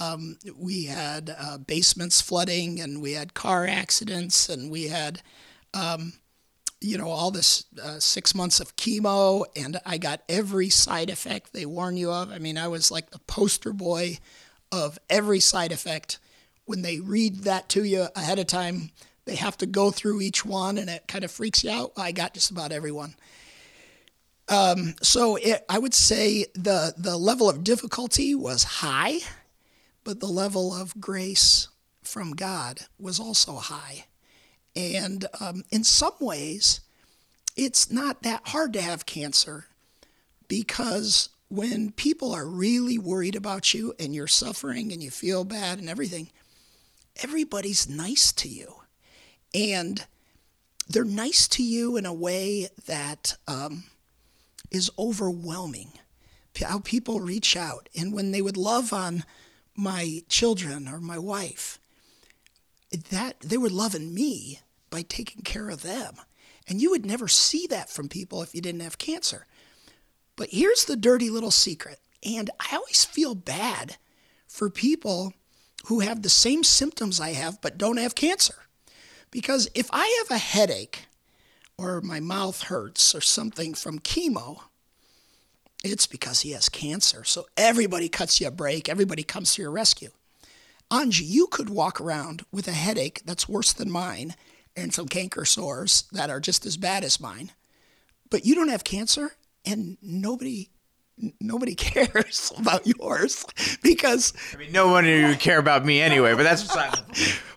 Um, 0.00 0.38
we 0.56 0.84
had 0.84 1.34
uh, 1.38 1.58
basements 1.58 2.20
flooding 2.20 2.80
and 2.80 3.00
we 3.00 3.12
had 3.12 3.34
car 3.34 3.66
accidents 3.66 4.48
and 4.48 4.70
we 4.70 4.88
had, 4.88 5.22
um, 5.72 6.14
you 6.80 6.98
know, 6.98 7.08
all 7.08 7.30
this 7.30 7.64
uh, 7.82 7.98
six 8.00 8.34
months 8.34 8.60
of 8.60 8.76
chemo. 8.76 9.44
And 9.56 9.78
I 9.86 9.98
got 9.98 10.22
every 10.28 10.68
side 10.68 11.10
effect 11.10 11.52
they 11.52 11.66
warn 11.66 11.96
you 11.96 12.10
of. 12.10 12.30
I 12.32 12.38
mean, 12.38 12.58
I 12.58 12.68
was 12.68 12.90
like 12.90 13.10
the 13.10 13.20
poster 13.20 13.72
boy 13.72 14.18
of 14.72 14.98
every 15.08 15.40
side 15.40 15.72
effect 15.72 16.18
when 16.64 16.82
they 16.82 17.00
read 17.00 17.44
that 17.44 17.68
to 17.70 17.84
you 17.84 18.08
ahead 18.16 18.38
of 18.38 18.46
time, 18.46 18.90
they 19.26 19.36
have 19.36 19.56
to 19.58 19.66
go 19.66 19.90
through 19.90 20.20
each 20.20 20.44
one 20.44 20.78
and 20.78 20.90
it 20.90 21.06
kind 21.06 21.24
of 21.24 21.30
freaks 21.30 21.64
you 21.64 21.70
out. 21.70 21.92
I 21.96 22.12
got 22.12 22.34
just 22.34 22.50
about 22.50 22.72
everyone. 22.72 23.14
Um, 24.48 24.94
so 25.02 25.36
it, 25.36 25.64
I 25.68 25.78
would 25.78 25.94
say 25.94 26.46
the, 26.54 26.94
the 26.96 27.16
level 27.16 27.48
of 27.48 27.64
difficulty 27.64 28.34
was 28.34 28.64
high, 28.64 29.18
but 30.04 30.20
the 30.20 30.26
level 30.26 30.74
of 30.74 31.00
grace 31.00 31.68
from 32.02 32.32
God 32.32 32.80
was 32.98 33.18
also 33.18 33.54
high. 33.56 34.06
And 34.76 35.26
um, 35.40 35.64
in 35.70 35.84
some 35.84 36.14
ways, 36.20 36.80
it's 37.56 37.90
not 37.90 38.22
that 38.22 38.48
hard 38.48 38.72
to 38.74 38.82
have 38.82 39.06
cancer 39.06 39.66
because 40.48 41.30
when 41.48 41.92
people 41.92 42.32
are 42.32 42.46
really 42.46 42.98
worried 42.98 43.36
about 43.36 43.72
you 43.72 43.94
and 43.98 44.14
you're 44.14 44.26
suffering 44.26 44.92
and 44.92 45.02
you 45.02 45.10
feel 45.10 45.44
bad 45.44 45.78
and 45.78 45.88
everything, 45.88 46.30
everybody's 47.22 47.88
nice 47.88 48.32
to 48.32 48.48
you. 48.48 48.74
And 49.54 50.04
they're 50.88 51.04
nice 51.04 51.46
to 51.48 51.62
you 51.62 51.96
in 51.96 52.06
a 52.06 52.12
way 52.12 52.68
that 52.86 53.36
um, 53.46 53.84
is 54.74 54.90
overwhelming. 54.98 55.92
How 56.60 56.78
people 56.78 57.20
reach 57.20 57.56
out. 57.56 57.88
And 57.96 58.12
when 58.12 58.30
they 58.30 58.40
would 58.40 58.56
love 58.56 58.92
on 58.92 59.24
my 59.76 60.22
children 60.28 60.86
or 60.88 61.00
my 61.00 61.18
wife, 61.18 61.80
that 63.10 63.40
they 63.40 63.56
were 63.56 63.70
loving 63.70 64.14
me 64.14 64.60
by 64.90 65.02
taking 65.02 65.42
care 65.42 65.68
of 65.68 65.82
them. 65.82 66.14
And 66.68 66.80
you 66.80 66.90
would 66.90 67.04
never 67.04 67.28
see 67.28 67.66
that 67.66 67.90
from 67.90 68.08
people 68.08 68.42
if 68.42 68.54
you 68.54 68.60
didn't 68.60 68.82
have 68.82 68.98
cancer. 68.98 69.46
But 70.36 70.50
here's 70.50 70.84
the 70.84 70.96
dirty 70.96 71.28
little 71.28 71.50
secret. 71.50 71.98
And 72.24 72.50
I 72.60 72.76
always 72.76 73.04
feel 73.04 73.34
bad 73.34 73.96
for 74.46 74.70
people 74.70 75.34
who 75.86 76.00
have 76.00 76.22
the 76.22 76.30
same 76.30 76.64
symptoms 76.64 77.20
I 77.20 77.32
have 77.32 77.60
but 77.60 77.76
don't 77.76 77.98
have 77.98 78.14
cancer. 78.14 78.54
Because 79.30 79.68
if 79.74 79.88
I 79.92 80.22
have 80.22 80.36
a 80.36 80.40
headache 80.40 81.06
or 81.76 82.00
my 82.00 82.20
mouth 82.20 82.62
hurts 82.64 83.14
or 83.14 83.20
something 83.20 83.74
from 83.74 83.98
chemo, 83.98 84.60
it's 85.82 86.06
because 86.06 86.40
he 86.40 86.52
has 86.52 86.68
cancer. 86.68 87.24
So 87.24 87.46
everybody 87.56 88.08
cuts 88.08 88.40
you 88.40 88.48
a 88.48 88.50
break, 88.50 88.88
everybody 88.88 89.22
comes 89.22 89.54
to 89.54 89.62
your 89.62 89.70
rescue. 89.70 90.10
Anji, 90.90 91.22
you 91.24 91.46
could 91.46 91.70
walk 91.70 92.00
around 92.00 92.44
with 92.52 92.68
a 92.68 92.72
headache 92.72 93.22
that's 93.24 93.48
worse 93.48 93.72
than 93.72 93.90
mine 93.90 94.34
and 94.76 94.92
some 94.92 95.08
canker 95.08 95.44
sores 95.44 96.04
that 96.12 96.30
are 96.30 96.40
just 96.40 96.66
as 96.66 96.76
bad 96.76 97.04
as 97.04 97.20
mine, 97.20 97.52
but 98.30 98.44
you 98.44 98.54
don't 98.54 98.68
have 98.68 98.84
cancer 98.84 99.34
and 99.64 99.96
nobody 100.02 100.68
nobody 101.40 101.74
cares 101.76 102.52
about 102.58 102.86
yours 102.86 103.44
because 103.82 104.32
I 104.52 104.56
mean, 104.56 104.72
no 104.72 104.88
one 104.88 105.04
would 105.04 105.38
care 105.38 105.58
about 105.58 105.84
me 105.84 106.00
anyway. 106.00 106.34
But 106.34 106.42
that's 106.42 106.62
beside. 106.66 106.98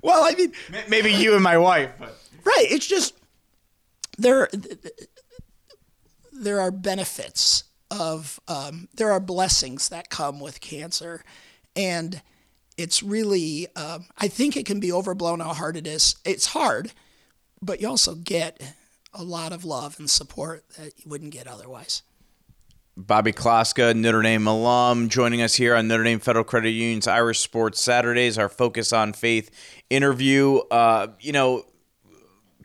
well, 0.03 0.23
I 0.23 0.35
mean, 0.35 0.53
maybe 0.87 1.11
you 1.11 1.33
and 1.33 1.43
my 1.43 1.57
wife. 1.57 1.91
But. 1.99 2.17
Right. 2.43 2.67
It's 2.69 2.87
just 2.87 3.15
there. 4.17 4.49
There 6.31 6.59
are 6.59 6.71
benefits 6.71 7.63
of 7.89 8.39
um, 8.47 8.89
there 8.93 9.11
are 9.11 9.19
blessings 9.19 9.89
that 9.89 10.09
come 10.09 10.39
with 10.39 10.61
cancer, 10.61 11.23
and 11.75 12.21
it's 12.77 13.01
really, 13.01 13.67
uh, 13.75 13.99
I 14.17 14.27
think 14.27 14.55
it 14.55 14.65
can 14.65 14.79
be 14.79 14.91
overblown 14.91 15.39
how 15.39 15.53
hard 15.53 15.75
it 15.75 15.87
is. 15.87 16.15
It's 16.23 16.47
hard, 16.47 16.91
but 17.61 17.81
you 17.81 17.87
also 17.87 18.13
get 18.15 18.61
a 19.13 19.23
lot 19.23 19.51
of 19.51 19.65
love 19.65 19.99
and 19.99 20.09
support 20.09 20.63
that 20.77 20.93
you 20.97 21.09
wouldn't 21.09 21.31
get 21.31 21.47
otherwise. 21.47 22.03
Bobby 22.95 23.31
Kloska, 23.31 23.95
Notre 23.95 24.23
Dame 24.23 24.47
alum, 24.47 25.09
joining 25.09 25.41
us 25.41 25.55
here 25.55 25.75
on 25.75 25.87
Notre 25.87 26.03
Dame 26.03 26.19
Federal 26.19 26.43
Credit 26.43 26.71
Union's 26.71 27.07
Irish 27.07 27.39
Sports 27.39 27.79
Saturdays, 27.79 28.37
our 28.39 28.49
Focus 28.49 28.91
on 28.91 29.13
Faith 29.13 29.51
interview. 29.89 30.57
Uh, 30.71 31.07
you 31.19 31.31
know, 31.31 31.63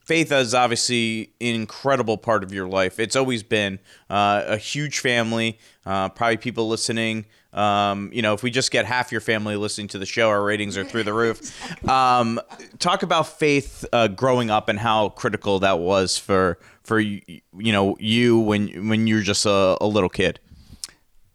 faith 0.04 0.32
is 0.32 0.54
obviously 0.54 1.32
an 1.40 1.54
incredible 1.54 2.18
part 2.18 2.42
of 2.44 2.52
your 2.52 2.68
life. 2.68 2.98
It's 2.98 3.16
always 3.16 3.42
been 3.42 3.78
uh, 4.10 4.44
a 4.46 4.56
huge 4.56 4.98
family, 4.98 5.58
uh, 5.86 6.08
probably 6.10 6.36
people 6.36 6.68
listening. 6.68 7.26
Um, 7.52 8.10
you 8.12 8.22
know, 8.22 8.32
if 8.32 8.42
we 8.42 8.50
just 8.50 8.70
get 8.70 8.86
half 8.86 9.12
your 9.12 9.20
family 9.20 9.56
listening 9.56 9.88
to 9.88 9.98
the 9.98 10.06
show, 10.06 10.28
our 10.30 10.42
ratings 10.42 10.78
are 10.78 10.84
through 10.84 11.04
the 11.04 11.14
roof. 11.14 11.40
Um, 11.88 12.40
talk 12.78 13.02
about 13.02 13.26
faith 13.26 13.84
uh, 13.92 14.06
growing 14.08 14.50
up 14.50 14.68
and 14.68 14.78
how 14.78 15.10
critical 15.10 15.58
that 15.58 15.80
was 15.80 16.16
for 16.16 16.58
for 16.84 17.00
you, 17.00 17.20
you 17.26 17.72
know 17.72 17.96
you 17.98 18.38
when 18.38 18.88
when 18.88 19.06
you're 19.06 19.20
just 19.20 19.46
a, 19.46 19.76
a 19.80 19.86
little 19.86 20.08
kid. 20.08 20.38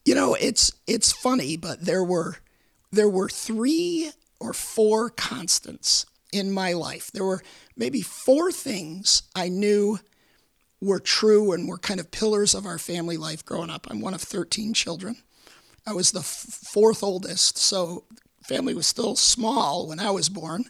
You 0.06 0.16
know, 0.16 0.36
it's 0.36 0.72
it's 0.88 1.12
funny, 1.12 1.58
but 1.58 1.86
there 1.86 2.04
were 2.04 2.38
there 2.92 3.10
were 3.10 3.30
three 3.30 4.12
or 4.40 4.54
four 4.54 5.10
constants 5.10 6.06
in 6.32 6.52
my 6.52 6.74
life. 6.74 7.12
There 7.12 7.26
were 7.26 7.42
maybe 7.78 8.02
four 8.02 8.52
things 8.52 9.24
I 9.36 9.50
knew 9.50 10.00
were 10.82 11.00
true 11.00 11.54
and 11.54 11.68
were 11.68 11.78
kind 11.78 12.00
of 12.00 12.12
pillars 12.12 12.54
of 12.54 12.66
our 12.66 12.78
family 12.78 13.18
life 13.18 13.46
growing 13.46 13.70
up. 13.70 13.88
I'm 13.90 14.02
one 14.02 14.14
of 14.14 14.22
13 14.22 14.74
children. 14.74 15.18
I 15.86 15.94
was 15.94 16.12
the 16.12 16.20
f- 16.20 16.26
fourth 16.26 17.02
oldest, 17.02 17.58
so 17.58 18.04
family 18.44 18.74
was 18.74 18.86
still 18.88 19.16
small 19.16 19.88
when 19.88 20.00
I 20.00 20.12
was 20.12 20.30
born. 20.30 20.66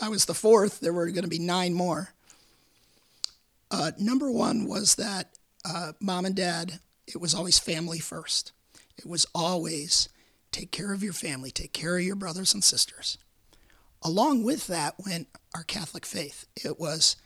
I 0.00 0.08
was 0.08 0.24
the 0.24 0.34
fourth. 0.34 0.80
There 0.80 0.92
were 0.92 1.10
going 1.10 1.24
to 1.24 1.28
be 1.28 1.38
nine 1.38 1.74
more. 1.74 2.14
Uh, 3.70 3.92
number 3.98 4.30
one 4.30 4.66
was 4.66 4.94
that 4.94 5.38
uh, 5.64 5.92
mom 6.00 6.24
and 6.24 6.34
dad, 6.34 6.80
it 7.06 7.20
was 7.20 7.34
always 7.34 7.58
family 7.58 7.98
first. 7.98 8.52
It 8.96 9.06
was 9.06 9.26
always 9.34 10.08
take 10.50 10.72
care 10.72 10.92
of 10.92 11.02
your 11.02 11.12
family, 11.12 11.50
take 11.50 11.72
care 11.72 11.98
of 11.98 12.04
your 12.04 12.16
brothers 12.16 12.54
and 12.54 12.64
sisters. 12.64 13.18
Along 14.02 14.44
with 14.44 14.66
that 14.68 14.94
went 15.04 15.28
our 15.54 15.64
Catholic 15.64 16.06
faith. 16.06 16.46
It 16.56 16.78
was 16.78 17.16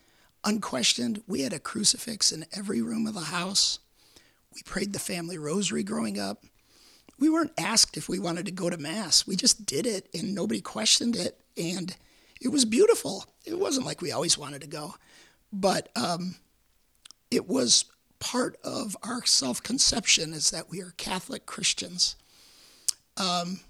unquestioned. 0.45 1.23
We 1.27 1.43
had 1.43 1.53
a 1.53 1.59
crucifix 1.59 2.33
in 2.33 2.47
every 2.57 2.81
room 2.81 3.07
of 3.07 3.14
the 3.14 3.20
house. 3.20 3.79
We 4.55 4.62
prayed 4.62 4.93
the 4.93 4.99
family 4.99 5.39
rosary 5.39 5.83
growing 5.83 6.18
up. 6.18 6.45
We 7.18 7.31
weren't 7.31 7.53
asked 7.59 7.97
if 7.97 8.09
we 8.09 8.18
wanted 8.18 8.47
to 8.47 8.53
go 8.53 8.68
to 8.68 8.77
Mass. 8.77 9.27
We 9.27 9.37
just 9.37 9.66
did 9.66 9.87
it 9.87 10.09
and 10.14 10.35
nobody 10.35 10.61
questioned 10.61 11.14
it. 11.16 11.39
And 11.57 11.95
it 12.41 12.49
was 12.49 12.64
beautiful. 12.64 13.27
It 13.45 13.59
wasn't 13.59 13.87
like 13.87 14.01
we 14.01 14.12
always 14.12 14.37
wanted 14.37 14.62
to 14.62 14.66
go, 14.66 14.95
but 15.53 15.89
um, 15.95 16.37
it 17.31 17.49
was 17.49 17.85
part 18.18 18.57
of 18.64 18.97
our 19.03 19.25
self 19.25 19.62
conception 19.62 20.33
is 20.33 20.51
that 20.51 20.70
we 20.70 20.81
are 20.81 20.95
Catholic 20.97 21.47
Christians. 21.47 22.16
Um, 23.16 23.61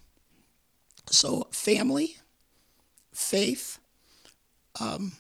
so, 1.11 1.48
family, 1.50 2.16
faith, 3.22 3.78
um, 4.80 5.12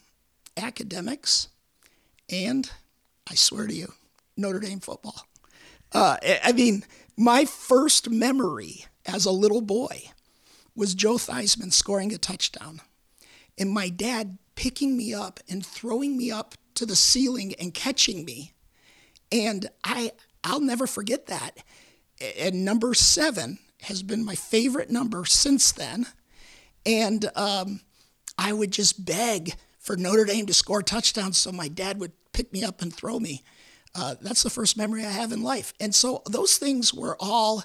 academics, 0.56 1.48
and 2.30 2.70
I 3.30 3.34
swear 3.34 3.66
to 3.66 3.74
you, 3.74 3.92
Notre 4.36 4.60
Dame 4.60 4.80
football. 4.80 5.26
Uh, 5.92 6.16
I 6.42 6.52
mean, 6.52 6.84
my 7.16 7.44
first 7.44 8.10
memory 8.10 8.86
as 9.06 9.24
a 9.24 9.30
little 9.30 9.60
boy 9.60 10.10
was 10.74 10.94
Joe 10.94 11.14
Theismann 11.14 11.72
scoring 11.72 12.12
a 12.12 12.18
touchdown 12.18 12.80
and 13.58 13.70
my 13.70 13.88
dad 13.88 14.38
picking 14.54 14.96
me 14.96 15.12
up 15.14 15.40
and 15.48 15.64
throwing 15.64 16.16
me 16.16 16.30
up 16.30 16.54
to 16.74 16.86
the 16.86 16.96
ceiling 16.96 17.54
and 17.58 17.74
catching 17.74 18.24
me. 18.24 18.52
And 19.30 19.68
I 19.84 20.12
I'll 20.44 20.60
never 20.60 20.86
forget 20.86 21.26
that. 21.26 21.58
And 22.38 22.64
number 22.64 22.94
seven 22.94 23.58
has 23.82 24.02
been 24.02 24.24
my 24.24 24.34
favorite 24.34 24.90
number 24.90 25.24
since 25.24 25.72
then. 25.72 26.06
And 26.84 27.30
um, 27.36 27.80
I 28.38 28.52
would 28.52 28.72
just 28.72 29.04
beg 29.04 29.54
for 29.78 29.96
Notre 29.96 30.24
Dame 30.24 30.46
to 30.46 30.54
score 30.54 30.82
touchdowns 30.82 31.38
so 31.38 31.52
my 31.52 31.68
dad 31.68 31.98
would 32.00 32.12
pick 32.32 32.52
me 32.52 32.64
up 32.64 32.82
and 32.82 32.92
throw 32.92 33.18
me. 33.18 33.42
Uh, 33.94 34.14
that's 34.20 34.42
the 34.42 34.50
first 34.50 34.76
memory 34.76 35.04
I 35.04 35.10
have 35.10 35.32
in 35.32 35.42
life. 35.42 35.74
And 35.78 35.94
so 35.94 36.22
those 36.28 36.56
things 36.56 36.94
were 36.94 37.16
all 37.20 37.62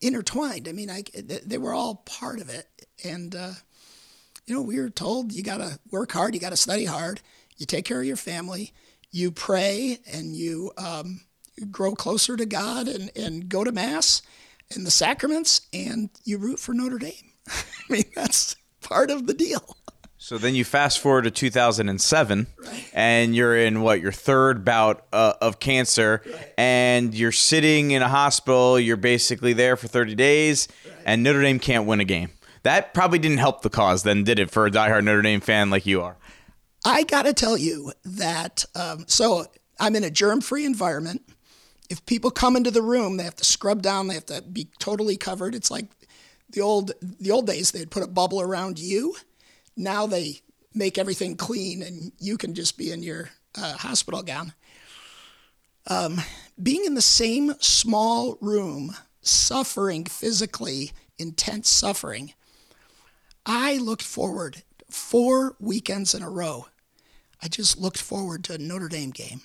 intertwined. 0.00 0.68
I 0.68 0.72
mean, 0.72 0.90
I, 0.90 1.04
they 1.14 1.58
were 1.58 1.74
all 1.74 1.96
part 2.06 2.40
of 2.40 2.48
it. 2.48 2.66
And, 3.04 3.34
uh, 3.34 3.52
you 4.46 4.54
know, 4.54 4.62
we 4.62 4.78
were 4.80 4.90
told 4.90 5.32
you 5.32 5.42
got 5.42 5.58
to 5.58 5.78
work 5.90 6.12
hard, 6.12 6.34
you 6.34 6.40
got 6.40 6.50
to 6.50 6.56
study 6.56 6.86
hard, 6.86 7.20
you 7.58 7.66
take 7.66 7.84
care 7.84 8.00
of 8.00 8.06
your 8.06 8.16
family, 8.16 8.72
you 9.10 9.30
pray, 9.30 9.98
and 10.10 10.34
you, 10.34 10.72
um, 10.78 11.20
grow 11.70 11.94
closer 11.94 12.36
to 12.36 12.46
God 12.46 12.88
and, 12.88 13.10
and 13.14 13.48
go 13.48 13.64
to 13.64 13.72
Mass 13.72 14.22
and 14.74 14.86
the 14.86 14.90
sacraments, 14.90 15.62
and 15.72 16.10
you 16.24 16.38
root 16.38 16.58
for 16.58 16.72
Notre 16.72 16.98
Dame. 16.98 17.32
I 17.48 17.62
mean, 17.88 18.04
that's 18.14 18.56
part 18.80 19.10
of 19.10 19.26
the 19.26 19.34
deal. 19.34 19.76
So 20.22 20.36
then 20.36 20.54
you 20.54 20.64
fast 20.66 20.98
forward 20.98 21.24
to 21.24 21.30
2007, 21.30 22.46
and 22.92 23.34
you're 23.34 23.56
in 23.56 23.80
what 23.80 24.02
your 24.02 24.12
third 24.12 24.66
bout 24.66 25.06
uh, 25.14 25.32
of 25.40 25.60
cancer, 25.60 26.22
and 26.58 27.14
you're 27.14 27.32
sitting 27.32 27.92
in 27.92 28.02
a 28.02 28.08
hospital. 28.08 28.78
You're 28.78 28.98
basically 28.98 29.54
there 29.54 29.76
for 29.76 29.88
30 29.88 30.14
days, 30.14 30.68
and 31.06 31.22
Notre 31.22 31.40
Dame 31.40 31.58
can't 31.58 31.86
win 31.86 32.00
a 32.00 32.04
game. 32.04 32.28
That 32.64 32.92
probably 32.92 33.18
didn't 33.18 33.38
help 33.38 33.62
the 33.62 33.70
cause, 33.70 34.02
then, 34.02 34.22
did 34.22 34.38
it, 34.38 34.50
for 34.50 34.66
a 34.66 34.70
diehard 34.70 35.04
Notre 35.04 35.22
Dame 35.22 35.40
fan 35.40 35.70
like 35.70 35.86
you 35.86 36.02
are? 36.02 36.18
I 36.84 37.04
got 37.04 37.22
to 37.22 37.32
tell 37.32 37.56
you 37.56 37.94
that. 38.04 38.66
Um, 38.74 39.06
so 39.08 39.46
I'm 39.80 39.96
in 39.96 40.04
a 40.04 40.10
germ-free 40.10 40.66
environment. 40.66 41.22
If 41.88 42.04
people 42.04 42.30
come 42.30 42.56
into 42.56 42.70
the 42.70 42.82
room, 42.82 43.16
they 43.16 43.24
have 43.24 43.36
to 43.36 43.44
scrub 43.46 43.80
down. 43.80 44.08
They 44.08 44.14
have 44.14 44.26
to 44.26 44.42
be 44.42 44.68
totally 44.78 45.16
covered. 45.16 45.54
It's 45.54 45.70
like 45.70 45.86
the 46.50 46.60
old 46.60 46.92
the 47.00 47.30
old 47.30 47.46
days. 47.46 47.72
They'd 47.72 47.90
put 47.90 48.02
a 48.02 48.06
bubble 48.06 48.42
around 48.42 48.78
you 48.78 49.16
now 49.80 50.06
they 50.06 50.40
make 50.74 50.98
everything 50.98 51.36
clean 51.36 51.82
and 51.82 52.12
you 52.18 52.36
can 52.36 52.54
just 52.54 52.78
be 52.78 52.92
in 52.92 53.02
your 53.02 53.30
uh, 53.56 53.76
hospital 53.76 54.22
gown. 54.22 54.52
Um, 55.86 56.20
being 56.62 56.84
in 56.84 56.94
the 56.94 57.02
same 57.02 57.54
small 57.60 58.36
room, 58.40 58.94
suffering 59.22 60.04
physically, 60.04 60.92
intense 61.18 61.68
suffering, 61.68 62.34
I 63.46 63.78
looked 63.78 64.02
forward 64.02 64.62
four 64.90 65.56
weekends 65.58 66.14
in 66.14 66.22
a 66.22 66.30
row. 66.30 66.66
I 67.42 67.48
just 67.48 67.78
looked 67.78 68.00
forward 68.00 68.44
to 68.44 68.54
a 68.54 68.58
Notre 68.58 68.88
Dame 68.88 69.10
game, 69.10 69.40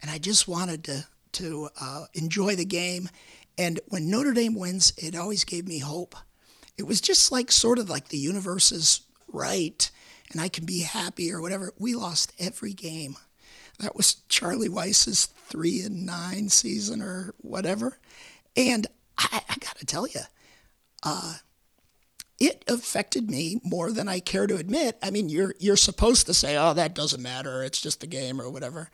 and 0.00 0.10
I 0.10 0.18
just 0.18 0.46
wanted 0.46 0.84
to 0.84 1.06
to 1.32 1.70
uh, 1.80 2.04
enjoy 2.12 2.54
the 2.54 2.64
game. 2.64 3.08
And 3.56 3.80
when 3.88 4.10
Notre 4.10 4.34
Dame 4.34 4.54
wins, 4.54 4.92
it 4.98 5.16
always 5.16 5.44
gave 5.44 5.66
me 5.66 5.78
hope. 5.78 6.14
It 6.76 6.86
was 6.86 7.00
just 7.00 7.32
like 7.32 7.50
sort 7.50 7.78
of 7.78 7.88
like 7.88 8.08
the 8.08 8.18
universe's 8.18 9.00
right 9.32 9.90
and 10.32 10.40
I 10.40 10.48
can 10.48 10.64
be 10.64 10.80
happy 10.80 11.32
or 11.32 11.40
whatever. 11.40 11.72
We 11.78 11.94
lost 11.94 12.32
every 12.38 12.72
game. 12.72 13.16
That 13.78 13.96
was 13.96 14.14
Charlie 14.28 14.68
Weis's 14.68 15.26
three 15.26 15.82
and 15.82 16.06
nine 16.06 16.48
season 16.48 17.02
or 17.02 17.34
whatever. 17.38 17.98
And 18.56 18.86
I, 19.18 19.42
I 19.48 19.54
got 19.60 19.76
to 19.78 19.86
tell 19.86 20.06
you, 20.06 20.20
uh, 21.02 21.34
it 22.40 22.64
affected 22.66 23.30
me 23.30 23.60
more 23.62 23.92
than 23.92 24.08
I 24.08 24.20
care 24.20 24.46
to 24.46 24.56
admit. 24.56 24.98
I 25.02 25.10
mean, 25.10 25.28
you're 25.28 25.54
you're 25.58 25.76
supposed 25.76 26.26
to 26.26 26.34
say, 26.34 26.56
"Oh, 26.56 26.74
that 26.74 26.94
doesn't 26.94 27.22
matter. 27.22 27.62
It's 27.62 27.80
just 27.80 28.02
a 28.02 28.08
game 28.08 28.40
or 28.40 28.50
whatever." 28.50 28.90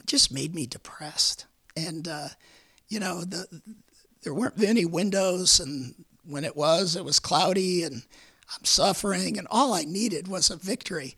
It 0.00 0.06
just 0.06 0.32
made 0.32 0.54
me 0.54 0.66
depressed, 0.66 1.46
and 1.76 2.06
uh, 2.06 2.28
you 2.88 3.00
know, 3.00 3.24
the 3.24 3.46
there 4.22 4.34
weren't 4.34 4.62
any 4.62 4.84
windows, 4.84 5.58
and 5.58 5.94
when 6.24 6.44
it 6.44 6.56
was, 6.56 6.94
it 6.94 7.04
was 7.04 7.18
cloudy, 7.18 7.82
and 7.82 8.02
I'm 8.54 8.64
suffering, 8.64 9.38
and 9.38 9.46
all 9.50 9.74
I 9.74 9.82
needed 9.82 10.28
was 10.28 10.50
a 10.50 10.56
victory. 10.56 11.16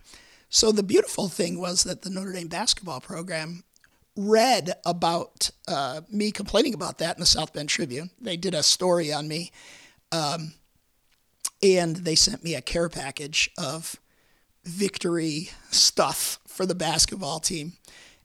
So 0.48 0.72
the 0.72 0.82
beautiful 0.82 1.28
thing 1.28 1.60
was 1.60 1.84
that 1.84 2.02
the 2.02 2.10
Notre 2.10 2.32
Dame 2.32 2.48
basketball 2.48 3.00
program 3.00 3.62
read 4.16 4.72
about 4.84 5.50
uh, 5.68 6.00
me 6.10 6.32
complaining 6.32 6.74
about 6.74 6.98
that 6.98 7.16
in 7.16 7.20
the 7.20 7.26
South 7.26 7.52
Bend 7.52 7.68
Tribune. 7.68 8.10
They 8.20 8.36
did 8.36 8.54
a 8.54 8.62
story 8.62 9.12
on 9.12 9.28
me, 9.28 9.52
um, 10.10 10.54
and 11.62 11.96
they 11.96 12.16
sent 12.16 12.42
me 12.42 12.54
a 12.54 12.60
care 12.60 12.88
package 12.88 13.50
of 13.56 13.96
victory 14.64 15.50
stuff 15.70 16.38
for 16.46 16.66
the 16.66 16.74
basketball 16.74 17.40
team. 17.40 17.74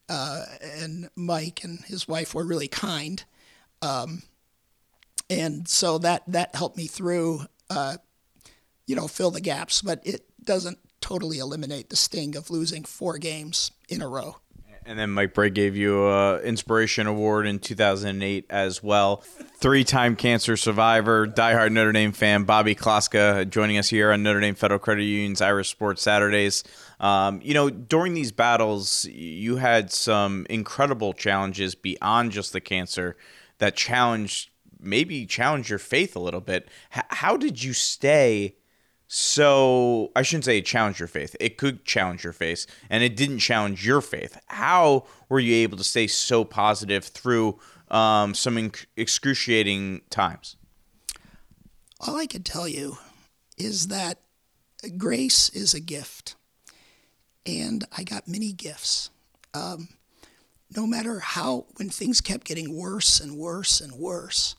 Uh, 0.10 0.46
and 0.62 1.10
Mike 1.16 1.64
and 1.64 1.80
his 1.86 2.08
wife 2.08 2.34
were 2.34 2.44
really 2.44 2.68
kind. 2.68 3.24
Um, 3.82 4.24
and 5.30 5.68
so 5.68 5.98
that 6.00 6.24
that 6.28 6.56
helped 6.56 6.78
me 6.78 6.88
through 6.88 7.42
uh, 7.70 7.98
you 8.86 8.96
know, 8.96 9.08
fill 9.08 9.32
the 9.32 9.42
gaps, 9.42 9.82
but 9.82 10.02
it 10.04 10.26
doesn't 10.44 10.80
totally 11.02 11.40
eliminate 11.40 11.90
the 11.90 11.96
sting 11.96 12.36
of 12.36 12.50
losing 12.50 12.84
four 12.84 13.18
games 13.18 13.72
in 13.90 14.02
a 14.02 14.08
row. 14.08 14.38
And 14.88 15.00
then 15.00 15.10
Mike 15.10 15.34
Brey 15.34 15.50
gave 15.50 15.76
you 15.76 16.06
a 16.06 16.40
inspiration 16.42 17.08
award 17.08 17.48
in 17.48 17.58
2008 17.58 18.46
as 18.52 18.84
well. 18.84 19.24
Three-time 19.58 20.16
cancer 20.16 20.56
survivor, 20.56 21.26
diehard 21.26 21.72
Notre 21.72 21.92
Dame 21.92 22.12
fan 22.12 22.44
Bobby 22.44 22.76
Kloska 22.76 23.50
joining 23.50 23.80
us 23.80 23.90
here 23.90 24.12
on 24.12 24.22
Notre 24.22 24.42
Dame 24.42 24.54
Federal 24.54 24.80
Credit 24.80 25.04
Union's 25.04 25.42
Irish 25.42 25.70
Sports 25.70 26.04
Saturdays. 26.04 26.64
Um, 27.00 27.42
you 27.44 27.56
know, 27.56 27.72
during 27.72 28.14
these 28.14 28.32
battles, 28.32 29.06
you 29.06 29.56
had 29.56 29.92
some 29.92 30.46
incredible 30.52 31.14
challenges 31.14 31.74
beyond 31.74 32.32
just 32.32 32.54
the 32.54 32.62
cancer 32.62 33.18
that 33.58 33.76
challenged, 33.76 34.52
maybe 34.80 35.26
challenged 35.26 35.70
your 35.70 35.80
faith 35.80 36.16
a 36.16 36.20
little 36.20 36.42
bit. 36.42 36.68
H- 36.96 37.06
how 37.10 37.38
did 37.38 37.64
you 37.64 37.74
stay? 37.74 38.56
So 39.08 40.12
I 40.16 40.24
shouldn't 40.24 40.46
say 40.46 40.58
it 40.58 40.66
challenged 40.66 41.00
your 41.00 41.08
faith. 41.08 41.36
It 41.40 41.58
could 41.58 41.86
challenge 41.86 42.24
your 42.24 42.34
faith, 42.34 42.66
and 42.90 43.04
it 43.04 43.16
didn't 43.16 43.40
challenge 43.40 43.86
your 43.86 44.02
faith. 44.02 44.40
How 44.48 45.06
were 45.30 45.40
you 45.40 45.56
able 45.56 45.78
to 45.78 45.84
stay 45.84 46.08
so 46.08 46.44
positive 46.44 47.04
through 47.06 47.60
um, 47.92 48.34
some 48.34 48.56
inc- 48.56 48.86
excruciating 48.98 50.02
times? 50.10 50.56
All 52.00 52.18
I 52.18 52.26
can 52.26 52.44
tell 52.44 52.68
you 52.68 52.98
is 53.58 53.88
that 53.88 54.20
grace 54.98 55.50
is 55.50 55.74
a 55.74 55.80
gift, 55.80 56.36
and 57.46 57.86
I 57.96 58.04
got 58.04 58.28
many 58.28 58.54
gifts. 58.54 59.12
Um, 59.54 59.90
no 60.76 60.88
matter 60.88 61.20
how, 61.20 61.68
when 61.78 61.90
things 61.90 62.22
kept 62.22 62.46
getting 62.46 62.76
worse 62.76 63.20
and 63.20 63.38
worse 63.38 63.80
and 63.80 63.94
worse, 63.94 64.56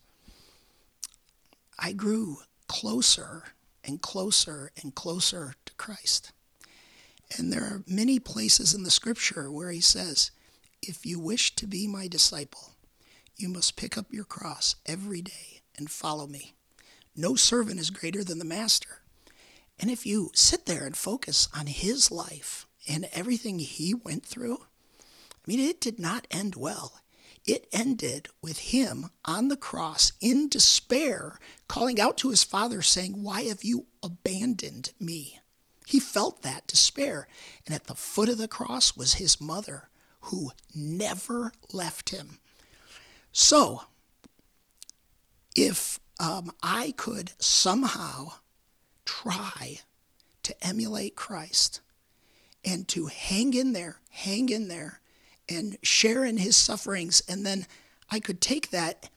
I 1.78 1.92
grew 1.92 2.38
closer 2.68 3.44
and 3.86 4.02
closer 4.02 4.72
and 4.82 4.94
closer 4.94 5.54
to 5.64 5.74
Christ. 5.74 6.32
And 7.36 7.52
there 7.52 7.62
are 7.62 7.82
many 7.86 8.18
places 8.18 8.74
in 8.74 8.82
the 8.82 8.90
scripture 8.90 9.50
where 9.50 9.70
he 9.70 9.80
says, 9.80 10.30
If 10.82 11.06
you 11.06 11.18
wish 11.18 11.54
to 11.56 11.66
be 11.66 11.86
my 11.86 12.08
disciple, 12.08 12.74
you 13.36 13.48
must 13.48 13.76
pick 13.76 13.96
up 13.96 14.06
your 14.10 14.24
cross 14.24 14.76
every 14.86 15.22
day 15.22 15.60
and 15.76 15.90
follow 15.90 16.26
me. 16.26 16.54
No 17.14 17.34
servant 17.34 17.80
is 17.80 17.90
greater 17.90 18.22
than 18.22 18.38
the 18.38 18.44
master. 18.44 19.00
And 19.78 19.90
if 19.90 20.06
you 20.06 20.30
sit 20.34 20.66
there 20.66 20.86
and 20.86 20.96
focus 20.96 21.48
on 21.54 21.66
his 21.66 22.10
life 22.10 22.66
and 22.88 23.08
everything 23.12 23.58
he 23.58 23.94
went 23.94 24.24
through, 24.24 24.58
I 24.60 25.44
mean, 25.46 25.60
it 25.60 25.80
did 25.80 25.98
not 25.98 26.26
end 26.30 26.56
well. 26.56 27.00
It 27.46 27.68
ended 27.72 28.28
with 28.42 28.58
him 28.58 29.10
on 29.24 29.48
the 29.48 29.56
cross 29.56 30.12
in 30.20 30.48
despair, 30.48 31.38
calling 31.68 32.00
out 32.00 32.18
to 32.18 32.30
his 32.30 32.42
father, 32.42 32.82
saying, 32.82 33.22
Why 33.22 33.42
have 33.44 33.62
you 33.62 33.86
abandoned 34.02 34.92
me? 34.98 35.40
He 35.86 36.00
felt 36.00 36.42
that 36.42 36.66
despair. 36.66 37.28
And 37.64 37.74
at 37.74 37.84
the 37.84 37.94
foot 37.94 38.28
of 38.28 38.38
the 38.38 38.48
cross 38.48 38.96
was 38.96 39.14
his 39.14 39.40
mother, 39.40 39.88
who 40.22 40.50
never 40.74 41.52
left 41.72 42.10
him. 42.10 42.40
So, 43.30 43.82
if 45.54 46.00
um, 46.18 46.50
I 46.62 46.94
could 46.96 47.32
somehow 47.38 48.32
try 49.04 49.80
to 50.42 50.66
emulate 50.66 51.14
Christ 51.14 51.80
and 52.64 52.88
to 52.88 53.06
hang 53.06 53.54
in 53.54 53.72
there, 53.72 54.00
hang 54.10 54.48
in 54.48 54.66
there, 54.66 55.00
and 55.48 55.76
share 55.82 56.24
in 56.24 56.38
his 56.38 56.56
sufferings. 56.56 57.22
And 57.28 57.44
then 57.44 57.66
I 58.10 58.20
could 58.20 58.40
take 58.40 58.70
that. 58.70 59.10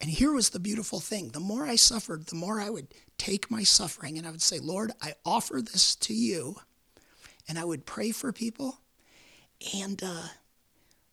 And 0.00 0.10
here 0.10 0.32
was 0.32 0.50
the 0.50 0.60
beautiful 0.60 1.00
thing 1.00 1.28
the 1.28 1.40
more 1.40 1.64
I 1.64 1.76
suffered, 1.76 2.26
the 2.26 2.36
more 2.36 2.60
I 2.60 2.70
would 2.70 2.88
take 3.18 3.50
my 3.50 3.62
suffering 3.62 4.18
and 4.18 4.26
I 4.26 4.30
would 4.30 4.42
say, 4.42 4.58
Lord, 4.58 4.92
I 5.00 5.14
offer 5.24 5.60
this 5.62 5.94
to 5.96 6.14
you. 6.14 6.56
And 7.48 7.58
I 7.58 7.64
would 7.64 7.86
pray 7.86 8.10
for 8.12 8.32
people. 8.32 8.78
And 9.76 10.02
uh, 10.02 10.28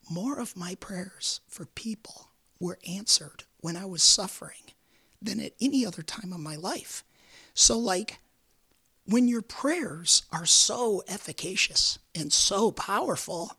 more 0.09 0.39
of 0.39 0.57
my 0.57 0.75
prayers 0.75 1.41
for 1.47 1.65
people 1.65 2.29
were 2.59 2.79
answered 2.87 3.43
when 3.59 3.75
I 3.75 3.85
was 3.85 4.03
suffering 4.03 4.73
than 5.21 5.39
at 5.39 5.53
any 5.61 5.85
other 5.85 6.01
time 6.01 6.33
of 6.33 6.39
my 6.39 6.55
life. 6.55 7.03
So, 7.53 7.77
like, 7.77 8.19
when 9.05 9.27
your 9.27 9.41
prayers 9.41 10.23
are 10.31 10.45
so 10.45 11.03
efficacious 11.07 11.99
and 12.15 12.31
so 12.31 12.71
powerful, 12.71 13.53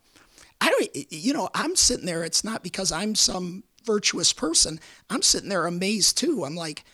I 0.61 0.69
don't, 0.69 1.13
you 1.13 1.33
know, 1.33 1.49
I'm 1.55 1.77
sitting 1.77 2.07
there. 2.07 2.25
It's 2.25 2.45
not 2.45 2.63
because 2.63 2.93
I'm 2.93 3.15
some 3.15 3.65
virtuous 3.85 4.33
person. 4.33 4.79
I'm 5.09 5.23
sitting 5.23 5.49
there 5.49 5.67
amazed 5.67 6.19
too. 6.19 6.45
I'm 6.45 6.55
like, 6.55 6.85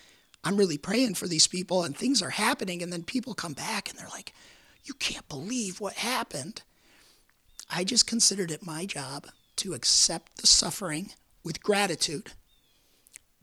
I'm 0.44 0.56
really 0.56 0.78
praying 0.78 1.14
for 1.14 1.26
these 1.26 1.46
people 1.46 1.82
and 1.82 1.96
things 1.96 2.22
are 2.22 2.30
happening. 2.30 2.82
And 2.82 2.92
then 2.92 3.02
people 3.02 3.34
come 3.34 3.54
back 3.54 3.90
and 3.90 3.98
they're 3.98 4.08
like, 4.08 4.32
you 4.84 4.94
can't 4.94 5.28
believe 5.28 5.80
what 5.80 5.94
happened. 5.94 6.62
I 7.68 7.82
just 7.82 8.06
considered 8.06 8.52
it 8.52 8.64
my 8.64 8.86
job 8.86 9.26
to 9.56 9.74
accept 9.74 10.36
the 10.36 10.46
suffering 10.46 11.10
with 11.42 11.62
gratitude, 11.62 12.32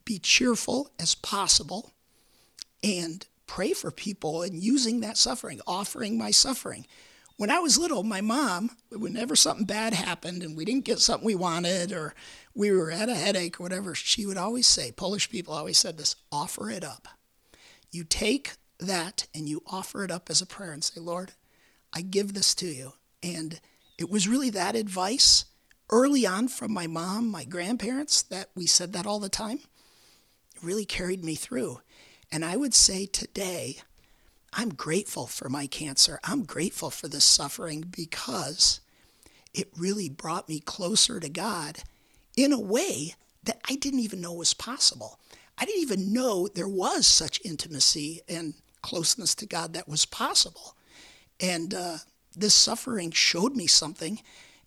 be 0.05 0.19
cheerful 0.19 0.91
as 0.99 1.15
possible, 1.15 1.91
and 2.83 3.25
pray 3.47 3.73
for 3.73 3.91
people 3.91 4.41
and 4.41 4.63
using 4.63 5.01
that 5.01 5.17
suffering, 5.17 5.59
offering 5.67 6.17
my 6.17 6.31
suffering 6.31 6.85
when 7.37 7.49
I 7.49 7.59
was 7.59 7.77
little, 7.77 8.03
my 8.03 8.21
mom, 8.21 8.71
whenever 8.89 9.35
something 9.35 9.65
bad 9.65 9.93
happened 9.93 10.43
and 10.43 10.55
we 10.55 10.65
didn't 10.65 10.85
get 10.85 10.99
something 10.99 11.25
we 11.25 11.35
wanted 11.35 11.91
or 11.91 12.13
we 12.53 12.71
were 12.71 12.91
at 12.91 13.09
a 13.09 13.15
headache 13.15 13.59
or 13.59 13.63
whatever, 13.63 13.95
she 13.95 14.25
would 14.25 14.37
always 14.37 14.67
say, 14.67 14.91
Polish 14.91 15.29
people 15.29 15.53
always 15.53 15.77
said 15.77 15.97
this 15.97 16.15
offer 16.31 16.69
it 16.69 16.83
up. 16.83 17.07
You 17.91 18.03
take 18.03 18.53
that 18.79 19.27
and 19.33 19.49
you 19.49 19.63
offer 19.65 20.03
it 20.03 20.11
up 20.11 20.29
as 20.29 20.41
a 20.41 20.45
prayer 20.45 20.71
and 20.71 20.83
say, 20.83 20.99
Lord, 20.99 21.31
I 21.91 22.01
give 22.01 22.33
this 22.33 22.53
to 22.55 22.67
you. 22.67 22.93
And 23.21 23.59
it 23.97 24.09
was 24.09 24.27
really 24.27 24.49
that 24.51 24.75
advice 24.75 25.45
early 25.89 26.25
on 26.25 26.47
from 26.47 26.73
my 26.73 26.87
mom, 26.87 27.29
my 27.29 27.45
grandparents, 27.45 28.21
that 28.23 28.49
we 28.55 28.65
said 28.65 28.93
that 28.93 29.05
all 29.05 29.19
the 29.19 29.29
time. 29.29 29.59
It 30.55 30.63
really 30.63 30.85
carried 30.85 31.23
me 31.23 31.35
through. 31.35 31.81
And 32.31 32.43
I 32.43 32.57
would 32.57 32.73
say 32.73 33.05
today, 33.05 33.77
I'm 34.55 34.69
grateful 34.69 35.27
for 35.27 35.49
my 35.49 35.67
cancer. 35.67 36.19
I'm 36.23 36.43
grateful 36.43 36.89
for 36.89 37.07
this 37.07 37.25
suffering 37.25 37.85
because 37.89 38.79
it 39.53 39.69
really 39.77 40.09
brought 40.09 40.49
me 40.49 40.59
closer 40.59 41.19
to 41.19 41.29
God 41.29 41.79
in 42.35 42.51
a 42.51 42.59
way 42.59 43.15
that 43.43 43.59
I 43.69 43.75
didn't 43.75 43.99
even 43.99 44.21
know 44.21 44.33
was 44.33 44.53
possible. 44.53 45.19
I 45.57 45.65
didn't 45.65 45.81
even 45.81 46.13
know 46.13 46.47
there 46.47 46.67
was 46.67 47.05
such 47.05 47.41
intimacy 47.43 48.21
and 48.27 48.53
closeness 48.81 49.35
to 49.35 49.45
God 49.45 49.73
that 49.73 49.87
was 49.87 50.05
possible. 50.05 50.75
And 51.39 51.73
uh, 51.73 51.97
this 52.35 52.53
suffering 52.53 53.11
showed 53.11 53.55
me 53.55 53.67
something. 53.67 54.19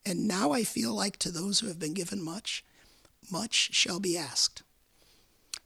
And 0.04 0.28
now 0.28 0.52
I 0.52 0.64
feel 0.64 0.94
like 0.94 1.16
to 1.18 1.30
those 1.30 1.60
who 1.60 1.68
have 1.68 1.78
been 1.78 1.94
given 1.94 2.22
much, 2.22 2.64
much 3.30 3.74
shall 3.74 3.98
be 3.98 4.16
asked. 4.16 4.62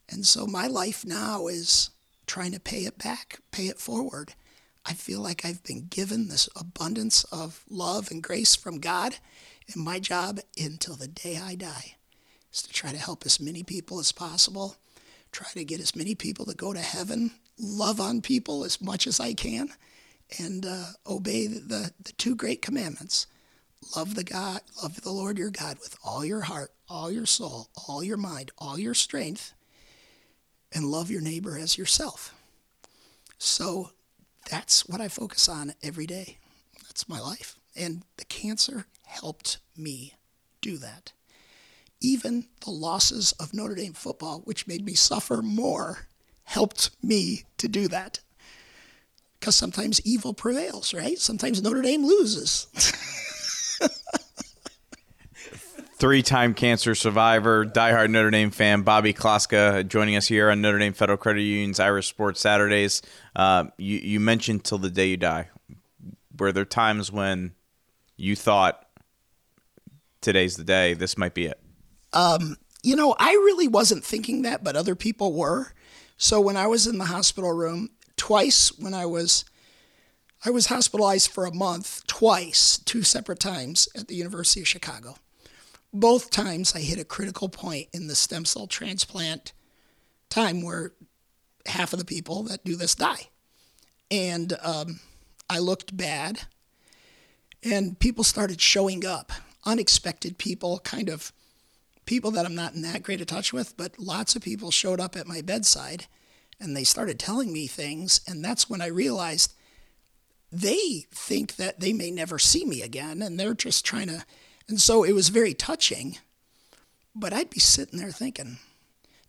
And 0.08 0.26
so 0.26 0.46
my 0.46 0.66
life 0.66 1.04
now 1.04 1.46
is 1.46 1.90
trying 2.30 2.52
to 2.52 2.60
pay 2.60 2.82
it 2.82 2.96
back, 2.96 3.40
pay 3.50 3.66
it 3.66 3.80
forward. 3.80 4.34
I 4.86 4.92
feel 4.92 5.20
like 5.20 5.44
I've 5.44 5.64
been 5.64 5.88
given 5.90 6.28
this 6.28 6.48
abundance 6.54 7.24
of 7.24 7.64
love 7.68 8.08
and 8.12 8.22
grace 8.22 8.54
from 8.54 8.78
God, 8.78 9.16
and 9.66 9.82
my 9.82 9.98
job 9.98 10.38
until 10.56 10.94
the 10.94 11.08
day 11.08 11.40
I 11.42 11.56
die 11.56 11.96
is 12.52 12.62
to 12.62 12.72
try 12.72 12.92
to 12.92 12.98
help 12.98 13.26
as 13.26 13.40
many 13.40 13.64
people 13.64 13.98
as 13.98 14.12
possible, 14.12 14.76
try 15.32 15.48
to 15.54 15.64
get 15.64 15.80
as 15.80 15.96
many 15.96 16.14
people 16.14 16.46
to 16.46 16.54
go 16.54 16.72
to 16.72 16.78
heaven, 16.78 17.32
love 17.58 18.00
on 18.00 18.20
people 18.20 18.62
as 18.62 18.80
much 18.80 19.08
as 19.08 19.18
I 19.18 19.34
can, 19.34 19.70
and 20.38 20.64
uh, 20.64 20.84
obey 21.08 21.48
the, 21.48 21.58
the, 21.58 21.92
the 22.00 22.12
two 22.12 22.36
great 22.36 22.62
commandments. 22.62 23.26
Love 23.96 24.14
the 24.14 24.22
God, 24.22 24.60
love 24.80 25.00
the 25.00 25.10
Lord 25.10 25.36
your 25.36 25.50
God 25.50 25.78
with 25.80 25.98
all 26.04 26.24
your 26.24 26.42
heart, 26.42 26.70
all 26.88 27.10
your 27.10 27.26
soul, 27.26 27.70
all 27.88 28.04
your 28.04 28.16
mind, 28.16 28.52
all 28.56 28.78
your 28.78 28.94
strength, 28.94 29.52
and 30.72 30.86
love 30.86 31.10
your 31.10 31.20
neighbor 31.20 31.58
as 31.58 31.78
yourself. 31.78 32.34
So 33.38 33.90
that's 34.50 34.86
what 34.86 35.00
I 35.00 35.08
focus 35.08 35.48
on 35.48 35.74
every 35.82 36.06
day. 36.06 36.38
That's 36.82 37.08
my 37.08 37.20
life. 37.20 37.56
And 37.76 38.02
the 38.16 38.24
cancer 38.24 38.86
helped 39.06 39.58
me 39.76 40.14
do 40.60 40.76
that. 40.78 41.12
Even 42.00 42.46
the 42.64 42.70
losses 42.70 43.32
of 43.32 43.54
Notre 43.54 43.74
Dame 43.74 43.92
football, 43.92 44.40
which 44.40 44.66
made 44.66 44.84
me 44.84 44.94
suffer 44.94 45.42
more, 45.42 46.06
helped 46.44 46.90
me 47.02 47.44
to 47.58 47.68
do 47.68 47.88
that. 47.88 48.20
Because 49.38 49.56
sometimes 49.56 50.00
evil 50.04 50.34
prevails, 50.34 50.92
right? 50.92 51.18
Sometimes 51.18 51.62
Notre 51.62 51.82
Dame 51.82 52.04
loses. 52.04 52.66
three-time 56.00 56.54
cancer 56.54 56.94
survivor, 56.94 57.66
diehard 57.66 58.10
Notre 58.10 58.30
Dame 58.30 58.50
fan, 58.50 58.80
Bobby 58.80 59.12
Kloska, 59.12 59.86
joining 59.86 60.16
us 60.16 60.26
here 60.26 60.50
on 60.50 60.62
Notre 60.62 60.78
Dame 60.78 60.94
Federal 60.94 61.18
Credit 61.18 61.42
Union's 61.42 61.78
Irish 61.78 62.08
Sports 62.08 62.40
Saturdays. 62.40 63.02
Uh, 63.36 63.66
you, 63.76 63.98
you 63.98 64.18
mentioned 64.18 64.64
till 64.64 64.78
the 64.78 64.88
day 64.88 65.08
you 65.08 65.18
die. 65.18 65.50
Were 66.38 66.52
there 66.52 66.64
times 66.64 67.12
when 67.12 67.52
you 68.16 68.34
thought 68.34 68.88
today's 70.22 70.56
the 70.56 70.64
day, 70.64 70.94
this 70.94 71.18
might 71.18 71.34
be 71.34 71.44
it? 71.44 71.60
Um, 72.14 72.56
you 72.82 72.96
know, 72.96 73.14
I 73.18 73.32
really 73.32 73.68
wasn't 73.68 74.02
thinking 74.02 74.40
that, 74.42 74.64
but 74.64 74.76
other 74.76 74.94
people 74.94 75.34
were. 75.34 75.74
So 76.16 76.40
when 76.40 76.56
I 76.56 76.66
was 76.66 76.86
in 76.86 76.96
the 76.96 77.04
hospital 77.04 77.52
room, 77.52 77.90
twice 78.16 78.72
when 78.78 78.94
I 78.94 79.04
was 79.04 79.44
I 80.42 80.50
was 80.50 80.66
hospitalized 80.66 81.30
for 81.30 81.44
a 81.44 81.54
month 81.54 82.06
twice, 82.06 82.78
two 82.78 83.02
separate 83.02 83.40
times 83.40 83.86
at 83.94 84.08
the 84.08 84.14
University 84.14 84.60
of 84.60 84.68
Chicago. 84.68 85.16
Both 85.92 86.30
times 86.30 86.74
I 86.74 86.80
hit 86.80 86.98
a 86.98 87.04
critical 87.04 87.48
point 87.48 87.88
in 87.92 88.06
the 88.06 88.14
stem 88.14 88.44
cell 88.44 88.66
transplant 88.66 89.52
time 90.28 90.62
where 90.62 90.92
half 91.66 91.92
of 91.92 91.98
the 91.98 92.04
people 92.04 92.44
that 92.44 92.64
do 92.64 92.76
this 92.76 92.94
die. 92.94 93.28
And 94.10 94.56
um, 94.62 95.00
I 95.48 95.58
looked 95.58 95.96
bad, 95.96 96.42
and 97.62 97.98
people 97.98 98.24
started 98.24 98.60
showing 98.60 99.04
up. 99.04 99.32
Unexpected 99.64 100.38
people, 100.38 100.78
kind 100.78 101.08
of 101.08 101.32
people 102.06 102.30
that 102.30 102.46
I'm 102.46 102.54
not 102.54 102.74
in 102.74 102.82
that 102.82 103.02
great 103.02 103.20
a 103.20 103.24
touch 103.24 103.52
with, 103.52 103.76
but 103.76 103.98
lots 103.98 104.34
of 104.34 104.42
people 104.42 104.70
showed 104.70 105.00
up 105.00 105.16
at 105.16 105.26
my 105.26 105.42
bedside 105.42 106.06
and 106.58 106.76
they 106.76 106.84
started 106.84 107.18
telling 107.18 107.52
me 107.52 107.66
things. 107.66 108.20
And 108.26 108.44
that's 108.44 108.68
when 108.68 108.80
I 108.80 108.86
realized 108.86 109.54
they 110.50 111.06
think 111.12 111.56
that 111.56 111.80
they 111.80 111.92
may 111.92 112.10
never 112.10 112.38
see 112.38 112.64
me 112.64 112.82
again 112.82 113.22
and 113.22 113.38
they're 113.38 113.54
just 113.54 113.84
trying 113.84 114.08
to. 114.08 114.24
And 114.70 114.80
so 114.80 115.02
it 115.02 115.12
was 115.12 115.28
very 115.30 115.52
touching. 115.52 116.16
But 117.14 117.32
I'd 117.32 117.50
be 117.50 117.58
sitting 117.58 117.98
there 117.98 118.12
thinking, 118.12 118.58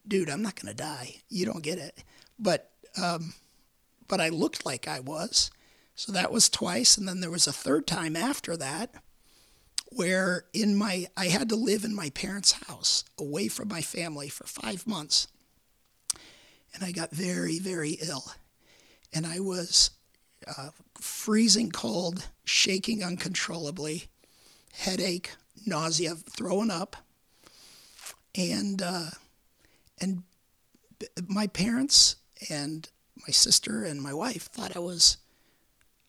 dude, 0.08 0.30
I'm 0.30 0.44
not 0.44 0.56
going 0.56 0.74
to 0.74 0.84
die. 0.84 1.16
You 1.30 1.48
don't 1.48 1.64
get 1.64 1.80
it. 1.80 2.04
But, 2.38 2.70
um, 3.02 3.34
but 4.08 4.22
I 4.22 4.30
looked 4.30 4.68
like 4.68 4.88
I 4.88 5.00
was. 5.00 5.50
So 5.96 6.12
that 6.12 6.32
was 6.32 6.48
twice. 6.48 6.96
And 6.96 7.08
then 7.08 7.22
there 7.22 7.32
was 7.32 7.48
a 7.48 7.52
third 7.52 7.88
time 7.88 8.16
after 8.16 8.56
that 8.56 8.94
where 9.94 10.46
in 10.54 10.76
my 10.76 11.08
I 11.18 11.26
had 11.26 11.50
to 11.50 11.56
live 11.56 11.84
in 11.84 11.94
my 11.94 12.12
parents' 12.12 12.54
house 12.68 13.04
away 13.20 13.50
from 13.50 13.68
my 13.68 13.82
family 13.82 14.30
for 14.30 14.46
5 14.46 14.88
months. 14.88 15.28
And 16.74 16.84
I 16.84 16.94
got 16.94 17.12
very 17.12 17.60
very 17.60 17.98
ill. 18.02 18.32
And 19.12 19.28
I 19.28 19.42
was 19.42 19.92
uh, 20.48 20.70
freezing 20.96 21.72
cold, 21.72 22.30
shaking 22.46 23.04
uncontrollably, 23.04 24.08
headache, 24.74 25.32
nausea, 25.66 26.16
throwing 26.16 26.72
up. 26.72 26.96
And 28.36 28.82
uh, 28.82 29.10
and 30.00 30.24
my 31.28 31.48
parents 31.48 32.16
and 32.50 32.88
my 33.28 33.32
sister 33.32 33.84
and 33.84 34.02
my 34.02 34.14
wife 34.14 34.44
thought 34.44 34.76
I 34.76 34.80
was 34.80 35.18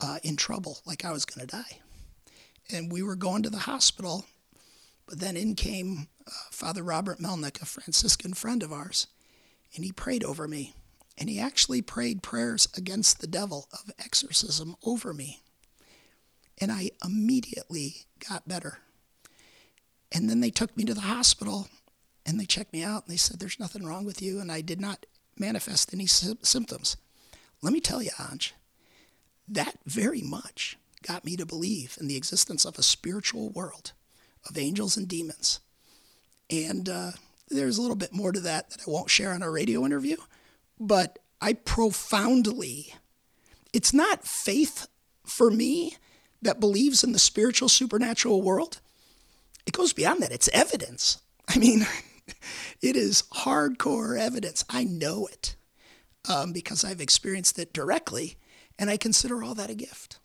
uh, 0.00 0.18
in 0.22 0.36
trouble, 0.36 0.78
like 0.86 1.04
I 1.04 1.12
was 1.12 1.24
going 1.24 1.46
to 1.46 1.56
die 1.56 1.80
and 2.72 2.90
we 2.90 3.02
were 3.02 3.16
going 3.16 3.42
to 3.42 3.50
the 3.50 3.58
hospital. 3.58 4.24
But 5.06 5.20
then 5.20 5.36
in 5.36 5.54
came 5.54 6.08
uh, 6.26 6.30
Father 6.50 6.82
Robert 6.82 7.18
Melnick, 7.18 7.60
a 7.60 7.66
Franciscan 7.66 8.34
friend 8.34 8.62
of 8.62 8.72
ours, 8.72 9.08
and 9.74 9.84
he 9.84 9.92
prayed 9.92 10.24
over 10.24 10.48
me. 10.48 10.74
And 11.18 11.28
he 11.28 11.38
actually 11.38 11.82
prayed 11.82 12.22
prayers 12.22 12.68
against 12.76 13.20
the 13.20 13.26
devil 13.26 13.68
of 13.72 13.92
exorcism 13.98 14.76
over 14.82 15.12
me. 15.12 15.41
And 16.62 16.70
I 16.70 16.92
immediately 17.04 18.06
got 18.28 18.46
better. 18.46 18.78
And 20.12 20.30
then 20.30 20.38
they 20.38 20.50
took 20.50 20.76
me 20.76 20.84
to 20.84 20.94
the 20.94 21.00
hospital 21.00 21.66
and 22.24 22.38
they 22.38 22.44
checked 22.44 22.72
me 22.72 22.84
out 22.84 23.02
and 23.04 23.12
they 23.12 23.16
said, 23.16 23.40
There's 23.40 23.58
nothing 23.58 23.84
wrong 23.84 24.04
with 24.04 24.22
you. 24.22 24.38
And 24.38 24.52
I 24.52 24.60
did 24.60 24.80
not 24.80 25.04
manifest 25.36 25.92
any 25.92 26.06
sy- 26.06 26.34
symptoms. 26.42 26.96
Let 27.62 27.72
me 27.72 27.80
tell 27.80 28.00
you, 28.00 28.10
Anj, 28.12 28.52
that 29.48 29.78
very 29.86 30.22
much 30.22 30.78
got 31.04 31.24
me 31.24 31.36
to 31.36 31.44
believe 31.44 31.98
in 32.00 32.06
the 32.06 32.16
existence 32.16 32.64
of 32.64 32.78
a 32.78 32.82
spiritual 32.84 33.50
world 33.50 33.90
of 34.48 34.56
angels 34.56 34.96
and 34.96 35.08
demons. 35.08 35.58
And 36.48 36.88
uh, 36.88 37.10
there's 37.48 37.76
a 37.76 37.82
little 37.82 37.96
bit 37.96 38.12
more 38.14 38.30
to 38.30 38.40
that 38.40 38.70
that 38.70 38.82
I 38.86 38.90
won't 38.90 39.10
share 39.10 39.32
on 39.32 39.42
a 39.42 39.50
radio 39.50 39.84
interview, 39.84 40.16
but 40.78 41.18
I 41.40 41.54
profoundly, 41.54 42.94
it's 43.72 43.92
not 43.92 44.24
faith 44.24 44.86
for 45.24 45.50
me 45.50 45.96
that 46.42 46.60
believes 46.60 47.02
in 47.02 47.12
the 47.12 47.18
spiritual 47.18 47.68
supernatural 47.68 48.42
world. 48.42 48.80
It 49.66 49.72
goes 49.72 49.92
beyond 49.92 50.20
that, 50.22 50.32
it's 50.32 50.48
evidence. 50.52 51.18
I 51.48 51.58
mean, 51.58 51.86
it 52.82 52.96
is 52.96 53.22
hardcore 53.32 54.18
evidence. 54.18 54.64
I 54.68 54.84
know 54.84 55.26
it 55.26 55.56
um, 56.28 56.52
because 56.52 56.84
I've 56.84 57.00
experienced 57.00 57.58
it 57.58 57.72
directly, 57.72 58.36
and 58.78 58.90
I 58.90 58.96
consider 58.96 59.42
all 59.42 59.54
that 59.54 59.70
a 59.70 59.74
gift. 59.74 60.18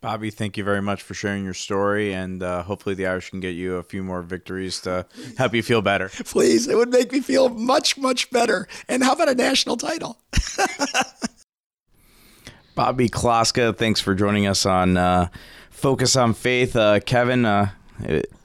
Bobby, 0.00 0.30
thank 0.30 0.56
you 0.56 0.62
very 0.62 0.80
much 0.80 1.02
for 1.02 1.14
sharing 1.14 1.44
your 1.44 1.54
story, 1.54 2.14
and 2.14 2.40
uh, 2.40 2.62
hopefully 2.62 2.94
the 2.94 3.08
Irish 3.08 3.30
can 3.30 3.40
get 3.40 3.56
you 3.56 3.76
a 3.76 3.82
few 3.82 4.04
more 4.04 4.22
victories 4.22 4.80
to 4.82 5.04
help 5.36 5.54
you 5.54 5.62
feel 5.62 5.82
better. 5.82 6.08
Please, 6.24 6.68
it 6.68 6.76
would 6.76 6.90
make 6.90 7.10
me 7.10 7.20
feel 7.20 7.48
much, 7.48 7.98
much 7.98 8.30
better. 8.30 8.68
And 8.88 9.02
how 9.02 9.14
about 9.14 9.28
a 9.28 9.34
national 9.34 9.76
title? 9.76 10.16
Bobby 12.78 13.08
Kloska, 13.08 13.76
thanks 13.76 14.00
for 14.00 14.14
joining 14.14 14.46
us 14.46 14.64
on 14.64 14.96
uh, 14.96 15.30
Focus 15.68 16.14
on 16.14 16.32
Faith. 16.32 16.76
Uh, 16.76 17.00
Kevin, 17.00 17.44
uh, 17.44 17.70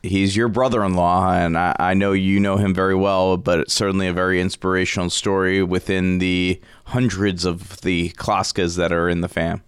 he's 0.02 0.36
your 0.36 0.48
brother-in-law, 0.48 1.34
and 1.36 1.56
I, 1.56 1.76
I, 1.78 1.94
know 1.94 2.14
you 2.14 2.40
know 2.40 2.58
him 2.58 2.74
very 2.74 2.96
well, 2.96 3.38
but 3.38 3.60
it's 3.60 3.74
certainly 3.76 4.08
a 4.08 4.12
very 4.12 4.42
inspirational 4.42 5.12
story 5.12 5.62
within 5.62 6.18
the 6.18 6.60
hundreds 6.86 7.46
of 7.46 7.80
the 7.82 8.10
Kloskas 8.18 8.76
that 8.78 8.92
are 8.92 9.08
in 9.08 9.22
the 9.22 9.28
fam. 9.28 9.62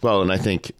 Well, 0.00 0.22
and 0.22 0.32
I 0.32 0.38
think 0.38 0.72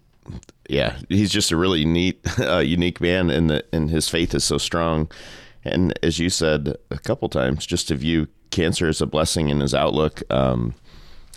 yeah, 0.67 0.99
he's 1.11 1.31
just 1.31 1.53
a 1.53 1.57
really 1.59 1.85
neat, 1.85 2.27
uh, 2.41 2.61
unique 2.61 2.99
man, 2.99 3.29
and 3.29 3.51
the 3.51 3.65
and 3.75 3.91
his 3.91 4.09
faith 4.09 4.35
is 4.35 4.45
so 4.45 4.57
strong. 4.57 5.07
And 5.65 5.93
as 6.03 6.19
you 6.19 6.31
said 6.31 6.79
a 6.91 6.97
couple 6.97 7.29
times, 7.29 7.67
just 7.67 7.89
to 7.89 7.95
view 7.95 8.29
cancer 8.49 8.89
as 8.89 9.03
a 9.03 9.07
blessing 9.07 9.51
in 9.51 9.61
his 9.61 9.75
outlook. 9.75 10.23
Um, 10.31 10.75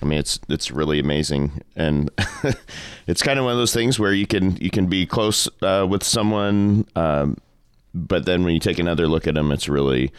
I 0.02 0.06
mean, 0.06 0.20
it's 0.20 0.40
it's 0.50 0.72
really 0.72 1.00
amazing, 1.00 1.62
and 1.76 2.10
it's 3.08 3.22
kind 3.22 3.38
of 3.38 3.46
one 3.46 3.54
of 3.54 3.60
those 3.60 3.74
things 3.74 4.00
where 4.00 4.14
you 4.14 4.26
can 4.26 4.58
you 4.58 4.70
can 4.70 4.88
be 4.88 5.06
close 5.06 5.48
uh, 5.62 5.86
with 5.88 6.04
someone, 6.04 6.86
um, 6.96 7.38
but 7.94 8.26
then 8.26 8.44
when 8.44 8.54
you 8.54 8.60
take 8.60 8.80
another 8.80 9.08
look 9.08 9.28
at 9.28 9.38
him, 9.38 9.52
it's 9.52 9.70
really 9.70 10.12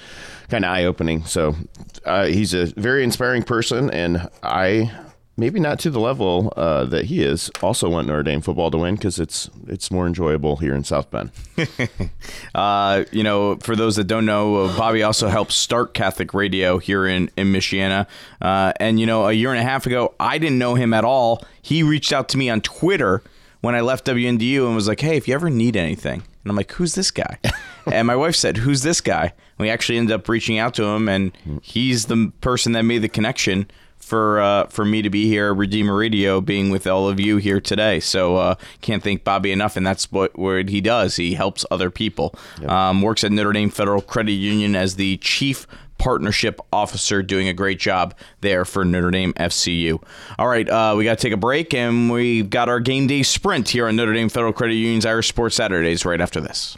kind 0.49 0.64
of 0.64 0.70
eye 0.70 0.85
opening. 0.85 1.24
So 1.24 1.57
uh, 2.05 2.26
he's 2.26 2.55
a 2.55 2.66
very 2.66 3.03
inspiring 3.03 3.43
person, 3.43 3.91
and 3.91 4.28
I 4.43 4.93
maybe 5.37 5.59
not 5.59 5.78
to 5.80 5.91
the 5.91 6.01
level 6.01 6.53
uh, 6.57 6.85
that 6.85 7.07
he 7.07 7.22
is. 7.22 7.51
Also 7.62 7.89
want 7.89 8.07
Notre 8.07 8.22
Dame 8.22 8.41
football 8.41 8.70
to 8.70 8.78
win 8.78 8.97
because 8.97 9.18
it's 9.18 9.51
it's 9.66 9.91
more 9.91 10.07
enjoyable 10.07 10.57
here 10.57 10.74
in 10.74 10.85
South 10.85 11.11
Bend. 11.11 11.30
uh, 12.55 13.05
you 13.12 13.22
know, 13.22 13.57
for 13.57 13.76
those 13.76 13.97
that 13.97 14.05
don't 14.05 14.26
know, 14.26 14.64
uh, 14.64 14.76
Bobby 14.76 15.03
also 15.03 15.28
helped 15.28 15.53
start 15.53 15.95
Catholic 15.95 16.35
Radio 16.35 16.78
here 16.78 17.07
in 17.07 17.30
in 17.37 17.53
Michiana. 17.53 18.07
Uh, 18.41 18.72
and 18.76 19.01
you 19.01 19.07
know, 19.07 19.26
a 19.26 19.33
year 19.33 19.51
and 19.51 19.61
a 19.61 19.64
half 19.64 19.87
ago, 19.87 20.14
I 20.20 20.39
didn't 20.39 20.59
know 20.59 20.74
him 20.74 20.93
at 20.95 21.05
all. 21.05 21.45
He 21.61 21.83
reached 21.83 22.12
out 22.12 22.28
to 22.30 22.39
me 22.39 22.51
on 22.51 22.61
Twitter 22.61 23.22
when 23.61 23.74
I 23.74 23.80
left 23.80 24.07
WNDU 24.07 24.66
and 24.66 24.74
was 24.74 24.89
like, 24.89 25.01
"Hey, 25.01 25.16
if 25.16 25.28
you 25.28 25.35
ever 25.35 25.51
need 25.51 25.76
anything," 25.76 26.22
and 26.43 26.51
I'm 26.51 26.57
like, 26.57 26.72
"Who's 26.72 26.95
this 26.95 27.11
guy?" 27.11 27.39
and 27.91 28.07
my 28.07 28.16
wife 28.16 28.37
said, 28.37 28.59
"Who's 28.59 28.83
this 28.83 29.01
guy?" 29.01 29.33
We 29.59 29.70
actually 29.70 29.99
ended 29.99 30.14
up 30.14 30.28
reaching 30.28 30.59
out 30.59 30.74
to 30.74 30.85
him, 30.85 31.09
and 31.09 31.33
he's 31.62 32.07
the 32.07 32.33
person 32.41 32.72
that 32.72 32.83
made 32.83 33.03
the 33.03 33.09
connection 33.09 33.68
for 34.03 34.41
uh, 34.41 34.67
for 34.67 34.85
me 34.85 35.01
to 35.01 35.11
be 35.11 35.27
here, 35.27 35.55
Redeemer 35.55 35.97
Radio, 35.97 36.41
being 36.41 36.71
with 36.71 36.87
all 36.87 37.09
of 37.09 37.21
you 37.21 37.37
here 37.39 37.61
today. 37.61 38.01
So 38.01 38.37
uh, 38.37 38.55
can't 38.81 39.03
thank 39.03 39.25
Bobby 39.25 39.53
enough, 39.53 39.77
and 39.77 39.87
that's 39.87 40.11
what 40.11 40.37
what 40.39 40.69
he 40.69 40.81
does. 40.81 41.17
He 41.17 41.35
helps 41.35 41.65
other 41.71 41.91
people. 41.91 42.35
Yep. 42.61 42.71
Um, 42.71 43.03
works 43.03 43.25
at 43.25 43.33
Notre 43.33 43.53
Dame 43.53 43.71
Federal 43.71 44.03
Credit 44.03 44.33
Union 44.33 44.77
as 44.77 44.97
the 44.97 45.17
chief 45.19 45.67
partnership 45.99 46.61
officer, 46.73 47.23
doing 47.23 47.47
a 47.47 47.53
great 47.53 47.79
job 47.79 48.13
there 48.41 48.65
for 48.65 48.85
Notre 48.85 49.13
Dame 49.13 49.33
FCU. 49.35 50.03
All 50.37 50.49
right, 50.49 50.69
uh, 50.69 50.95
we 50.97 51.05
got 51.05 51.19
to 51.19 51.23
take 51.23 51.33
a 51.33 51.37
break, 51.37 51.73
and 51.73 52.11
we 52.11 52.43
got 52.43 52.69
our 52.69 52.81
game 52.81 53.07
day 53.07 53.23
sprint 53.23 53.69
here 53.69 53.87
on 53.87 53.95
Notre 53.95 54.13
Dame 54.13 54.29
Federal 54.29 54.53
Credit 54.53 54.75
Union's 54.75 55.07
Irish 55.07 55.29
Sports 55.29 55.57
Saturdays 55.57 56.05
right 56.05 56.21
after 56.21 56.41
this. 56.41 56.77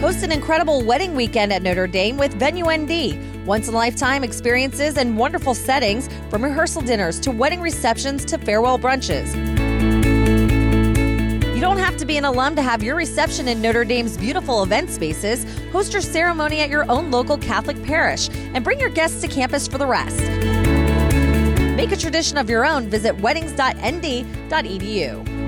Host 0.00 0.24
an 0.24 0.32
incredible 0.32 0.82
wedding 0.82 1.14
weekend 1.14 1.52
at 1.52 1.62
Notre 1.62 1.86
Dame 1.86 2.16
with 2.16 2.32
Venue 2.32 2.64
ND. 2.64 3.44
Once 3.44 3.68
in 3.68 3.74
a 3.74 3.76
lifetime 3.76 4.24
experiences 4.24 4.96
and 4.96 5.18
wonderful 5.18 5.52
settings 5.52 6.08
from 6.30 6.42
rehearsal 6.42 6.80
dinners 6.80 7.20
to 7.20 7.30
wedding 7.30 7.60
receptions 7.60 8.24
to 8.24 8.38
farewell 8.38 8.78
brunches. 8.78 9.36
You 11.54 11.60
don't 11.60 11.76
have 11.76 11.98
to 11.98 12.06
be 12.06 12.16
an 12.16 12.24
alum 12.24 12.56
to 12.56 12.62
have 12.62 12.82
your 12.82 12.96
reception 12.96 13.46
in 13.46 13.60
Notre 13.60 13.84
Dame's 13.84 14.16
beautiful 14.16 14.62
event 14.62 14.88
spaces. 14.88 15.44
Host 15.70 15.92
your 15.92 16.00
ceremony 16.00 16.60
at 16.60 16.70
your 16.70 16.90
own 16.90 17.10
local 17.10 17.36
Catholic 17.36 17.82
parish 17.82 18.30
and 18.30 18.64
bring 18.64 18.80
your 18.80 18.88
guests 18.88 19.20
to 19.20 19.28
campus 19.28 19.68
for 19.68 19.76
the 19.76 19.86
rest. 19.86 20.18
Make 21.76 21.92
a 21.92 21.96
tradition 21.96 22.38
of 22.38 22.48
your 22.48 22.64
own. 22.64 22.88
Visit 22.88 23.20
weddings.nd.edu. 23.20 25.39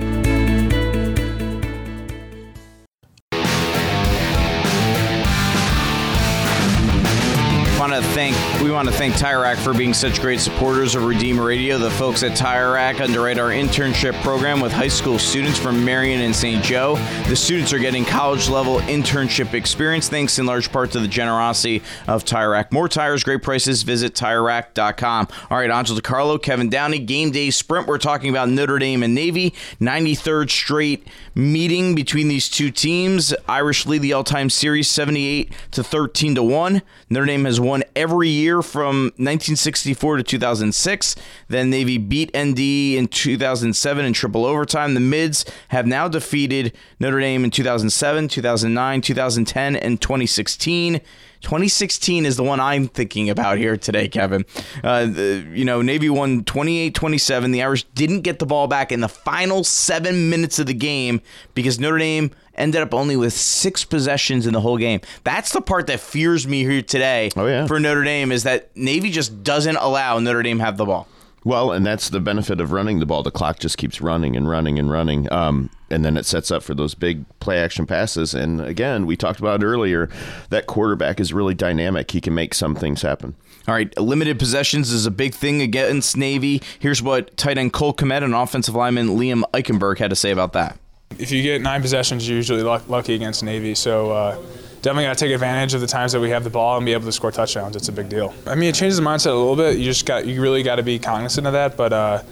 want 7.92 8.04
to 8.04 8.10
thank 8.12 8.62
we 8.62 8.70
want 8.70 8.88
to 8.88 8.94
thank 8.94 9.14
Tire 9.16 9.40
Rack 9.40 9.58
for 9.58 9.74
being 9.74 9.92
such 9.92 10.20
great 10.20 10.40
supporters 10.40 10.94
of 10.94 11.04
Redeemer 11.04 11.44
Radio. 11.44 11.76
The 11.76 11.90
folks 11.90 12.22
at 12.22 12.34
Tire 12.34 12.72
Rack 12.72 13.02
underwrite 13.02 13.38
our 13.38 13.50
internship 13.50 14.14
program 14.22 14.60
with 14.60 14.72
high 14.72 14.88
school 14.88 15.18
students 15.18 15.58
from 15.58 15.84
Marian 15.84 16.22
and 16.22 16.34
St. 16.34 16.64
Joe. 16.64 16.94
The 17.28 17.36
students 17.36 17.70
are 17.72 17.78
getting 17.78 18.06
college 18.06 18.48
level 18.48 18.78
internship 18.82 19.52
experience 19.52 20.08
thanks 20.08 20.38
in 20.38 20.46
large 20.46 20.72
part 20.72 20.92
to 20.92 21.00
the 21.00 21.08
generosity 21.08 21.82
of 22.08 22.24
Tire 22.24 22.50
Rack. 22.50 22.72
More 22.72 22.88
tires, 22.88 23.24
great 23.24 23.42
prices. 23.42 23.82
Visit 23.82 24.14
TireRack.com. 24.14 25.28
All 25.50 25.58
right, 25.58 25.70
Angel 25.70 25.94
DiCarlo, 25.94 26.40
Kevin 26.42 26.70
Downey, 26.70 26.98
game 26.98 27.30
day 27.30 27.50
sprint. 27.50 27.86
We're 27.86 27.98
talking 27.98 28.30
about 28.30 28.48
Notre 28.48 28.78
Dame 28.78 29.02
and 29.02 29.14
Navy. 29.14 29.52
93rd 29.80 30.48
straight 30.48 31.06
meeting 31.34 31.94
between 31.94 32.28
these 32.28 32.48
two 32.48 32.70
teams. 32.70 33.34
Irish 33.48 33.84
lead 33.84 34.00
the 34.00 34.14
all-time 34.14 34.48
series 34.48 34.88
78 34.88 35.52
to 35.72 35.84
13 35.84 36.36
to 36.36 36.42
1. 36.42 36.82
Notre 37.10 37.26
Dame 37.26 37.44
has 37.44 37.60
won 37.60 37.81
every 37.96 38.28
year 38.28 38.62
from 38.62 39.04
1964 39.16 40.18
to 40.18 40.22
2006. 40.22 41.16
Then 41.48 41.70
Navy 41.70 41.98
beat 41.98 42.30
ND 42.36 42.58
in 42.96 43.08
2007 43.08 44.04
in 44.04 44.12
triple 44.12 44.44
overtime. 44.44 44.94
The 44.94 45.00
Mids 45.00 45.44
have 45.68 45.86
now 45.86 46.08
defeated 46.08 46.76
Notre 47.00 47.20
Dame 47.20 47.44
in 47.44 47.50
2007, 47.50 48.28
2009, 48.28 49.00
2010, 49.00 49.76
and 49.76 50.00
2016. 50.00 51.00
2016 51.42 52.24
is 52.24 52.36
the 52.36 52.44
one 52.44 52.60
I'm 52.60 52.88
thinking 52.88 53.28
about 53.28 53.58
here 53.58 53.76
today, 53.76 54.08
Kevin. 54.08 54.44
Uh, 54.82 55.06
the, 55.06 55.46
you 55.52 55.64
know, 55.64 55.82
Navy 55.82 56.08
won 56.08 56.44
28 56.44 56.94
27. 56.94 57.50
The 57.50 57.62
Irish 57.62 57.84
didn't 57.94 58.20
get 58.20 58.38
the 58.38 58.46
ball 58.46 58.68
back 58.68 58.92
in 58.92 59.00
the 59.00 59.08
final 59.08 59.64
seven 59.64 60.30
minutes 60.30 60.58
of 60.58 60.66
the 60.66 60.74
game 60.74 61.20
because 61.54 61.80
Notre 61.80 61.98
Dame 61.98 62.30
ended 62.54 62.80
up 62.82 62.92
only 62.94 63.16
with 63.16 63.32
six 63.32 63.84
possessions 63.84 64.46
in 64.46 64.52
the 64.52 64.60
whole 64.60 64.78
game. 64.78 65.00
That's 65.24 65.52
the 65.52 65.60
part 65.60 65.86
that 65.88 66.00
fears 66.00 66.46
me 66.46 66.62
here 66.64 66.82
today 66.82 67.30
Oh, 67.36 67.46
yeah. 67.46 67.66
for 67.66 67.78
Notre 67.80 68.04
Dame 68.04 68.32
is 68.32 68.42
that 68.44 68.76
Navy 68.76 69.10
just 69.10 69.42
doesn't 69.42 69.76
allow 69.76 70.18
Notre 70.18 70.42
Dame 70.42 70.58
have 70.60 70.76
the 70.76 70.84
ball. 70.86 71.08
Well, 71.44 71.72
and 71.72 71.84
that's 71.84 72.08
the 72.08 72.20
benefit 72.20 72.60
of 72.60 72.70
running 72.70 73.00
the 73.00 73.06
ball. 73.06 73.24
The 73.24 73.32
clock 73.32 73.58
just 73.58 73.76
keeps 73.76 74.00
running 74.00 74.36
and 74.36 74.48
running 74.48 74.78
and 74.78 74.88
running. 74.88 75.30
Um, 75.32 75.70
and 75.90 76.04
then 76.04 76.16
it 76.16 76.24
sets 76.24 76.52
up 76.52 76.62
for 76.62 76.72
those 76.72 76.94
big 76.94 77.24
play 77.40 77.58
action 77.58 77.84
passes. 77.84 78.32
And 78.32 78.60
again, 78.60 79.06
we 79.06 79.16
talked 79.16 79.40
about 79.40 79.64
earlier 79.64 80.08
that 80.50 80.68
quarterback 80.68 81.18
is 81.18 81.32
really 81.32 81.54
dynamic. 81.54 82.12
He 82.12 82.20
can 82.20 82.32
make 82.32 82.54
some 82.54 82.76
things 82.76 83.02
happen. 83.02 83.34
All 83.66 83.74
right, 83.74 83.96
limited 83.98 84.38
possessions 84.38 84.92
is 84.92 85.04
a 85.04 85.10
big 85.10 85.34
thing 85.34 85.62
against 85.62 86.16
Navy. 86.16 86.62
Here's 86.78 87.02
what 87.02 87.36
tight 87.36 87.58
end 87.58 87.72
Cole 87.72 87.92
Kmet 87.94 88.22
and 88.22 88.34
offensive 88.34 88.76
lineman 88.76 89.08
Liam 89.08 89.42
Eichenberg 89.52 89.98
had 89.98 90.10
to 90.10 90.16
say 90.16 90.30
about 90.30 90.52
that. 90.52 90.78
If 91.18 91.30
you 91.30 91.42
get 91.42 91.62
nine 91.62 91.82
possessions, 91.82 92.28
you're 92.28 92.36
usually 92.36 92.62
luck- 92.62 92.88
lucky 92.88 93.14
against 93.14 93.42
Navy. 93.42 93.74
So 93.74 94.10
uh, 94.10 94.36
definitely 94.82 95.04
got 95.04 95.18
to 95.18 95.24
take 95.24 95.34
advantage 95.34 95.74
of 95.74 95.80
the 95.80 95.86
times 95.86 96.12
that 96.12 96.20
we 96.20 96.30
have 96.30 96.44
the 96.44 96.50
ball 96.50 96.76
and 96.76 96.86
be 96.86 96.92
able 96.92 97.04
to 97.04 97.12
score 97.12 97.30
touchdowns. 97.30 97.76
It's 97.76 97.88
a 97.88 97.92
big 97.92 98.08
deal. 98.08 98.34
I 98.46 98.54
mean, 98.54 98.68
it 98.68 98.74
changes 98.74 98.98
the 98.98 99.02
mindset 99.02 99.26
a 99.26 99.34
little 99.34 99.56
bit. 99.56 99.78
You 99.78 99.84
just 99.84 100.06
got, 100.06 100.26
you 100.26 100.40
really 100.40 100.62
got 100.62 100.76
to 100.76 100.82
be 100.82 100.98
cognizant 100.98 101.46
of 101.46 101.52
that. 101.52 101.76
But 101.76 101.92
uh, 101.92 102.22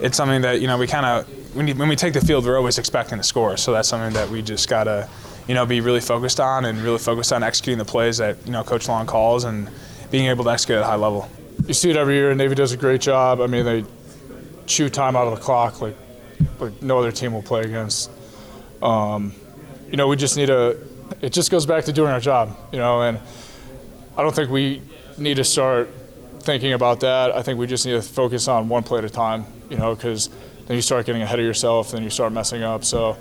it's 0.00 0.16
something 0.16 0.42
that 0.42 0.60
you 0.60 0.66
know 0.66 0.78
we 0.78 0.86
kind 0.86 1.06
of 1.06 1.56
when, 1.56 1.76
when 1.78 1.88
we 1.88 1.96
take 1.96 2.14
the 2.14 2.20
field, 2.20 2.44
we're 2.44 2.58
always 2.58 2.78
expecting 2.78 3.18
to 3.18 3.24
score. 3.24 3.56
So 3.56 3.72
that's 3.72 3.88
something 3.88 4.12
that 4.14 4.28
we 4.28 4.42
just 4.42 4.68
got 4.68 4.84
to 4.84 5.08
you 5.48 5.54
know 5.54 5.66
be 5.66 5.80
really 5.80 6.00
focused 6.00 6.40
on 6.40 6.64
and 6.64 6.78
really 6.78 6.98
focused 6.98 7.32
on 7.32 7.42
executing 7.42 7.78
the 7.78 7.84
plays 7.84 8.18
that 8.18 8.36
you 8.44 8.52
know 8.52 8.62
Coach 8.62 8.88
Long 8.88 9.06
calls 9.06 9.44
and 9.44 9.68
being 10.10 10.26
able 10.26 10.44
to 10.44 10.50
execute 10.50 10.78
at 10.78 10.82
a 10.82 10.86
high 10.86 10.96
level. 10.96 11.28
You 11.66 11.74
see 11.74 11.90
it 11.90 11.96
every 11.96 12.14
year. 12.14 12.34
Navy 12.34 12.54
does 12.54 12.72
a 12.72 12.76
great 12.76 13.00
job. 13.00 13.40
I 13.40 13.46
mean, 13.46 13.64
they 13.64 13.84
chew 14.66 14.88
time 14.88 15.16
out 15.16 15.26
of 15.26 15.34
the 15.34 15.40
clock 15.40 15.80
like 15.80 15.96
like 16.60 16.82
no 16.82 16.98
other 16.98 17.12
team 17.12 17.32
will 17.32 17.42
play 17.42 17.62
against. 17.62 18.10
Um, 18.84 19.32
you 19.90 19.96
know, 19.96 20.06
we 20.06 20.16
just 20.16 20.36
need 20.36 20.46
to. 20.46 20.78
It 21.20 21.32
just 21.32 21.50
goes 21.50 21.66
back 21.66 21.84
to 21.86 21.92
doing 21.92 22.12
our 22.12 22.20
job. 22.20 22.56
You 22.70 22.78
know, 22.78 23.02
and 23.02 23.18
I 24.16 24.22
don't 24.22 24.34
think 24.34 24.50
we 24.50 24.82
need 25.18 25.36
to 25.36 25.44
start 25.44 25.90
thinking 26.40 26.74
about 26.74 27.00
that. 27.00 27.34
I 27.34 27.42
think 27.42 27.58
we 27.58 27.66
just 27.66 27.86
need 27.86 27.92
to 27.92 28.02
focus 28.02 28.46
on 28.46 28.68
one 28.68 28.82
play 28.82 28.98
at 28.98 29.04
a 29.04 29.10
time. 29.10 29.46
You 29.70 29.78
know, 29.78 29.94
because 29.94 30.28
then 30.66 30.76
you 30.76 30.82
start 30.82 31.06
getting 31.06 31.22
ahead 31.22 31.38
of 31.38 31.44
yourself, 31.44 31.92
then 31.92 32.02
you 32.02 32.10
start 32.10 32.32
messing 32.32 32.62
up. 32.62 32.84
So 32.84 33.16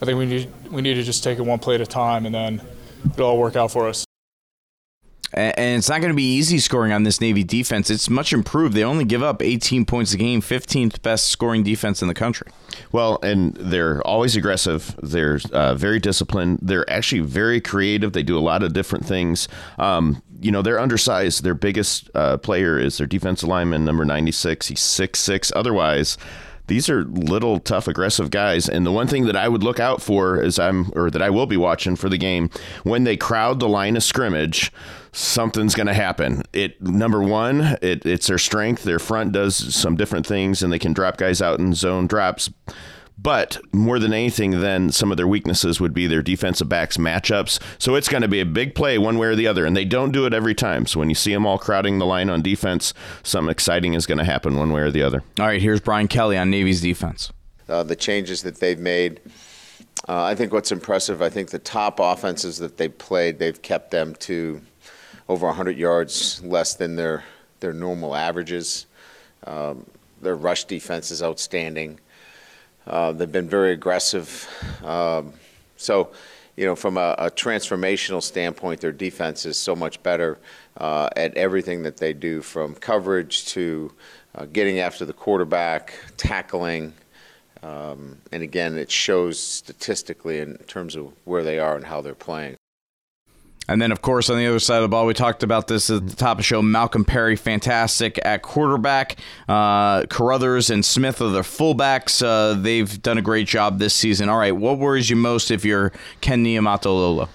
I 0.00 0.04
think 0.04 0.18
we 0.18 0.26
need 0.26 0.52
we 0.70 0.80
need 0.80 0.94
to 0.94 1.02
just 1.02 1.24
take 1.24 1.38
it 1.38 1.42
one 1.42 1.58
play 1.58 1.74
at 1.74 1.80
a 1.80 1.86
time, 1.86 2.24
and 2.24 2.34
then 2.34 2.62
it'll 3.12 3.30
all 3.30 3.38
work 3.38 3.56
out 3.56 3.72
for 3.72 3.88
us. 3.88 4.07
And 5.38 5.78
it's 5.78 5.88
not 5.88 6.00
going 6.00 6.12
to 6.12 6.16
be 6.16 6.34
easy 6.34 6.58
scoring 6.58 6.90
on 6.90 7.04
this 7.04 7.20
Navy 7.20 7.44
defense. 7.44 7.90
It's 7.90 8.10
much 8.10 8.32
improved. 8.32 8.74
They 8.74 8.82
only 8.82 9.04
give 9.04 9.22
up 9.22 9.40
18 9.40 9.84
points 9.84 10.12
a 10.12 10.16
game, 10.16 10.42
15th 10.42 11.00
best 11.00 11.28
scoring 11.28 11.62
defense 11.62 12.02
in 12.02 12.08
the 12.08 12.14
country. 12.14 12.50
Well, 12.90 13.20
and 13.22 13.54
they're 13.54 14.04
always 14.04 14.34
aggressive. 14.34 14.96
They're 15.00 15.38
uh, 15.52 15.76
very 15.76 16.00
disciplined. 16.00 16.58
They're 16.60 16.88
actually 16.90 17.20
very 17.20 17.60
creative. 17.60 18.14
They 18.14 18.24
do 18.24 18.36
a 18.36 18.40
lot 18.40 18.64
of 18.64 18.72
different 18.72 19.06
things. 19.06 19.46
Um, 19.78 20.22
you 20.40 20.50
know, 20.50 20.60
they're 20.60 20.80
undersized. 20.80 21.44
Their 21.44 21.54
biggest 21.54 22.10
uh, 22.16 22.38
player 22.38 22.76
is 22.76 22.98
their 22.98 23.06
defensive 23.06 23.48
lineman, 23.48 23.84
number 23.84 24.04
96. 24.04 24.66
He's 24.66 24.80
six 24.80 25.20
six. 25.20 25.52
Otherwise, 25.54 26.18
these 26.68 26.88
are 26.90 27.04
little, 27.04 27.60
tough, 27.60 27.88
aggressive 27.88 28.30
guys. 28.30 28.68
And 28.68 28.84
the 28.84 28.92
one 28.92 29.06
thing 29.06 29.26
that 29.26 29.36
I 29.36 29.48
would 29.48 29.62
look 29.62 29.80
out 29.80 30.02
for 30.02 30.40
is 30.40 30.58
I'm, 30.58 30.92
or 30.94 31.10
that 31.10 31.22
I 31.22 31.30
will 31.30 31.46
be 31.46 31.56
watching 31.56 31.96
for 31.96 32.08
the 32.08 32.18
game, 32.18 32.50
when 32.82 33.04
they 33.04 33.16
crowd 33.16 33.58
the 33.58 33.68
line 33.68 33.96
of 33.96 34.02
scrimmage, 34.02 34.70
something's 35.18 35.74
going 35.74 35.86
to 35.88 35.94
happen. 35.94 36.42
It 36.52 36.80
number 36.80 37.22
one, 37.22 37.76
it, 37.82 38.06
it's 38.06 38.28
their 38.28 38.38
strength. 38.38 38.84
Their 38.84 38.98
front 38.98 39.32
does 39.32 39.74
some 39.74 39.96
different 39.96 40.26
things, 40.26 40.62
and 40.62 40.72
they 40.72 40.78
can 40.78 40.92
drop 40.92 41.16
guys 41.16 41.42
out 41.42 41.58
in 41.58 41.74
zone 41.74 42.06
drops. 42.06 42.50
But 43.20 43.58
more 43.72 43.98
than 43.98 44.12
anything, 44.12 44.60
then 44.60 44.92
some 44.92 45.10
of 45.10 45.16
their 45.16 45.26
weaknesses 45.26 45.80
would 45.80 45.92
be 45.92 46.06
their 46.06 46.22
defensive 46.22 46.68
backs 46.68 46.98
matchups. 46.98 47.58
So 47.76 47.96
it's 47.96 48.08
going 48.08 48.22
to 48.22 48.28
be 48.28 48.38
a 48.38 48.46
big 48.46 48.76
play 48.76 48.96
one 48.96 49.18
way 49.18 49.26
or 49.26 49.34
the 49.34 49.48
other, 49.48 49.66
and 49.66 49.76
they 49.76 49.84
don't 49.84 50.12
do 50.12 50.24
it 50.24 50.32
every 50.32 50.54
time. 50.54 50.86
So 50.86 51.00
when 51.00 51.08
you 51.08 51.16
see 51.16 51.32
them 51.32 51.44
all 51.44 51.58
crowding 51.58 51.98
the 51.98 52.06
line 52.06 52.30
on 52.30 52.42
defense, 52.42 52.94
something 53.24 53.50
exciting 53.50 53.94
is 53.94 54.06
going 54.06 54.18
to 54.18 54.24
happen 54.24 54.56
one 54.56 54.70
way 54.72 54.82
or 54.82 54.92
the 54.92 55.02
other. 55.02 55.24
All 55.40 55.46
right, 55.46 55.60
here's 55.60 55.80
Brian 55.80 56.06
Kelly 56.06 56.38
on 56.38 56.48
Navy's 56.48 56.80
defense. 56.80 57.32
uh, 57.68 57.82
the 57.82 57.96
changes 57.96 58.42
that 58.42 58.60
they've 58.60 58.78
made. 58.78 59.20
Uh, 60.08 60.22
I 60.22 60.36
think 60.36 60.52
what's 60.52 60.70
impressive, 60.70 61.20
I 61.20 61.28
think 61.28 61.50
the 61.50 61.58
top 61.58 61.98
offenses 61.98 62.58
that 62.58 62.76
they've 62.76 62.96
played, 62.96 63.40
they've 63.40 63.60
kept 63.60 63.90
them 63.90 64.14
to 64.20 64.60
over 65.28 65.46
100 65.46 65.76
yards 65.76 66.42
less 66.42 66.74
than 66.74 66.96
their 66.96 67.24
their 67.60 67.72
normal 67.72 68.14
averages. 68.14 68.86
Um, 69.46 69.86
their 70.20 70.36
rush 70.36 70.64
defense 70.64 71.10
is 71.10 71.22
outstanding. 71.22 71.98
Uh, 72.86 73.12
they've 73.12 73.30
been 73.30 73.48
very 73.48 73.72
aggressive. 73.72 74.48
Um, 74.84 75.32
so, 75.76 76.10
you 76.56 76.64
know, 76.64 76.74
from 76.74 76.96
a, 76.96 77.14
a 77.18 77.30
transformational 77.30 78.22
standpoint, 78.22 78.80
their 78.80 78.92
defense 78.92 79.46
is 79.46 79.56
so 79.56 79.76
much 79.76 80.02
better 80.02 80.38
uh, 80.78 81.08
at 81.16 81.36
everything 81.36 81.82
that 81.82 81.98
they 81.98 82.12
do, 82.12 82.40
from 82.40 82.74
coverage 82.74 83.46
to 83.46 83.92
uh, 84.34 84.46
getting 84.46 84.80
after 84.80 85.04
the 85.04 85.12
quarterback, 85.12 85.94
tackling. 86.16 86.92
Um, 87.62 88.18
and 88.32 88.42
again, 88.42 88.78
it 88.78 88.90
shows 88.90 89.38
statistically 89.38 90.38
in 90.38 90.56
terms 90.66 90.96
of 90.96 91.12
where 91.24 91.42
they 91.42 91.58
are 91.58 91.76
and 91.76 91.84
how 91.84 92.00
they're 92.00 92.14
playing. 92.14 92.56
And 93.68 93.82
then, 93.82 93.92
of 93.92 94.00
course, 94.00 94.30
on 94.30 94.38
the 94.38 94.46
other 94.46 94.58
side 94.58 94.76
of 94.76 94.82
the 94.82 94.88
ball, 94.88 95.04
we 95.04 95.12
talked 95.12 95.42
about 95.42 95.68
this 95.68 95.90
at 95.90 96.08
the 96.08 96.16
top 96.16 96.32
of 96.32 96.36
the 96.38 96.42
show. 96.42 96.62
Malcolm 96.62 97.04
Perry, 97.04 97.36
fantastic 97.36 98.18
at 98.24 98.42
quarterback. 98.42 99.16
Uh, 99.46 100.02
Carothers 100.04 100.70
and 100.70 100.84
Smith 100.84 101.20
are 101.20 101.28
the 101.28 101.42
fullbacks. 101.42 102.24
Uh, 102.24 102.54
they've 102.60 103.00
done 103.02 103.18
a 103.18 103.22
great 103.22 103.46
job 103.46 103.78
this 103.78 103.94
season. 103.94 104.30
All 104.30 104.38
right, 104.38 104.56
what 104.56 104.78
worries 104.78 105.10
you 105.10 105.16
most 105.16 105.50
if 105.50 105.64
you're 105.66 105.92
Ken 106.22 106.42
Niamato 106.42 106.86
Lola? 106.86 107.28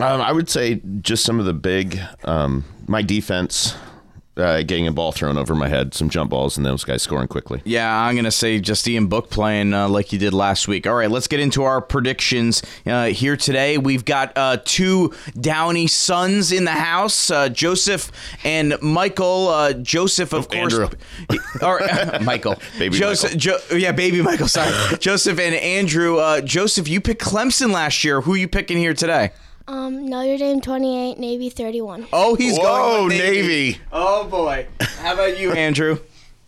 Um, 0.00 0.20
I 0.20 0.32
would 0.32 0.48
say 0.48 0.80
just 1.00 1.24
some 1.24 1.38
of 1.38 1.46
the 1.46 1.54
big, 1.54 2.00
um, 2.24 2.64
my 2.86 3.02
defense, 3.02 3.74
uh, 4.36 4.58
getting 4.62 4.86
a 4.86 4.92
ball 4.92 5.12
thrown 5.12 5.38
over 5.38 5.54
my 5.54 5.68
head, 5.68 5.94
some 5.94 6.08
jump 6.08 6.30
balls, 6.30 6.56
and 6.56 6.66
those 6.66 6.84
guys 6.84 7.02
scoring 7.02 7.28
quickly. 7.28 7.62
Yeah, 7.64 7.90
I'm 7.90 8.14
going 8.14 8.24
to 8.24 8.30
say 8.30 8.58
just 8.60 8.86
Ian 8.86 9.06
Book 9.06 9.30
playing 9.30 9.72
uh, 9.72 9.88
like 9.88 10.06
he 10.06 10.18
did 10.18 10.34
last 10.34 10.68
week. 10.68 10.86
All 10.86 10.94
right, 10.94 11.10
let's 11.10 11.26
get 11.26 11.40
into 11.40 11.62
our 11.62 11.80
predictions 11.80 12.62
uh, 12.86 13.06
here 13.06 13.36
today. 13.36 13.78
We've 13.78 14.04
got 14.04 14.36
uh, 14.36 14.58
two 14.64 15.14
Downey 15.40 15.86
sons 15.86 16.52
in 16.52 16.64
the 16.64 16.72
house, 16.72 17.30
uh, 17.30 17.48
Joseph 17.48 18.12
and 18.44 18.76
Michael. 18.82 19.48
Uh, 19.48 19.72
Joseph, 19.72 20.32
of 20.32 20.48
course. 20.48 20.74
Andrew. 20.74 20.88
or 21.62 21.80
Michael. 22.22 22.56
Baby 22.78 22.98
Joseph, 22.98 23.36
Jo- 23.36 23.58
yeah, 23.72 23.92
baby 23.92 24.22
Michael, 24.22 24.48
sorry. 24.48 24.72
Joseph 24.98 25.38
and 25.38 25.54
Andrew. 25.54 26.18
Uh, 26.18 26.40
Joseph, 26.40 26.88
you 26.88 27.00
picked 27.00 27.22
Clemson 27.22 27.72
last 27.72 28.04
year. 28.04 28.20
Who 28.20 28.34
are 28.34 28.36
you 28.36 28.48
picking 28.48 28.76
here 28.76 28.94
today? 28.94 29.30
Um, 29.68 30.06
Notre 30.06 30.38
Dame 30.38 30.60
28, 30.60 31.18
Navy 31.18 31.50
31. 31.50 32.06
Oh, 32.12 32.34
he's 32.36 32.56
Whoa, 32.56 32.62
going 32.62 33.04
with 33.08 33.18
Navy. 33.18 33.80
Oh, 33.92 34.24
boy. 34.28 34.66
How 35.00 35.14
about 35.14 35.38
you, 35.38 35.52
Andrew? 35.66 35.98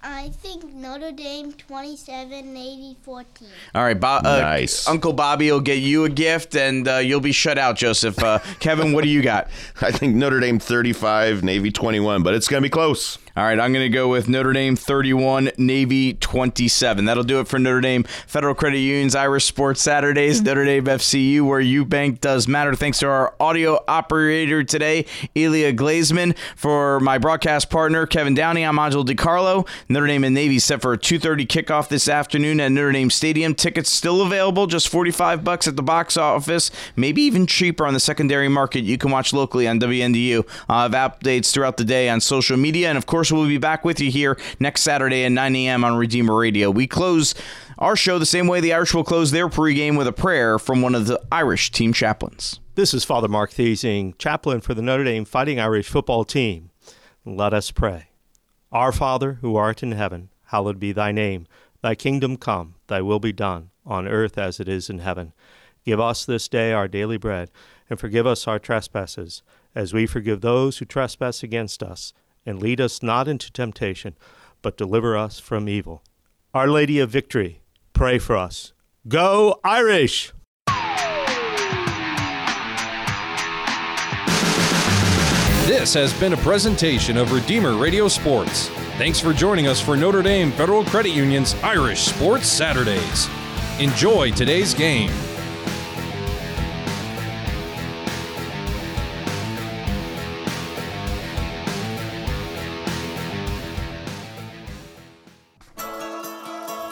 I 0.01 0.29
I 0.29 0.29
think 0.31 0.73
Notre 0.75 1.11
Dame 1.11 1.53
27, 1.53 2.55
Navy 2.55 2.97
14. 3.03 3.49
All 3.75 3.83
right, 3.83 3.99
Bo- 3.99 4.21
uh, 4.25 4.39
Nice. 4.41 4.87
Uncle 4.87 5.12
Bobby 5.12 5.51
will 5.51 5.61
get 5.61 5.79
you 5.79 6.05
a 6.05 6.09
gift, 6.09 6.55
and 6.55 6.87
uh, 6.87 6.97
you'll 6.99 7.21
be 7.21 7.33
shut 7.33 7.59
out, 7.59 7.77
Joseph. 7.77 8.23
Uh, 8.23 8.39
Kevin, 8.61 8.93
what 8.93 9.03
do 9.03 9.11
you 9.11 9.23
got? 9.23 9.49
I 9.81 9.91
think 9.91 10.14
Notre 10.14 10.39
Dame 10.39 10.59
35, 10.61 11.43
Navy 11.43 11.71
21, 11.73 12.23
but 12.23 12.35
it's 12.35 12.47
going 12.47 12.62
to 12.62 12.66
be 12.66 12.71
close. 12.71 13.19
All 13.39 13.45
right, 13.45 13.61
I'm 13.61 13.72
going 13.72 13.84
to 13.84 13.89
go 13.89 14.09
with 14.09 14.28
Notre 14.28 14.53
Dame 14.53 14.74
31, 14.74 15.53
Navy 15.59 16.14
27. 16.14 17.05
That'll 17.05 17.22
do 17.22 17.39
it 17.39 17.47
for 17.47 17.61
Notre 17.61 17.80
Dame 17.80 18.03
Federal 18.03 18.53
Credit 18.53 18.80
Union's 18.80 19.14
Irish 19.14 19.45
Sports 19.45 19.80
Saturdays, 19.80 20.39
mm-hmm. 20.39 20.47
Notre 20.47 20.64
Dame 20.64 20.84
FCU, 20.84 21.47
where 21.47 21.61
you 21.61 21.84
bank 21.84 22.20
does 22.20 22.49
matter. 22.49 22.74
Thanks 22.74 22.99
to 22.99 23.07
our 23.07 23.36
audio 23.39 23.78
operator 23.86 24.64
today, 24.64 25.07
Elia 25.36 25.72
Glazman. 25.72 26.36
For 26.57 26.99
my 26.99 27.18
broadcast 27.18 27.70
partner, 27.70 28.07
Kevin 28.07 28.34
Downey, 28.34 28.64
I'm 28.64 28.76
Angelo 28.76 29.05
DiCarlo. 29.05 29.68
Notre 29.89 30.09
Dame 30.09 30.24
and 30.24 30.34
Navy 30.34 30.59
set 30.59 30.82
for 30.82 30.95
a 30.95 30.99
2.30 30.99 31.47
kickoff 31.47 31.86
this 31.86 32.09
afternoon 32.09 32.59
at 32.59 32.72
Notre 32.72 32.91
Dame 32.91 33.09
Stadium. 33.09 33.55
Tickets 33.55 33.89
still 33.89 34.20
available, 34.20 34.66
just 34.66 34.89
45 34.89 35.45
bucks 35.45 35.68
at 35.68 35.76
the 35.76 35.82
box 35.84 36.16
office, 36.16 36.72
maybe 36.97 37.22
even 37.22 37.47
cheaper 37.47 37.86
on 37.86 37.95
the 37.95 38.01
secondary 38.01 38.49
market. 38.49 38.80
You 38.80 38.99
can 38.99 39.12
watch 39.12 39.32
locally 39.32 39.68
on 39.68 39.78
WNDU. 39.78 40.45
I'll 40.68 40.91
have 40.91 41.12
updates 41.12 41.53
throughout 41.53 41.76
the 41.76 41.84
day 41.84 42.09
on 42.09 42.20
social 42.20 42.57
media, 42.57 42.89
and 42.89 42.99
of 42.99 43.07
course, 43.07 43.28
we'll 43.33 43.47
be 43.47 43.59
back 43.59 43.85
with 43.85 44.01
you 44.01 44.11
here 44.11 44.39
next 44.61 44.83
Saturday 44.83 45.24
at 45.24 45.33
9 45.33 45.57
a.m. 45.57 45.85
on 45.85 45.97
Redeemer 45.97 46.37
Radio. 46.37 46.70
We 46.70 46.87
close 46.87 47.35
our 47.79 47.97
show 47.97 48.18
the 48.18 48.26
same 48.26 48.47
way 48.47 48.61
the 48.61 48.72
Irish 48.72 48.95
will 48.95 49.05
close 49.05 49.31
their 49.31 49.49
pregame 49.49 49.97
with 49.97 50.07
a 50.07 50.12
prayer 50.12 50.59
from 50.59 50.83
one 50.83 50.95
of 50.95 51.07
the 51.07 51.20
Irish 51.31 51.70
team 51.70 51.93
chaplains. 51.93 52.61
This 52.74 52.95
is 52.95 53.05
Father 53.05 53.29
Mark 53.29 53.51
Thesing, 53.51 54.14
chaplain 54.18 54.61
for 54.61 54.74
the 54.74 54.83
Notre 54.83 55.05
Dame 55.05 55.24
Fighting 55.24 55.59
Irish 55.59 55.89
football 55.89 56.24
team. 56.24 56.70
Let 57.24 57.53
us 57.53 57.70
pray. 57.70 58.09
Our 58.70 58.93
Father, 58.93 59.35
who 59.41 59.57
art 59.57 59.83
in 59.83 59.93
heaven, 59.93 60.29
hallowed 60.47 60.79
be 60.79 60.93
thy 60.93 61.12
name. 61.12 61.47
Thy 61.83 61.95
kingdom 61.95 62.37
come, 62.37 62.74
thy 62.87 63.01
will 63.03 63.20
be 63.20 63.33
done, 63.33 63.70
on 63.87 64.09
earth 64.09 64.37
as 64.37 64.61
it 64.61 64.68
is 64.68 64.91
in 64.91 64.99
heaven. 64.99 65.33
Give 65.85 66.01
us 66.01 66.24
this 66.24 66.49
day 66.49 66.72
our 66.72 66.89
daily 66.89 67.16
bread, 67.16 67.51
and 67.89 67.99
forgive 67.99 68.26
us 68.26 68.47
our 68.47 68.59
trespasses, 68.59 69.43
as 69.74 69.95
we 69.95 70.07
forgive 70.07 70.41
those 70.41 70.79
who 70.79 70.85
trespass 70.85 71.43
against 71.43 71.83
us. 71.83 72.12
And 72.49 72.62
lead 72.62 72.80
us 72.80 73.03
not 73.03 73.28
into 73.28 73.53
temptation, 73.53 74.16
but 74.62 74.78
deliver 74.78 75.14
us 75.14 75.38
from 75.38 75.68
evil. 75.68 76.03
Our 76.55 76.66
Lady 76.66 76.99
of 76.99 77.11
Victory, 77.11 77.61
pray 77.92 78.18
for 78.18 78.38
us. 78.38 78.72
Go 79.07 79.61
Irish! 79.64 80.32
This 85.66 85.92
has 85.92 86.18
been 86.18 86.32
a 86.32 86.38
presentation 86.38 87.18
of 87.18 87.32
Redeemer 87.32 87.76
Radio 87.76 88.09
Sports. 88.09 88.68
Thanks 88.96 89.20
for 89.20 89.34
joining 89.34 89.66
us 89.66 89.78
for 89.78 89.94
Notre 89.94 90.22
Dame 90.22 90.51
Federal 90.53 90.86
Credit 90.86 91.11
Union's 91.11 91.55
Irish 91.57 92.01
Sports 92.01 92.49
Saturdays. 92.49 93.28
Enjoy 93.78 94.30
today's 94.30 94.72
game. 94.72 95.11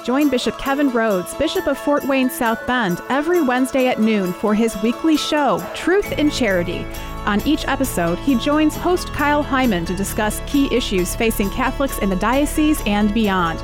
Join 0.07 0.29
Bishop 0.29 0.57
Kevin 0.57 0.91
Rhodes, 0.91 1.35
Bishop 1.35 1.67
of 1.67 1.77
Fort 1.77 2.05
Wayne 2.05 2.31
South 2.31 2.65
Bend, 2.65 3.01
every 3.09 3.43
Wednesday 3.43 3.89
at 3.89 3.99
noon 3.99 4.33
for 4.33 4.55
his 4.55 4.81
weekly 4.81 5.17
show, 5.17 5.61
Truth 5.75 6.13
in 6.13 6.31
Charity. 6.31 6.87
On 7.25 7.45
each 7.45 7.67
episode, 7.67 8.17
he 8.21 8.37
joins 8.37 8.77
host 8.77 9.09
Kyle 9.09 9.43
Hyman 9.43 9.85
to 9.85 9.97
discuss 9.97 10.41
key 10.47 10.73
issues 10.73 11.17
facing 11.17 11.51
Catholics 11.51 11.99
in 11.99 12.09
the 12.09 12.15
diocese 12.15 12.81
and 12.87 13.13
beyond. 13.13 13.59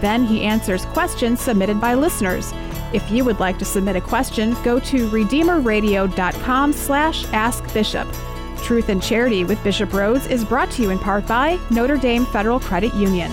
Then 0.00 0.24
he 0.24 0.44
answers 0.44 0.84
questions 0.84 1.40
submitted 1.40 1.80
by 1.80 1.94
listeners. 1.94 2.52
If 2.92 3.10
you 3.10 3.24
would 3.24 3.40
like 3.40 3.58
to 3.58 3.64
submit 3.64 3.96
a 3.96 4.00
question, 4.00 4.54
go 4.62 4.78
to 4.78 5.08
redeemerradio.com 5.08 6.72
slash 6.74 7.24
askbishop. 7.32 8.06
Truth 8.62 8.88
in 8.88 9.00
Charity 9.00 9.42
with 9.42 9.64
Bishop 9.64 9.92
Rhodes 9.92 10.28
is 10.28 10.44
brought 10.44 10.70
to 10.70 10.82
you 10.82 10.90
in 10.90 11.00
part 11.00 11.26
by 11.26 11.58
Notre 11.70 11.96
Dame 11.96 12.24
Federal 12.26 12.60
Credit 12.60 12.94
Union. 12.94 13.32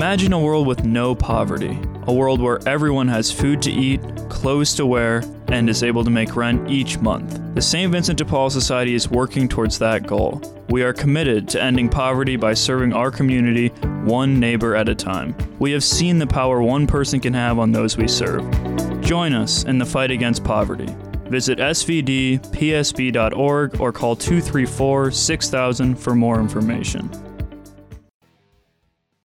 Imagine 0.00 0.32
a 0.32 0.40
world 0.40 0.66
with 0.66 0.82
no 0.82 1.14
poverty, 1.14 1.78
a 2.06 2.12
world 2.12 2.40
where 2.40 2.66
everyone 2.66 3.06
has 3.08 3.30
food 3.30 3.60
to 3.60 3.70
eat, 3.70 4.00
clothes 4.30 4.72
to 4.76 4.86
wear, 4.86 5.22
and 5.48 5.68
is 5.68 5.82
able 5.82 6.02
to 6.04 6.08
make 6.10 6.36
rent 6.36 6.70
each 6.70 6.98
month. 7.00 7.38
The 7.54 7.60
St. 7.60 7.92
Vincent 7.92 8.16
de 8.16 8.24
Paul 8.24 8.48
Society 8.48 8.94
is 8.94 9.10
working 9.10 9.46
towards 9.46 9.78
that 9.78 10.06
goal. 10.06 10.40
We 10.70 10.82
are 10.84 10.94
committed 10.94 11.50
to 11.50 11.62
ending 11.62 11.90
poverty 11.90 12.36
by 12.36 12.54
serving 12.54 12.94
our 12.94 13.10
community 13.10 13.68
one 14.06 14.40
neighbor 14.40 14.74
at 14.74 14.88
a 14.88 14.94
time. 14.94 15.36
We 15.58 15.70
have 15.72 15.84
seen 15.84 16.18
the 16.18 16.26
power 16.26 16.62
one 16.62 16.86
person 16.86 17.20
can 17.20 17.34
have 17.34 17.58
on 17.58 17.70
those 17.70 17.98
we 17.98 18.08
serve. 18.08 18.50
Join 19.02 19.34
us 19.34 19.64
in 19.64 19.76
the 19.76 19.84
fight 19.84 20.10
against 20.10 20.42
poverty. 20.42 20.88
Visit 21.24 21.58
svdpsb.org 21.58 22.40
or 23.78 23.92
call 23.92 24.16
234 24.16 25.10
6000 25.10 25.94
for 25.94 26.14
more 26.14 26.40
information. 26.40 27.29